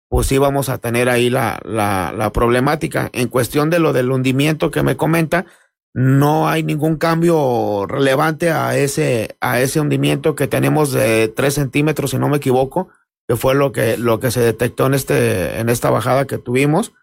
pues 0.10 0.28
sí 0.28 0.38
vamos 0.38 0.70
a 0.70 0.78
tener 0.78 1.10
ahí 1.10 1.30
la, 1.30 1.60
la, 1.66 2.14
la 2.16 2.32
problemática. 2.32 3.10
En 3.14 3.28
cuestión 3.30 3.70
de 3.70 3.80
lo 3.80 3.94
del 3.94 4.12
hundimiento 4.12 4.70
que 4.70 4.84
me 4.84 4.96
comenta, 4.96 5.46
no 5.94 6.48
hay 6.48 6.64
ningún 6.64 6.96
cambio 6.96 7.86
relevante 7.86 8.52
a 8.52 8.78
ese, 8.78 9.36
a 9.42 9.60
ese 9.60 9.80
hundimiento 9.80 10.36
que 10.36 10.48
tenemos 10.48 10.92
de 10.92 11.28
3 11.28 11.54
centímetros, 11.54 12.12
si 12.12 12.18
no 12.18 12.30
me 12.30 12.38
equivoco, 12.38 12.90
que 13.28 13.36
fue 13.36 13.56
lo 13.56 13.72
que, 13.72 13.98
lo 13.98 14.20
que 14.20 14.32
se 14.32 14.40
detectó 14.40 14.88
en 14.88 14.94
este, 14.94 15.60
en 15.60 15.70
esta 15.70 15.90
bajada 15.90 16.26
que 16.26 16.38
tuvimos. 16.38 16.94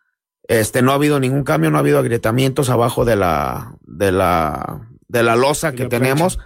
Este, 0.46 0.80
no 0.80 0.92
ha 0.92 0.94
habido 0.94 1.20
ningún 1.20 1.44
cambio, 1.44 1.70
no 1.70 1.76
ha 1.76 1.80
habido 1.80 1.98
agrietamientos 1.98 2.70
abajo 2.70 3.04
de 3.04 3.16
la, 3.16 3.74
de 3.82 4.12
la, 4.12 4.88
de 5.06 5.22
la 5.22 5.36
losa 5.36 5.72
que 5.72 5.84
la 5.84 5.88
tenemos, 5.90 6.38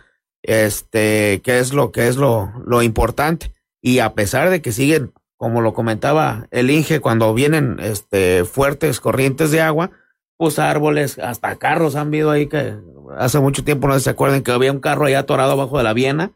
este, 0.43 1.41
que 1.45 1.61
es 1.61 1.73
lo 1.73 1.93
que 1.93 2.09
es 2.09 2.17
lo, 2.17 2.53
lo 2.67 2.83
importante. 2.83 3.53
Y 3.81 4.01
a 4.01 4.15
pesar 4.15 4.51
de 4.51 4.61
que 4.61 4.73
siguen, 4.73 5.13
como 5.37 5.61
lo 5.61 5.75
comentaba 5.75 6.47
el 6.51 6.71
Inge, 6.71 7.01
cuando 7.01 7.33
vienen, 7.35 7.79
este, 7.81 8.45
fuertes 8.45 8.99
corrientes 8.99 9.53
de 9.53 9.61
agua, 9.61 9.93
pues 10.43 10.59
árboles, 10.59 11.21
hasta 11.21 11.55
carros 11.55 11.95
han 11.95 12.09
habido 12.09 12.33
ahí 12.33 12.49
que 12.49 12.75
hace 13.17 13.39
mucho 13.39 13.63
tiempo 13.63 13.87
no 13.87 13.97
se 14.01 14.11
acuerdan 14.11 14.43
que 14.43 14.51
había 14.51 14.73
un 14.73 14.81
carro 14.81 15.05
ahí 15.05 15.15
atorado 15.15 15.53
abajo 15.53 15.79
de 15.79 15.85
la 15.85 15.93
Viena. 15.93 16.33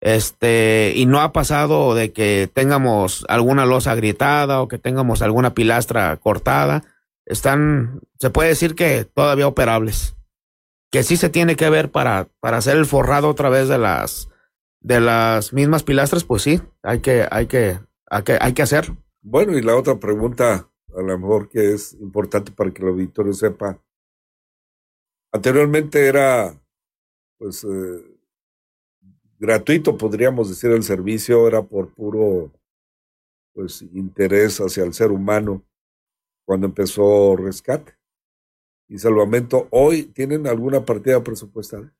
Este, 0.00 0.92
y 0.94 1.06
no 1.06 1.20
ha 1.20 1.32
pasado 1.32 1.96
de 1.96 2.12
que 2.12 2.48
tengamos 2.54 3.26
alguna 3.28 3.66
losa 3.66 3.90
agrietada 3.90 4.62
o 4.62 4.68
que 4.68 4.78
tengamos 4.78 5.20
alguna 5.20 5.52
pilastra 5.52 6.16
cortada. 6.18 6.84
están, 7.26 8.02
se 8.20 8.30
puede 8.30 8.50
decir 8.50 8.76
que 8.76 9.04
todavía 9.04 9.48
operables. 9.48 10.14
Que 10.92 11.02
sí 11.02 11.16
se 11.16 11.28
tiene 11.28 11.56
que 11.56 11.70
ver 11.70 11.90
para, 11.90 12.28
para 12.38 12.58
hacer 12.58 12.76
el 12.76 12.86
forrado 12.86 13.30
otra 13.30 13.48
vez 13.48 13.66
de 13.66 13.78
las, 13.78 14.28
de 14.78 15.00
las 15.00 15.52
mismas 15.52 15.82
pilastras, 15.82 16.22
pues 16.22 16.42
sí, 16.42 16.62
hay 16.84 17.00
que, 17.00 17.26
hay 17.28 17.46
que, 17.46 17.80
hay 18.08 18.22
que, 18.22 18.38
hay 18.40 18.52
que 18.52 18.62
hacer. 18.62 18.92
Bueno, 19.22 19.58
y 19.58 19.62
la 19.62 19.74
otra 19.74 19.98
pregunta, 19.98 20.69
a 20.96 21.02
lo 21.02 21.18
mejor 21.18 21.48
que 21.48 21.72
es 21.72 21.94
importante 21.94 22.52
para 22.52 22.70
que 22.70 22.82
el 22.82 22.88
auditorio 22.88 23.32
sepa. 23.32 23.80
Anteriormente 25.32 26.06
era, 26.06 26.60
pues, 27.38 27.64
eh, 27.64 28.18
gratuito, 29.38 29.96
podríamos 29.96 30.48
decir, 30.48 30.70
el 30.70 30.82
servicio, 30.82 31.46
era 31.46 31.62
por 31.62 31.94
puro, 31.94 32.52
pues, 33.54 33.82
interés 33.82 34.58
hacia 34.58 34.84
el 34.84 34.92
ser 34.92 35.12
humano 35.12 35.62
cuando 36.44 36.66
empezó 36.66 37.36
Rescate 37.36 37.94
y 38.88 38.98
Salvamento. 38.98 39.68
¿Hoy 39.70 40.04
tienen 40.04 40.46
alguna 40.46 40.84
partida 40.84 41.22
presupuestal? 41.22 41.94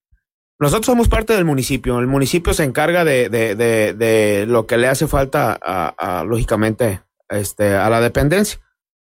Nosotros 0.58 0.86
somos 0.86 1.08
parte 1.08 1.32
del 1.32 1.44
municipio. 1.44 2.00
El 2.00 2.06
municipio 2.06 2.52
se 2.52 2.64
encarga 2.64 3.04
de, 3.04 3.30
de, 3.30 3.54
de, 3.54 3.94
de 3.94 4.44
lo 4.46 4.66
que 4.66 4.76
le 4.76 4.88
hace 4.88 5.06
falta, 5.06 5.58
a, 5.62 5.94
a, 5.96 6.24
lógicamente, 6.24 7.02
este, 7.28 7.74
a 7.74 7.88
la 7.88 8.00
dependencia. 8.00 8.60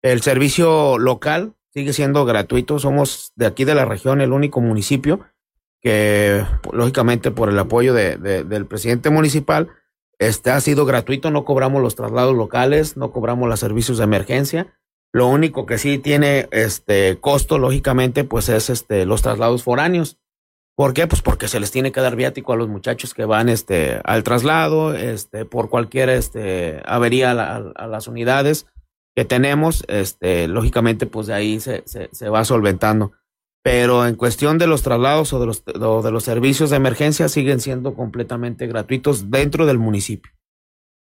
El 0.07 0.23
servicio 0.23 0.99
local 0.99 1.55
sigue 1.75 1.93
siendo 1.93 2.25
gratuito. 2.25 2.79
Somos 2.79 3.33
de 3.35 3.47
aquí 3.47 3.65
de 3.65 3.75
la 3.75 3.85
región 3.85 4.21
el 4.21 4.33
único 4.33 4.61
municipio 4.61 5.27
que, 5.83 6.45
lógicamente, 6.73 7.33
por 7.33 7.49
el 7.49 7.59
apoyo 7.59 7.93
de, 7.93 8.17
del 8.17 8.67
presidente 8.67 9.11
municipal, 9.11 9.69
este 10.21 10.53
ha 10.53 10.61
sido 10.61 10.87
gratuito. 10.87 11.33
No 11.33 11.45
cobramos 11.45 11.83
los 11.83 11.97
traslados 11.97 12.37
locales, 12.37 12.97
no 12.97 13.11
cobramos 13.11 13.49
los 13.49 13.59
servicios 13.59 13.99
de 13.99 14.05
emergencia. 14.05 14.79
Lo 15.13 15.27
único 15.27 15.67
que 15.67 15.77
sí 15.77 15.99
tiene 15.99 16.47
este 16.53 17.19
costo, 17.19 17.59
lógicamente, 17.59 18.23
pues 18.23 18.49
es 18.49 18.71
este 18.71 19.07
los 19.07 19.23
traslados 19.23 19.65
foráneos. 19.65 20.19
¿Por 20.77 20.95
qué? 20.95 21.09
Pues 21.09 21.21
porque 21.21 21.49
se 21.49 21.59
les 21.59 21.73
tiene 21.73 21.91
que 21.91 22.01
dar 22.01 22.15
viático 22.15 22.53
a 22.53 22.57
los 22.57 22.69
muchachos 22.69 23.13
que 23.13 23.25
van 23.25 23.49
este 23.49 24.01
al 24.05 24.23
traslado, 24.23 24.95
este 24.95 25.47
por 25.47 25.69
cualquier 25.69 26.11
este 26.11 26.81
avería 26.87 27.33
a, 27.33 27.57
a 27.57 27.87
las 27.89 28.07
unidades 28.07 28.67
que 29.17 29.25
tenemos, 29.25 29.83
este 29.89 30.47
lógicamente 30.47 31.07
pues 31.07 31.27
de 31.27 31.35
ahí 31.35 31.59
se, 31.59 31.83
se, 31.87 32.29
va 32.29 32.45
solventando. 32.45 33.13
Pero 33.63 34.07
en 34.07 34.15
cuestión 34.15 34.59
de 34.59 34.67
los 34.67 34.83
traslados 34.83 35.33
o 35.33 35.41
de 35.41 35.47
los, 35.47 35.65
o 35.81 36.03
de 36.03 36.13
los 36.13 36.23
servicios 36.23 36.69
de 36.71 36.77
emergencia 36.77 37.29
siguen 37.29 37.61
siendo 37.61 37.95
completamente 37.95 38.67
gratuitos 38.67 39.31
dentro 39.31 39.65
del 39.65 39.79
municipio. 39.79 40.31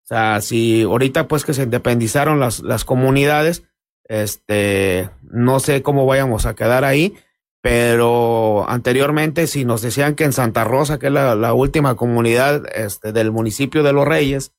O 0.05 0.07
sea, 0.07 0.43
si 0.43 0.83
ahorita 0.83 1.27
pues 1.29 1.47
que 1.47 1.55
se 1.55 1.63
independizaron 1.63 2.39
las, 2.39 2.61
las 2.61 2.85
comunidades, 2.85 3.65
este, 4.07 5.09
no 5.23 5.59
sé 5.59 5.83
cómo 5.83 6.05
vayamos 6.05 6.45
a 6.45 6.55
quedar 6.55 6.85
ahí, 6.85 7.15
pero 7.63 8.69
anteriormente 8.69 9.47
si 9.47 9.65
nos 9.65 9.81
decían 9.81 10.15
que 10.15 10.25
en 10.25 10.35
Santa 10.35 10.65
Rosa, 10.65 10.99
que 10.99 11.07
es 11.07 11.13
la, 11.13 11.35
la 11.35 11.55
última 11.55 11.97
comunidad 11.97 12.65
este, 12.77 13.13
del 13.13 13.33
municipio 13.33 13.83
de 13.83 13.95
Los 13.95 14.07
Reyes, 14.07 14.53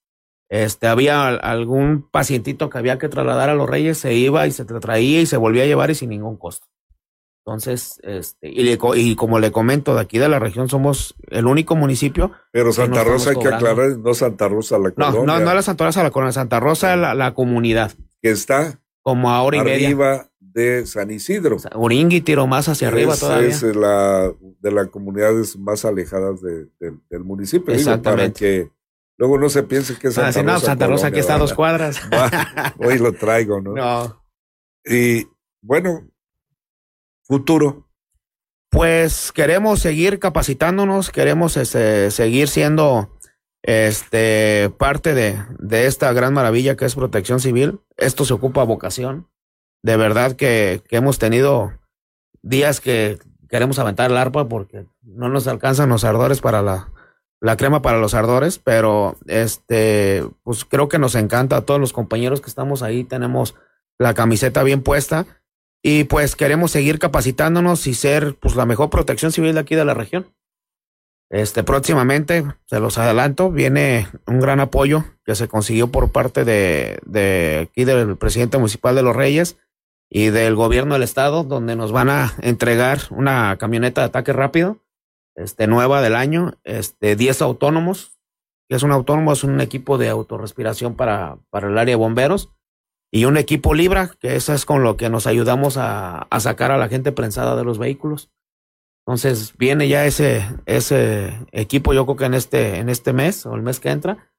este, 0.49 0.87
había 0.87 1.27
algún 1.27 2.07
pacientito 2.09 2.69
que 2.69 2.77
había 2.77 2.97
que 2.97 3.09
trasladar 3.09 3.49
a 3.49 3.55
Los 3.55 3.69
Reyes, 3.69 3.97
se 3.97 4.13
iba 4.13 4.45
y 4.47 4.51
se 4.51 4.65
traía 4.65 5.21
y 5.21 5.25
se 5.25 5.37
volvía 5.37 5.63
a 5.63 5.67
llevar 5.67 5.91
y 5.91 5.95
sin 5.95 6.09
ningún 6.09 6.37
costo. 6.37 6.67
Entonces, 7.45 7.99
este, 8.01 8.49
y, 8.49 8.63
le, 8.63 8.79
y, 8.95 9.15
como 9.15 9.37
le 9.37 9.51
comento, 9.51 9.93
de 9.93 10.01
aquí 10.01 10.17
de 10.17 10.27
la 10.27 10.39
región 10.39 10.67
somos 10.67 11.15
el 11.29 11.45
único 11.45 11.75
municipio. 11.75 12.31
Pero 12.51 12.73
Santa 12.73 13.03
Rosa 13.03 13.31
hay 13.31 13.35
que 13.35 13.47
aclarar, 13.47 13.99
no 13.99 14.15
Santa 14.15 14.47
Rosa 14.47 14.79
la 14.79 14.89
colonia. 14.89 15.19
No, 15.19 15.39
no, 15.39 15.45
no 15.45 15.53
la 15.53 15.61
Santa 15.61 15.85
Rosa 15.85 16.01
la 16.01 16.09
colonia, 16.09 16.31
Santa 16.31 16.59
Rosa 16.59 16.95
la, 16.95 17.13
la 17.13 17.35
comunidad. 17.35 17.91
Que 18.23 18.31
está 18.31 18.79
como 19.03 19.29
a 19.29 19.43
hora 19.43 19.57
y 19.57 19.59
arriba 19.59 20.11
media. 20.11 20.31
de 20.39 20.87
San 20.87 21.11
Isidro. 21.11 21.57
Uringui 21.75 22.21
tiro 22.21 22.47
más 22.47 22.67
hacia 22.67 22.87
arriba 22.87 23.13
es, 23.13 23.19
todavía. 23.19 23.49
Es 23.49 23.61
la 23.61 24.33
de 24.59 24.71
las 24.71 24.87
comunidades 24.87 25.55
más 25.55 25.85
alejadas 25.85 26.41
de, 26.41 26.65
de, 26.79 26.97
del 27.11 27.23
municipio. 27.23 27.75
Exactamente. 27.75 28.43
Digo, 28.43 28.65
para 28.65 28.71
que 28.71 28.74
luego 29.17 29.37
no 29.37 29.49
se 29.49 29.63
piense 29.63 29.97
que 29.97 30.07
es 30.09 30.15
Santa 30.15 30.29
ah, 30.29 30.33
sí, 30.33 30.43
no, 30.43 30.53
Rosa. 30.53 30.65
Santa 30.65 30.87
Rosa 30.87 31.07
aquí 31.07 31.19
está 31.19 31.35
a 31.35 31.39
dos 31.39 31.53
cuadras. 31.53 32.01
Hoy 32.77 32.97
lo 32.97 33.13
traigo, 33.13 33.61
¿no? 33.61 33.73
No. 33.73 34.23
Y 34.85 35.27
bueno, 35.61 36.07
futuro. 37.23 37.89
Pues 38.69 39.31
queremos 39.31 39.79
seguir 39.79 40.19
capacitándonos, 40.19 41.09
queremos 41.09 41.55
este, 41.55 42.11
seguir 42.11 42.49
siendo 42.49 43.17
este, 43.63 44.69
parte 44.77 45.13
de, 45.13 45.41
de, 45.59 45.87
esta 45.87 46.11
gran 46.11 46.33
maravilla 46.33 46.75
que 46.75 46.85
es 46.85 46.95
protección 46.95 47.39
civil. 47.39 47.79
Esto 47.95 48.25
se 48.25 48.33
ocupa 48.33 48.63
vocación. 48.63 49.29
De 49.81 49.95
verdad 49.97 50.33
que, 50.33 50.83
que, 50.89 50.97
hemos 50.97 51.19
tenido 51.19 51.71
días 52.41 52.81
que 52.81 53.17
queremos 53.49 53.79
aventar 53.79 54.11
el 54.11 54.17
arpa 54.17 54.49
porque 54.49 54.87
no 55.01 55.29
nos 55.29 55.47
alcanzan 55.47 55.89
los 55.89 56.03
ardores 56.03 56.41
para 56.41 56.61
la, 56.61 56.91
la 57.45 57.57
crema 57.57 57.83
para 57.83 57.99
los 57.99 58.15
ardores, 58.15 58.57
pero 58.57 59.17
este, 59.27 60.25
pues 60.41 60.65
creo 60.65 60.89
que 60.89 60.97
nos 60.97 61.13
encanta 61.13 61.57
a 61.57 61.61
todos 61.61 61.79
los 61.79 61.93
compañeros 61.93 62.41
que 62.41 62.49
estamos 62.49 62.81
ahí. 62.81 63.03
Tenemos 63.03 63.53
la 63.99 64.15
camiseta 64.15 64.63
bien 64.63 64.81
puesta 64.81 65.27
y 65.83 66.05
pues 66.05 66.35
queremos 66.35 66.71
seguir 66.71 66.97
capacitándonos 66.97 67.85
y 67.85 67.93
ser 67.93 68.35
pues 68.39 68.55
la 68.55 68.65
mejor 68.65 68.89
protección 68.89 69.31
civil 69.31 69.53
de 69.53 69.59
aquí 69.59 69.75
de 69.75 69.85
la 69.85 69.93
región. 69.93 70.33
Este, 71.29 71.63
próximamente, 71.63 72.45
se 72.65 72.79
los 72.79 72.97
adelanto, 72.97 73.51
viene 73.51 74.07
un 74.25 74.39
gran 74.39 74.59
apoyo 74.59 75.03
que 75.23 75.35
se 75.35 75.47
consiguió 75.47 75.91
por 75.91 76.11
parte 76.11 76.45
de, 76.45 76.97
de 77.05 77.69
aquí 77.69 77.85
del 77.85 78.17
presidente 78.17 78.57
municipal 78.57 78.95
de 78.95 79.03
Los 79.03 79.15
Reyes 79.15 79.55
y 80.09 80.29
del 80.29 80.55
gobierno 80.55 80.95
del 80.95 81.03
estado, 81.03 81.43
donde 81.43 81.75
nos 81.75 81.91
van 81.91 82.09
a 82.09 82.33
entregar 82.41 83.01
una 83.11 83.55
camioneta 83.57 84.01
de 84.01 84.07
ataque 84.07 84.33
rápido, 84.33 84.79
este, 85.35 85.67
nueva 85.67 86.01
del 86.01 86.15
año, 86.15 86.53
este, 86.63 87.15
10 87.15 87.41
autónomos, 87.41 88.17
que 88.67 88.75
es 88.75 88.83
un 88.83 88.91
autónomo, 88.91 89.33
es 89.33 89.43
un 89.43 89.61
equipo 89.61 89.97
de 89.97 90.09
autorrespiración 90.09 90.95
para, 90.95 91.37
para 91.49 91.67
el 91.67 91.77
área 91.77 91.93
de 91.93 92.01
bomberos, 92.01 92.51
y 93.11 93.25
un 93.25 93.37
equipo 93.37 93.73
Libra, 93.73 94.11
que 94.19 94.35
eso 94.35 94.53
es 94.53 94.65
con 94.65 94.83
lo 94.83 94.97
que 94.97 95.09
nos 95.09 95.27
ayudamos 95.27 95.77
a, 95.77 96.23
a 96.23 96.39
sacar 96.39 96.71
a 96.71 96.77
la 96.77 96.89
gente 96.89 97.11
prensada 97.11 97.55
de 97.55 97.63
los 97.63 97.77
vehículos. 97.77 98.29
Entonces 99.05 99.55
viene 99.57 99.87
ya 99.87 100.05
ese, 100.05 100.43
ese 100.65 101.45
equipo, 101.51 101.93
yo 101.93 102.05
creo 102.05 102.17
que 102.17 102.25
en 102.25 102.33
este, 102.33 102.79
en 102.79 102.89
este 102.89 103.13
mes 103.13 103.45
o 103.45 103.53
el 103.53 103.61
mes 103.61 103.79
que 103.79 103.91
entra, 103.91 104.33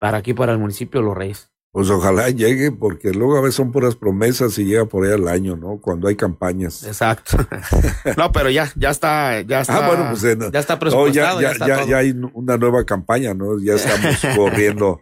para 0.00 0.18
aquí, 0.18 0.34
para 0.34 0.52
el 0.52 0.58
municipio 0.58 1.00
de 1.00 1.06
Los 1.06 1.16
Reyes. 1.16 1.52
Pues 1.72 1.88
ojalá 1.88 2.28
llegue, 2.30 2.72
porque 2.72 3.12
luego 3.12 3.36
a 3.36 3.42
veces 3.42 3.54
son 3.54 3.70
puras 3.70 3.94
promesas 3.94 4.58
y 4.58 4.64
llega 4.64 4.86
por 4.86 5.04
ahí 5.04 5.12
al 5.12 5.28
año, 5.28 5.56
¿no? 5.56 5.80
Cuando 5.80 6.08
hay 6.08 6.16
campañas. 6.16 6.82
Exacto. 6.84 7.36
no, 8.16 8.32
pero 8.32 8.50
ya, 8.50 8.72
ya 8.74 8.90
está, 8.90 9.40
ya 9.42 9.60
está. 9.60 9.84
Ah, 9.84 9.88
bueno, 9.88 10.06
pues 10.10 10.24
eh, 10.24 10.36
ya 10.52 10.58
está 10.58 10.80
presupuestado. 10.80 11.36
No, 11.36 11.42
ya, 11.42 11.52
ya, 11.52 11.66
ya, 11.66 11.86
ya, 11.86 11.98
hay 11.98 12.10
una 12.32 12.56
nueva 12.56 12.84
campaña, 12.84 13.34
¿no? 13.34 13.60
Ya 13.60 13.74
estamos 13.74 14.20
corriendo 14.36 15.00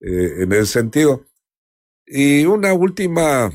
eh, 0.00 0.44
en 0.44 0.52
ese 0.52 0.66
sentido. 0.66 1.26
Y 2.06 2.46
una 2.46 2.72
última, 2.72 3.52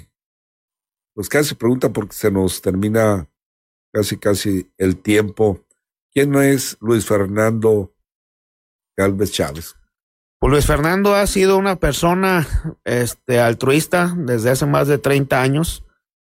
pues 1.15 1.29
casi 1.29 1.55
pregunta 1.55 1.91
porque 1.91 2.13
se 2.13 2.29
nos 2.29 2.61
termina 2.61 3.27
casi 3.91 4.17
casi 4.17 4.71
el 4.77 5.01
tiempo. 5.01 5.65
¿Quién 6.11 6.35
es 6.35 6.77
Luis 6.81 7.03
Fernando 7.07 7.95
Galvez 8.95 9.31
Chávez? 9.31 9.75
Pues 10.43 10.51
Luis 10.51 10.65
Fernando 10.65 11.15
ha 11.15 11.25
sido 11.25 11.57
una 11.57 11.77
persona 11.77 12.45
este, 12.83 13.39
altruista 13.39 14.13
desde 14.13 14.49
hace 14.49 14.65
más 14.65 14.89
de 14.89 14.97
30 14.97 15.41
años, 15.41 15.85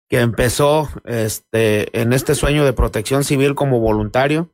que 0.08 0.20
empezó 0.20 0.90
este, 1.06 2.00
en 2.00 2.14
este 2.14 2.36
sueño 2.36 2.64
de 2.66 2.74
protección 2.74 3.24
civil 3.24 3.56
como 3.56 3.80
voluntario, 3.80 4.52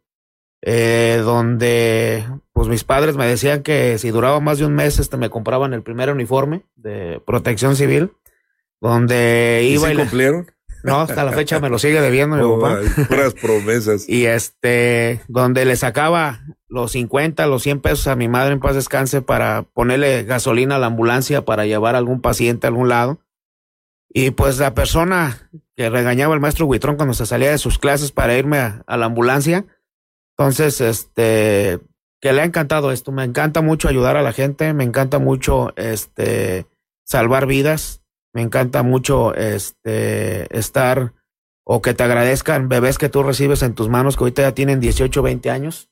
eh, 0.61 1.19
donde 1.25 2.25
pues 2.53 2.69
mis 2.69 2.85
padres 2.85 3.17
me 3.17 3.27
decían 3.27 3.61
que 3.61 3.97
si 3.97 4.11
duraba 4.11 4.39
más 4.39 4.57
de 4.57 4.67
un 4.67 4.73
mes 4.73 4.99
este, 4.99 5.17
me 5.17 5.29
compraban 5.29 5.73
el 5.73 5.83
primer 5.83 6.09
uniforme 6.09 6.65
de 6.77 7.21
protección 7.27 7.75
civil, 7.75 8.13
donde 8.79 9.67
iba 9.69 9.89
¿Y, 9.89 9.95
y 9.95 9.97
cumplieron? 9.97 10.49
No, 10.84 11.01
hasta 11.01 11.23
la 11.23 11.32
fecha 11.32 11.59
me 11.59 11.69
lo 11.69 11.77
sigue 11.79 12.01
debiendo 12.01 12.36
mi 12.38 12.43
Oh, 12.43 12.59
papá. 12.59 12.79
ay, 12.79 13.05
puras 13.05 13.34
promesas. 13.34 14.05
Y 14.09 14.25
este, 14.25 15.21
donde 15.27 15.65
le 15.65 15.75
sacaba 15.75 16.41
los 16.67 16.91
50, 16.93 17.45
los 17.47 17.63
100 17.63 17.82
pesos 17.82 18.07
a 18.07 18.15
mi 18.15 18.27
madre 18.27 18.53
en 18.53 18.59
paz 18.59 18.75
descanse 18.75 19.21
para 19.21 19.63
ponerle 19.63 20.23
gasolina 20.23 20.77
a 20.77 20.79
la 20.79 20.88
ambulancia 20.88 21.43
para 21.45 21.65
llevar 21.65 21.95
a 21.95 21.99
algún 21.99 22.21
paciente 22.21 22.65
a 22.67 22.69
algún 22.69 22.89
lado. 22.89 23.19
Y 24.13 24.32
pues 24.32 24.57
la 24.59 24.73
persona 24.73 25.49
que 25.75 25.89
regañaba 25.89 26.34
al 26.34 26.39
maestro 26.39 26.65
Huitrón 26.65 26.95
cuando 26.97 27.13
se 27.13 27.25
salía 27.25 27.51
de 27.51 27.57
sus 27.57 27.77
clases 27.79 28.11
para 28.11 28.38
irme 28.38 28.57
a, 28.57 28.84
a 28.88 28.97
la 28.97 29.05
ambulancia. 29.05 29.65
Entonces, 30.38 30.82
este, 30.82 31.79
que 32.19 32.34
le 32.34 32.41
ha 32.41 32.45
encantado 32.45 32.91
esto. 32.91 33.11
Me 33.11 33.23
encanta 33.23 33.61
mucho 33.61 33.88
ayudar 33.88 34.17
a 34.17 34.21
la 34.21 34.34
gente, 34.34 34.73
me 34.73 34.84
encanta 34.84 35.19
mucho, 35.19 35.73
este, 35.77 36.65
salvar 37.05 37.45
vidas 37.45 38.00
me 38.34 38.41
encanta 38.41 38.84
mucho 38.84 39.34
este 39.36 40.57
estar 40.57 41.13
o 41.63 41.82
que 41.82 41.93
te 41.93 42.03
agradezcan 42.03 42.69
bebés 42.69 42.97
que 42.97 43.09
tú 43.09 43.23
recibes 43.23 43.61
en 43.63 43.75
tus 43.75 43.89
manos 43.89 44.17
que 44.17 44.23
ahorita 44.23 44.41
ya 44.41 44.53
tienen 44.53 44.79
18, 44.79 45.21
20 45.21 45.49
años. 45.49 45.89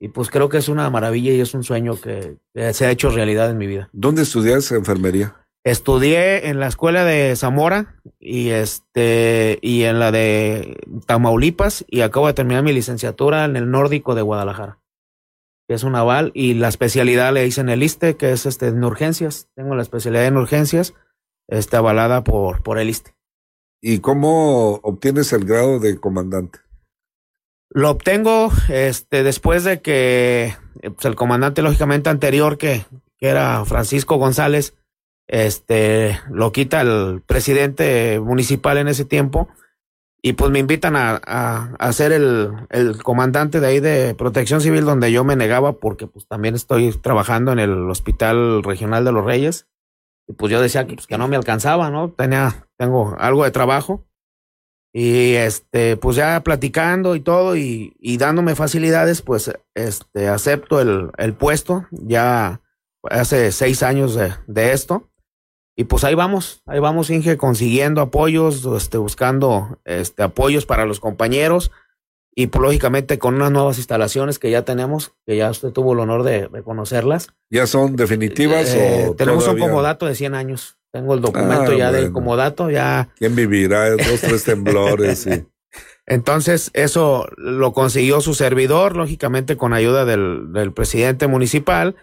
Y 0.00 0.08
pues 0.08 0.30
creo 0.30 0.48
que 0.48 0.58
es 0.58 0.68
una 0.68 0.90
maravilla 0.90 1.32
y 1.32 1.40
es 1.40 1.54
un 1.54 1.62
sueño 1.62 2.00
que, 2.00 2.38
que 2.52 2.72
se 2.74 2.86
ha 2.86 2.90
hecho 2.90 3.10
realidad 3.10 3.50
en 3.50 3.58
mi 3.58 3.68
vida. 3.68 3.88
¿Dónde 3.92 4.22
estudias 4.22 4.72
enfermería? 4.72 5.36
Estudié 5.64 6.48
en 6.48 6.58
la 6.58 6.66
escuela 6.66 7.04
de 7.04 7.36
Zamora 7.36 8.00
y 8.18 8.48
este 8.48 9.60
y 9.62 9.84
en 9.84 10.00
la 10.00 10.10
de 10.10 10.76
Tamaulipas 11.06 11.84
y 11.88 12.00
acabo 12.00 12.26
de 12.26 12.32
terminar 12.32 12.64
mi 12.64 12.72
licenciatura 12.72 13.44
en 13.44 13.54
el 13.54 13.70
nórdico 13.70 14.16
de 14.16 14.22
Guadalajara, 14.22 14.80
que 15.68 15.74
es 15.74 15.84
un 15.84 15.94
aval 15.94 16.32
y 16.34 16.54
la 16.54 16.66
especialidad 16.66 17.32
le 17.32 17.46
hice 17.46 17.60
en 17.60 17.68
el 17.68 17.84
ISTE, 17.84 18.16
que 18.16 18.32
es 18.32 18.44
este 18.44 18.66
en 18.66 18.82
urgencias. 18.82 19.50
Tengo 19.54 19.76
la 19.76 19.82
especialidad 19.82 20.26
en 20.26 20.36
urgencias, 20.36 20.94
está 21.58 21.78
avalada 21.78 22.24
por 22.24 22.62
por 22.62 22.78
el 22.78 22.90
ISTE. 22.90 23.14
¿Y 23.80 23.98
cómo 23.98 24.74
obtienes 24.82 25.32
el 25.32 25.44
grado 25.44 25.80
de 25.80 25.98
comandante? 25.98 26.60
Lo 27.70 27.90
obtengo 27.90 28.50
este 28.68 29.22
después 29.22 29.64
de 29.64 29.80
que 29.80 30.54
pues, 30.80 31.04
el 31.04 31.16
comandante 31.16 31.62
lógicamente 31.62 32.10
anterior 32.10 32.58
que, 32.58 32.84
que 33.18 33.28
era 33.28 33.64
Francisco 33.64 34.16
González 34.16 34.74
este, 35.26 36.20
lo 36.30 36.52
quita 36.52 36.82
el 36.82 37.22
presidente 37.24 38.20
municipal 38.20 38.76
en 38.76 38.88
ese 38.88 39.04
tiempo 39.04 39.48
y 40.20 40.34
pues 40.34 40.50
me 40.50 40.58
invitan 40.58 40.94
a, 40.94 41.16
a, 41.16 41.92
ser 41.92 42.12
el, 42.12 42.52
el, 42.70 43.02
comandante 43.02 43.58
de 43.58 43.66
ahí 43.66 43.80
de 43.80 44.14
protección 44.14 44.60
civil 44.60 44.84
donde 44.84 45.10
yo 45.10 45.24
me 45.24 45.34
negaba 45.34 45.72
porque 45.72 46.06
pues 46.06 46.28
también 46.28 46.54
estoy 46.54 46.92
trabajando 46.92 47.50
en 47.52 47.58
el 47.58 47.90
hospital 47.90 48.62
regional 48.62 49.04
de 49.04 49.12
los 49.12 49.24
Reyes 49.24 49.66
y 50.26 50.32
pues 50.34 50.52
yo 50.52 50.60
decía 50.60 50.86
que, 50.86 50.94
pues, 50.94 51.06
que 51.06 51.18
no 51.18 51.28
me 51.28 51.36
alcanzaba, 51.36 51.90
¿no? 51.90 52.10
Tenía, 52.10 52.68
tengo 52.76 53.16
algo 53.18 53.44
de 53.44 53.50
trabajo. 53.50 54.06
Y 54.94 55.34
este, 55.36 55.96
pues 55.96 56.16
ya 56.16 56.42
platicando 56.42 57.16
y 57.16 57.20
todo 57.20 57.56
y, 57.56 57.96
y 57.98 58.18
dándome 58.18 58.54
facilidades, 58.54 59.22
pues 59.22 59.50
este, 59.74 60.28
acepto 60.28 60.80
el, 60.80 61.10
el 61.16 61.34
puesto. 61.34 61.86
Ya 61.90 62.60
hace 63.02 63.52
seis 63.52 63.82
años 63.82 64.14
de, 64.14 64.34
de 64.46 64.72
esto. 64.72 65.08
Y 65.74 65.84
pues 65.84 66.04
ahí 66.04 66.14
vamos, 66.14 66.62
ahí 66.66 66.78
vamos, 66.80 67.08
Inge, 67.08 67.38
consiguiendo 67.38 68.02
apoyos, 68.02 68.66
este, 68.76 68.98
buscando 68.98 69.80
este, 69.84 70.22
apoyos 70.22 70.66
para 70.66 70.84
los 70.84 71.00
compañeros 71.00 71.70
y 72.34 72.46
pues, 72.46 72.62
lógicamente 72.62 73.18
con 73.18 73.34
unas 73.34 73.50
nuevas 73.50 73.78
instalaciones 73.78 74.38
que 74.38 74.50
ya 74.50 74.62
tenemos, 74.62 75.12
que 75.26 75.36
ya 75.36 75.50
usted 75.50 75.70
tuvo 75.70 75.92
el 75.92 76.00
honor 76.00 76.22
de, 76.22 76.48
conocerlas. 76.64 77.28
¿Ya 77.50 77.66
son 77.66 77.96
definitivas 77.96 78.74
eh, 78.74 79.08
o 79.08 79.14
Tenemos 79.14 79.46
un 79.46 79.58
comodato 79.58 80.06
de 80.06 80.14
100 80.14 80.34
años. 80.34 80.78
Tengo 80.90 81.14
el 81.14 81.20
documento 81.20 81.72
ah, 81.72 81.76
ya 81.76 81.92
del 81.92 82.12
comodato, 82.12 82.70
ya... 82.70 83.08
¿Quién 83.16 83.34
vivirá? 83.34 83.90
Dos, 83.96 84.20
tres 84.20 84.44
temblores. 84.44 85.26
Entonces, 86.06 86.70
eso 86.74 87.26
lo 87.36 87.72
consiguió 87.72 88.20
su 88.20 88.34
servidor, 88.34 88.96
lógicamente 88.96 89.56
con 89.56 89.72
ayuda 89.72 90.04
del, 90.04 90.52
del 90.52 90.72
presidente 90.72 91.26
municipal 91.26 91.96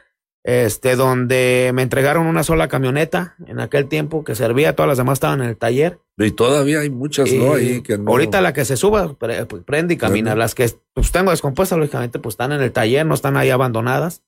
este, 0.43 0.95
donde 0.95 1.71
me 1.73 1.81
entregaron 1.81 2.25
una 2.25 2.43
sola 2.43 2.67
camioneta 2.67 3.35
en 3.45 3.59
aquel 3.59 3.87
tiempo 3.87 4.23
que 4.23 4.35
servía, 4.35 4.75
todas 4.75 4.87
las 4.87 4.97
demás 4.97 5.17
estaban 5.17 5.41
en 5.41 5.49
el 5.49 5.57
taller. 5.57 5.99
Y 6.17 6.31
todavía 6.31 6.79
hay 6.79 6.89
muchas, 6.89 7.31
¿no? 7.31 7.53
Ahí 7.53 7.81
que 7.81 7.97
no. 7.97 8.11
Ahorita 8.11 8.41
la 8.41 8.53
que 8.53 8.65
se 8.65 8.77
suba, 8.77 9.13
pues, 9.13 9.63
prende 9.65 9.93
y 9.93 9.97
camina. 9.97 10.35
Las 10.35 10.55
que 10.55 10.69
pues, 10.93 11.11
tengo 11.11 11.31
descompuestas, 11.31 11.77
lógicamente, 11.77 12.19
pues 12.19 12.33
están 12.33 12.51
en 12.51 12.61
el 12.61 12.71
taller, 12.71 13.05
no 13.05 13.13
están 13.13 13.37
ahí 13.37 13.49
abandonadas. 13.49 14.23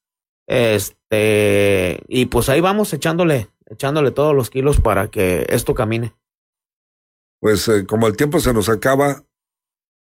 Este, 0.48 2.02
y 2.08 2.26
pues 2.26 2.50
ahí 2.50 2.62
vamos 2.62 2.94
echándole, 2.94 3.50
echándole 3.68 4.12
todos 4.12 4.36
los 4.36 4.50
kilos 4.50 4.80
para 4.80 5.10
que 5.10 5.46
esto 5.50 5.74
camine. 5.74 6.14
Pues 7.40 7.68
eh, 7.68 7.86
como 7.86 8.08
el 8.08 8.16
tiempo 8.16 8.40
se 8.40 8.54
nos 8.54 8.70
acaba, 8.70 9.24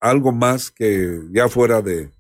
algo 0.01 0.33
más 0.33 0.71
que 0.71 1.21
ya 1.31 1.49
fuera 1.49 1.83
de, 1.83 2.11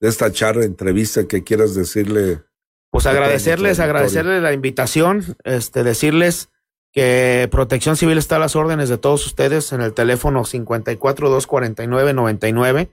de 0.00 0.08
esta 0.08 0.32
charla, 0.32 0.64
entrevista 0.64 1.26
que 1.26 1.44
quieras 1.44 1.74
decirle 1.74 2.42
pues 2.90 3.06
agradecerles, 3.06 3.80
agradecerles 3.80 4.42
la 4.42 4.52
invitación, 4.52 5.36
este, 5.44 5.84
decirles 5.84 6.50
que 6.92 7.48
Protección 7.50 7.96
Civil 7.96 8.18
está 8.18 8.36
a 8.36 8.40
las 8.40 8.56
órdenes 8.56 8.88
de 8.88 8.98
todos 8.98 9.26
ustedes 9.26 9.72
en 9.72 9.82
el 9.82 9.92
teléfono 9.92 10.44
54 10.44 11.28
249 11.28 12.14
99 12.14 12.90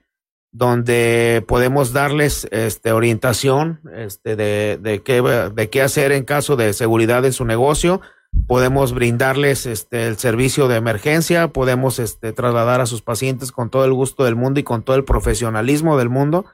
donde 0.54 1.44
podemos 1.48 1.94
darles 1.94 2.48
este, 2.52 2.92
orientación 2.92 3.82
este, 3.92 4.36
de, 4.36 4.78
de, 4.80 5.02
qué, 5.02 5.22
de 5.22 5.70
qué 5.70 5.82
hacer 5.82 6.12
en 6.12 6.24
caso 6.24 6.56
de 6.56 6.74
seguridad 6.74 7.26
en 7.26 7.34
su 7.34 7.44
negocio. 7.44 8.02
Podemos 8.48 8.94
brindarles 8.94 9.66
este, 9.66 10.08
el 10.08 10.18
servicio 10.18 10.68
de 10.68 10.78
emergencia, 10.78 11.48
podemos 11.48 11.98
este, 11.98 12.34
trasladar 12.34 12.82
a 12.82 12.86
sus 12.86 13.02
pacientes 13.02 13.52
con 13.52 13.72
todo 13.72 13.84
el 13.86 13.94
gusto 13.94 14.26
del 14.26 14.36
mundo 14.36 14.60
y 14.60 14.64
con 14.64 14.84
todo 14.84 14.96
el 14.96 15.04
profesionalismo 15.04 15.98
del 15.98 16.10
mundo. 16.10 16.46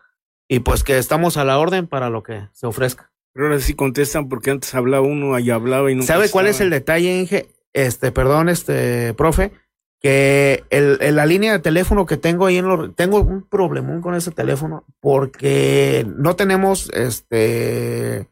Y 0.48 0.62
pues 0.62 0.84
que 0.84 0.98
estamos 0.98 1.36
a 1.36 1.44
la 1.44 1.60
orden 1.60 1.86
para 1.86 2.10
lo 2.10 2.24
que 2.24 2.48
se 2.54 2.68
ofrezca. 2.68 3.12
Pero 3.34 3.48
ahora 3.48 3.60
sí 3.60 3.74
contestan 3.74 4.28
porque 4.28 4.52
antes 4.52 4.74
hablaba 4.76 5.06
uno, 5.06 5.36
ahí 5.36 5.50
hablaba 5.50 5.92
y 5.92 5.96
no. 5.96 6.04
¿Sabe 6.04 6.30
cuál 6.30 6.48
es 6.48 6.62
el 6.62 6.70
detalle, 6.70 7.20
Inge? 7.20 7.48
Este, 7.74 8.12
perdón, 8.12 8.50
este, 8.50 9.14
profe, 9.14 9.52
que 10.00 10.64
el, 10.70 10.98
la 11.16 11.26
línea 11.26 11.52
de 11.52 11.60
teléfono 11.60 12.06
que 12.06 12.18
tengo 12.18 12.46
ahí 12.46 12.58
en 12.58 12.68
lo, 12.68 12.92
tengo 12.92 13.20
un 13.20 13.48
problemón 13.48 14.02
con 14.02 14.16
ese 14.16 14.32
teléfono 14.32 14.86
porque 15.00 16.06
no 16.18 16.36
tenemos, 16.36 16.90
este, 16.94 18.28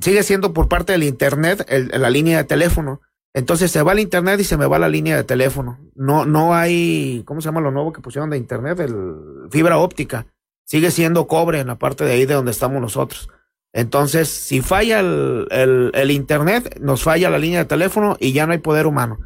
sigue 0.00 0.22
siendo 0.22 0.52
por 0.52 0.68
parte 0.68 0.92
del 0.92 1.02
internet 1.02 1.66
la 1.68 2.10
línea 2.10 2.38
de 2.38 2.44
teléfono. 2.44 3.00
Entonces 3.36 3.72
se 3.72 3.82
va 3.82 3.92
al 3.92 3.98
internet 3.98 4.38
y 4.38 4.44
se 4.44 4.56
me 4.56 4.66
va 4.66 4.78
la 4.78 4.88
línea 4.88 5.16
de 5.16 5.24
teléfono. 5.24 5.80
No, 5.96 6.24
no 6.24 6.54
hay, 6.54 7.24
¿cómo 7.24 7.40
se 7.40 7.46
llama 7.46 7.60
lo 7.60 7.72
nuevo 7.72 7.92
que 7.92 8.00
pusieron 8.00 8.30
de 8.30 8.36
internet? 8.36 8.78
El 8.78 9.48
fibra 9.50 9.78
óptica. 9.78 10.26
Sigue 10.64 10.92
siendo 10.92 11.26
cobre 11.26 11.58
en 11.58 11.66
la 11.66 11.76
parte 11.76 12.04
de 12.04 12.12
ahí 12.12 12.26
de 12.26 12.34
donde 12.34 12.52
estamos 12.52 12.80
nosotros. 12.80 13.28
Entonces, 13.74 14.28
si 14.28 14.62
falla 14.62 15.00
el, 15.00 15.90
el, 15.92 16.10
Internet, 16.12 16.78
nos 16.80 17.02
falla 17.02 17.28
la 17.28 17.40
línea 17.40 17.58
de 17.58 17.64
teléfono 17.64 18.16
y 18.20 18.32
ya 18.32 18.46
no 18.46 18.52
hay 18.52 18.58
poder 18.58 18.86
humano. 18.86 19.18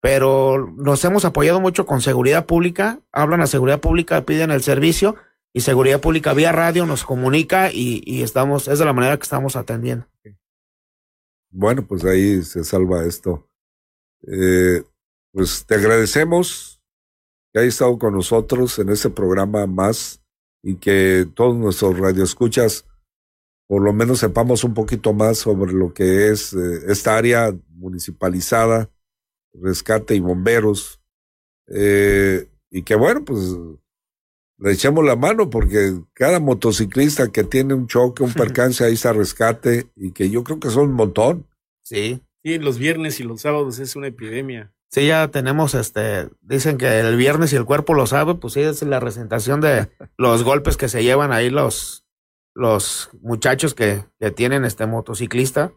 Pero 0.00 0.72
nos 0.76 1.04
hemos 1.04 1.24
apoyado 1.24 1.60
mucho 1.60 1.86
con 1.86 2.00
seguridad 2.00 2.46
pública, 2.46 3.00
hablan 3.10 3.40
a 3.40 3.48
seguridad 3.48 3.80
pública, 3.80 4.24
piden 4.24 4.52
el 4.52 4.62
servicio 4.62 5.16
y 5.52 5.62
seguridad 5.62 6.00
pública 6.00 6.34
vía 6.34 6.52
radio 6.52 6.86
nos 6.86 7.02
comunica 7.02 7.72
y, 7.72 8.00
y 8.06 8.22
estamos, 8.22 8.68
es 8.68 8.78
de 8.78 8.84
la 8.84 8.92
manera 8.92 9.16
que 9.16 9.24
estamos 9.24 9.56
atendiendo. 9.56 10.06
Bueno, 11.50 11.84
pues 11.84 12.04
ahí 12.04 12.42
se 12.42 12.62
salva 12.62 13.04
esto. 13.04 13.50
Eh, 14.22 14.84
pues 15.32 15.66
te 15.66 15.74
agradecemos 15.74 16.80
que 17.52 17.58
hayas 17.58 17.74
estado 17.74 17.98
con 17.98 18.14
nosotros 18.14 18.78
en 18.78 18.90
este 18.90 19.10
programa 19.10 19.66
más 19.66 20.22
y 20.62 20.76
que 20.76 21.26
todos 21.34 21.56
nuestros 21.56 21.98
radioescuchas 21.98 22.86
por 23.66 23.82
lo 23.82 23.92
menos 23.92 24.20
sepamos 24.20 24.64
un 24.64 24.74
poquito 24.74 25.12
más 25.12 25.38
sobre 25.38 25.72
lo 25.72 25.92
que 25.92 26.28
es 26.28 26.52
eh, 26.52 26.84
esta 26.88 27.16
área 27.16 27.54
municipalizada, 27.70 28.90
rescate 29.52 30.14
y 30.14 30.20
bomberos. 30.20 31.00
Eh, 31.68 32.48
y 32.70 32.82
que 32.82 32.94
bueno, 32.94 33.24
pues 33.24 33.56
le 34.58 34.72
echemos 34.72 35.04
la 35.04 35.16
mano 35.16 35.50
porque 35.50 35.94
cada 36.14 36.40
motociclista 36.40 37.28
que 37.28 37.44
tiene 37.44 37.74
un 37.74 37.86
choque, 37.86 38.22
un 38.22 38.32
percance, 38.34 38.84
ahí 38.84 38.94
está 38.94 39.12
rescate 39.12 39.88
y 39.96 40.12
que 40.12 40.30
yo 40.30 40.44
creo 40.44 40.60
que 40.60 40.70
son 40.70 40.90
un 40.90 40.94
montón. 40.94 41.46
Sí. 41.82 42.22
Sí, 42.44 42.58
los 42.58 42.78
viernes 42.78 43.18
y 43.18 43.24
los 43.24 43.40
sábados 43.40 43.80
es 43.80 43.96
una 43.96 44.06
epidemia. 44.06 44.72
Sí, 44.88 45.08
ya 45.08 45.28
tenemos, 45.28 45.74
este, 45.74 46.28
dicen 46.42 46.78
que 46.78 47.00
el 47.00 47.16
viernes 47.16 47.52
y 47.52 47.56
el 47.56 47.64
cuerpo 47.64 47.92
lo 47.92 48.06
sabe, 48.06 48.36
pues 48.36 48.54
sí, 48.54 48.60
es 48.60 48.82
la 48.82 49.00
presentación 49.00 49.60
de 49.60 49.88
los 50.16 50.44
golpes 50.44 50.76
que 50.76 50.88
se 50.88 51.02
llevan 51.02 51.32
ahí 51.32 51.50
los, 51.50 52.05
los 52.56 53.10
muchachos 53.20 53.74
que, 53.74 54.04
que 54.18 54.30
tienen 54.30 54.64
este 54.64 54.86
motociclista 54.86 55.72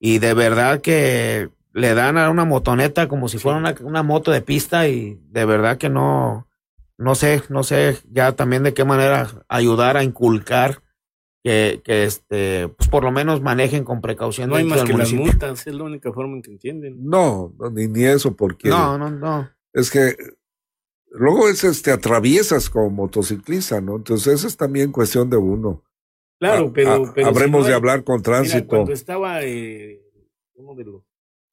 y 0.00 0.20
de 0.20 0.32
verdad 0.32 0.80
que 0.80 1.50
le 1.74 1.94
dan 1.94 2.16
a 2.16 2.30
una 2.30 2.46
motoneta 2.46 3.08
como 3.08 3.28
si 3.28 3.36
fuera 3.36 3.58
una, 3.58 3.74
una, 3.82 4.02
moto 4.02 4.30
de 4.30 4.40
pista 4.40 4.88
y 4.88 5.20
de 5.30 5.44
verdad 5.44 5.76
que 5.76 5.90
no, 5.90 6.48
no 6.96 7.14
sé, 7.14 7.42
no 7.50 7.62
sé 7.62 7.98
ya 8.10 8.32
también 8.32 8.62
de 8.62 8.72
qué 8.72 8.84
manera 8.84 9.28
ayudar 9.48 9.98
a 9.98 10.02
inculcar 10.02 10.80
que, 11.42 11.82
que 11.84 12.04
este, 12.04 12.68
pues 12.68 12.88
por 12.88 13.04
lo 13.04 13.12
menos 13.12 13.42
manejen 13.42 13.84
con 13.84 14.00
precaución. 14.00 14.48
No 14.48 14.56
hay 14.56 14.64
más 14.64 14.82
que 14.84 14.94
las 14.94 15.12
multas, 15.12 15.66
es 15.66 15.74
la 15.74 15.84
única 15.84 16.10
forma 16.10 16.36
en 16.36 16.42
que 16.42 16.52
entienden. 16.52 16.96
No, 17.04 17.52
ni, 17.70 17.86
ni 17.86 18.04
eso 18.04 18.34
porque. 18.34 18.70
No, 18.70 18.96
no, 18.96 19.10
no. 19.10 19.50
Es 19.74 19.90
que 19.90 20.16
luego 21.10 21.50
es 21.50 21.62
este, 21.64 21.92
atraviesas 21.92 22.70
como 22.70 22.88
motociclista, 22.88 23.82
¿no? 23.82 23.96
Entonces 23.96 24.42
es 24.44 24.56
también 24.56 24.90
cuestión 24.90 25.28
de 25.28 25.36
uno. 25.36 25.82
Claro, 26.38 26.72
pero, 26.72 27.12
habremos 27.24 27.66
de 27.66 27.74
hablar 27.74 28.04
con 28.04 28.22
tránsito. 28.22 28.66
cuando 28.68 28.92
estaba 28.92 29.42
eh, 29.42 30.02
uno 30.54 30.74
de 30.74 30.84
los 30.84 31.02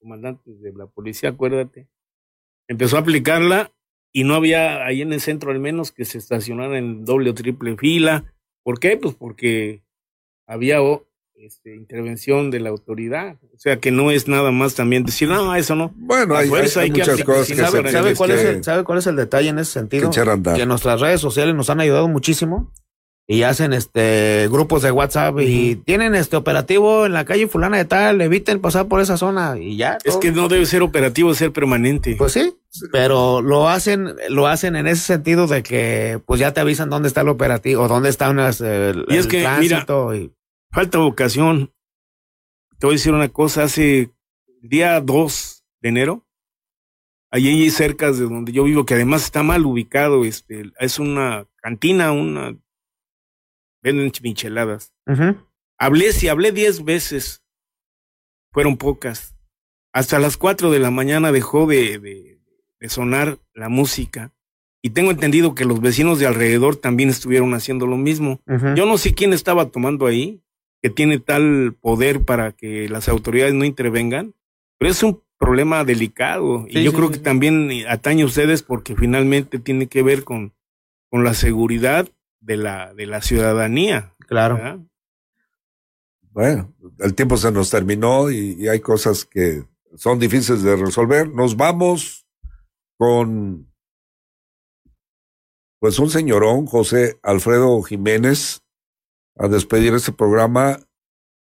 comandantes 0.00 0.60
de 0.60 0.72
la 0.72 0.86
policía, 0.86 1.30
acuérdate, 1.30 1.88
empezó 2.68 2.96
a 2.96 3.00
aplicarla 3.00 3.72
y 4.12 4.24
no 4.24 4.34
había 4.34 4.84
ahí 4.84 5.02
en 5.02 5.12
el 5.12 5.20
centro 5.20 5.50
al 5.50 5.60
menos 5.60 5.92
que 5.92 6.04
se 6.04 6.18
estacionara 6.18 6.78
en 6.78 7.04
doble 7.04 7.30
o 7.30 7.34
triple 7.34 7.76
fila. 7.76 8.34
¿Por 8.62 8.78
qué? 8.78 8.96
Pues 8.96 9.14
porque 9.14 9.82
había 10.46 10.78
este, 11.34 11.74
intervención 11.74 12.50
de 12.50 12.60
la 12.60 12.68
autoridad. 12.68 13.36
O 13.54 13.58
sea 13.58 13.78
que 13.80 13.90
no 13.90 14.10
es 14.10 14.28
nada 14.28 14.50
más 14.50 14.74
también 14.74 15.04
decir, 15.04 15.28
no, 15.28 15.54
eso 15.54 15.74
no. 15.74 15.92
Bueno, 15.96 16.36
hay, 16.36 16.48
muchas 16.48 16.74
cosas 17.24 17.48
que 17.48 17.54
sabe, 17.54 17.90
¿sabe, 17.90 18.14
cuál 18.14 18.32
es 18.32 18.44
el, 18.44 18.64
¿Sabe 18.64 18.84
cuál 18.84 18.98
es 18.98 19.06
el 19.06 19.16
detalle 19.16 19.48
en 19.48 19.58
ese 19.58 19.72
sentido? 19.72 20.10
Que, 20.10 20.52
que 20.56 20.66
nuestras 20.66 21.00
redes 21.00 21.20
sociales 21.20 21.54
nos 21.54 21.70
han 21.70 21.80
ayudado 21.80 22.06
muchísimo 22.08 22.72
y 23.32 23.44
hacen 23.44 23.72
este 23.72 24.46
grupos 24.50 24.82
de 24.82 24.90
WhatsApp 24.90 25.40
y 25.40 25.76
tienen 25.76 26.14
este 26.14 26.36
operativo 26.36 27.06
en 27.06 27.14
la 27.14 27.24
calle 27.24 27.48
fulana 27.48 27.78
de 27.78 27.86
tal, 27.86 28.20
eviten 28.20 28.60
pasar 28.60 28.88
por 28.88 29.00
esa 29.00 29.16
zona 29.16 29.58
y 29.58 29.78
ya. 29.78 29.96
Es 30.04 30.18
que 30.18 30.32
no 30.32 30.48
debe 30.48 30.66
ser 30.66 30.82
operativo, 30.82 31.32
ser 31.32 31.50
permanente. 31.50 32.14
Pues 32.16 32.32
sí, 32.32 32.54
pero 32.92 33.40
lo 33.40 33.70
hacen, 33.70 34.16
lo 34.28 34.48
hacen 34.48 34.76
en 34.76 34.86
ese 34.86 35.00
sentido 35.00 35.46
de 35.46 35.62
que 35.62 36.20
pues 36.26 36.40
ya 36.40 36.52
te 36.52 36.60
avisan 36.60 36.90
dónde 36.90 37.08
está 37.08 37.22
el 37.22 37.30
operativo, 37.30 37.88
dónde 37.88 38.10
están 38.10 38.36
las, 38.36 38.60
el, 38.60 39.06
y 39.08 39.16
es 39.16 39.26
que, 39.26 39.48
mira, 39.58 39.86
falta 40.70 40.98
vocación. 40.98 41.72
Te 42.78 42.86
voy 42.86 42.96
a 42.96 42.98
decir 42.98 43.14
una 43.14 43.30
cosa, 43.30 43.62
hace 43.62 44.10
día 44.60 45.00
2 45.00 45.64
de 45.80 45.88
enero, 45.88 46.26
allí 47.30 47.70
cerca 47.70 48.12
de 48.12 48.24
donde 48.24 48.52
yo 48.52 48.64
vivo, 48.64 48.84
que 48.84 48.92
además 48.92 49.24
está 49.24 49.42
mal 49.42 49.64
ubicado, 49.64 50.26
este, 50.26 50.70
es 50.78 50.98
una 50.98 51.46
cantina, 51.62 52.12
una 52.12 52.58
venden 53.82 54.12
micheladas. 54.22 54.92
Hablé, 55.78 56.12
si 56.12 56.28
hablé 56.28 56.52
diez 56.52 56.84
veces, 56.84 57.42
fueron 58.52 58.76
pocas. 58.76 59.34
Hasta 59.92 60.18
las 60.18 60.36
cuatro 60.36 60.70
de 60.70 60.78
la 60.78 60.90
mañana 60.90 61.32
dejó 61.32 61.66
de, 61.66 61.98
de, 61.98 62.88
sonar 62.88 63.38
la 63.54 63.68
música. 63.68 64.32
Y 64.82 64.90
tengo 64.90 65.10
entendido 65.10 65.54
que 65.54 65.64
los 65.64 65.80
vecinos 65.80 66.18
de 66.18 66.26
alrededor 66.26 66.76
también 66.76 67.08
estuvieron 67.08 67.54
haciendo 67.54 67.86
lo 67.86 67.96
mismo. 67.96 68.40
Yo 68.74 68.86
no 68.86 68.98
sé 68.98 69.14
quién 69.14 69.32
estaba 69.32 69.70
tomando 69.70 70.06
ahí, 70.06 70.40
que 70.82 70.90
tiene 70.90 71.20
tal 71.20 71.76
poder 71.80 72.24
para 72.24 72.50
que 72.52 72.88
las 72.88 73.08
autoridades 73.08 73.54
no 73.54 73.64
intervengan, 73.64 74.34
pero 74.78 74.90
es 74.90 75.02
un 75.04 75.22
problema 75.38 75.84
delicado. 75.84 76.66
y 76.68 76.82
yo 76.82 76.92
creo 76.92 77.10
que 77.10 77.18
también 77.18 77.70
atañe 77.88 78.22
a 78.22 78.26
ustedes 78.26 78.62
porque 78.62 78.96
finalmente 78.96 79.60
tiene 79.60 79.86
que 79.86 80.02
ver 80.02 80.24
con, 80.24 80.52
con 81.10 81.22
la 81.22 81.34
seguridad 81.34 82.08
de 82.42 82.56
la, 82.56 82.92
de 82.94 83.06
la 83.06 83.22
ciudadanía. 83.22 84.12
Claro. 84.28 84.86
Bueno, 86.30 86.74
el 86.98 87.14
tiempo 87.14 87.36
se 87.36 87.52
nos 87.52 87.70
terminó 87.70 88.30
y, 88.30 88.68
hay 88.68 88.80
cosas 88.80 89.24
que 89.24 89.64
son 89.94 90.18
difíciles 90.18 90.62
de 90.62 90.76
resolver. 90.76 91.28
Nos 91.28 91.56
vamos 91.56 92.26
con 92.98 93.70
pues 95.78 95.98
un 95.98 96.10
señorón, 96.10 96.66
José 96.66 97.18
Alfredo 97.22 97.82
Jiménez, 97.82 98.62
a 99.36 99.48
despedir 99.48 99.94
este 99.94 100.12
programa 100.12 100.78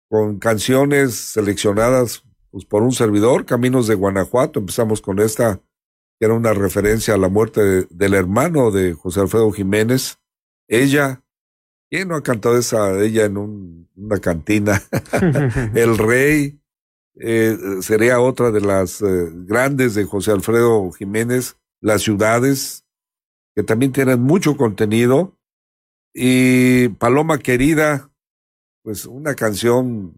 con 0.10 0.40
canciones 0.40 1.14
seleccionadas 1.16 2.26
pues, 2.50 2.66
por 2.66 2.82
un 2.82 2.92
servidor, 2.92 3.46
Caminos 3.46 3.88
de 3.88 3.96
Guanajuato. 3.96 4.60
Empezamos 4.60 5.00
con 5.00 5.20
esta, 5.20 5.62
que 6.20 6.26
era 6.26 6.34
una 6.34 6.54
referencia 6.54 7.14
a 7.14 7.18
la 7.18 7.30
muerte 7.30 7.88
del 7.90 8.14
hermano 8.14 8.72
de 8.72 8.94
José 8.94 9.22
Alfredo 9.22 9.52
Jiménez. 9.52 10.21
Ella, 10.72 11.22
¿quién 11.90 12.08
no 12.08 12.16
ha 12.16 12.24
cantado 12.24 12.58
esa 12.58 12.98
ella 12.98 13.26
en 13.26 13.36
una 13.38 14.20
cantina? 14.22 14.82
El 15.76 15.98
Rey, 15.98 16.62
eh, 17.16 17.58
sería 17.82 18.22
otra 18.22 18.52
de 18.52 18.62
las 18.62 19.02
eh, 19.02 19.30
grandes 19.46 19.96
de 19.96 20.06
José 20.06 20.32
Alfredo 20.32 20.90
Jiménez, 20.94 21.58
Las 21.82 22.04
Ciudades, 22.04 22.86
que 23.54 23.64
también 23.64 23.92
tienen 23.92 24.22
mucho 24.22 24.56
contenido. 24.56 25.38
Y 26.14 26.88
Paloma 26.88 27.40
Querida, 27.40 28.10
pues 28.82 29.06
una 29.06 29.36
canción 29.36 30.18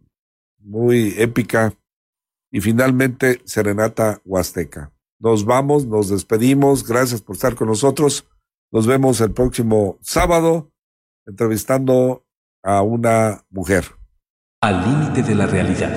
muy 0.60 1.16
épica. 1.18 1.74
Y 2.52 2.62
finalmente 2.62 3.42
Serenata 3.46 4.22
Huasteca. 4.24 4.94
Nos 5.18 5.46
vamos, 5.46 5.88
nos 5.88 6.10
despedimos. 6.10 6.88
Gracias 6.88 7.24
por 7.24 7.38
estar 7.38 7.56
con 7.56 7.70
nosotros. 7.70 8.28
Nos 8.74 8.88
vemos 8.88 9.22
el 9.22 9.32
próximo 9.32 10.00
sábado 10.02 10.72
entrevistando 11.28 12.26
a 12.64 12.82
una 12.82 13.46
mujer. 13.52 13.84
Al 14.62 14.84
límite 14.84 15.22
de 15.22 15.36
la 15.36 15.46
realidad. 15.46 15.96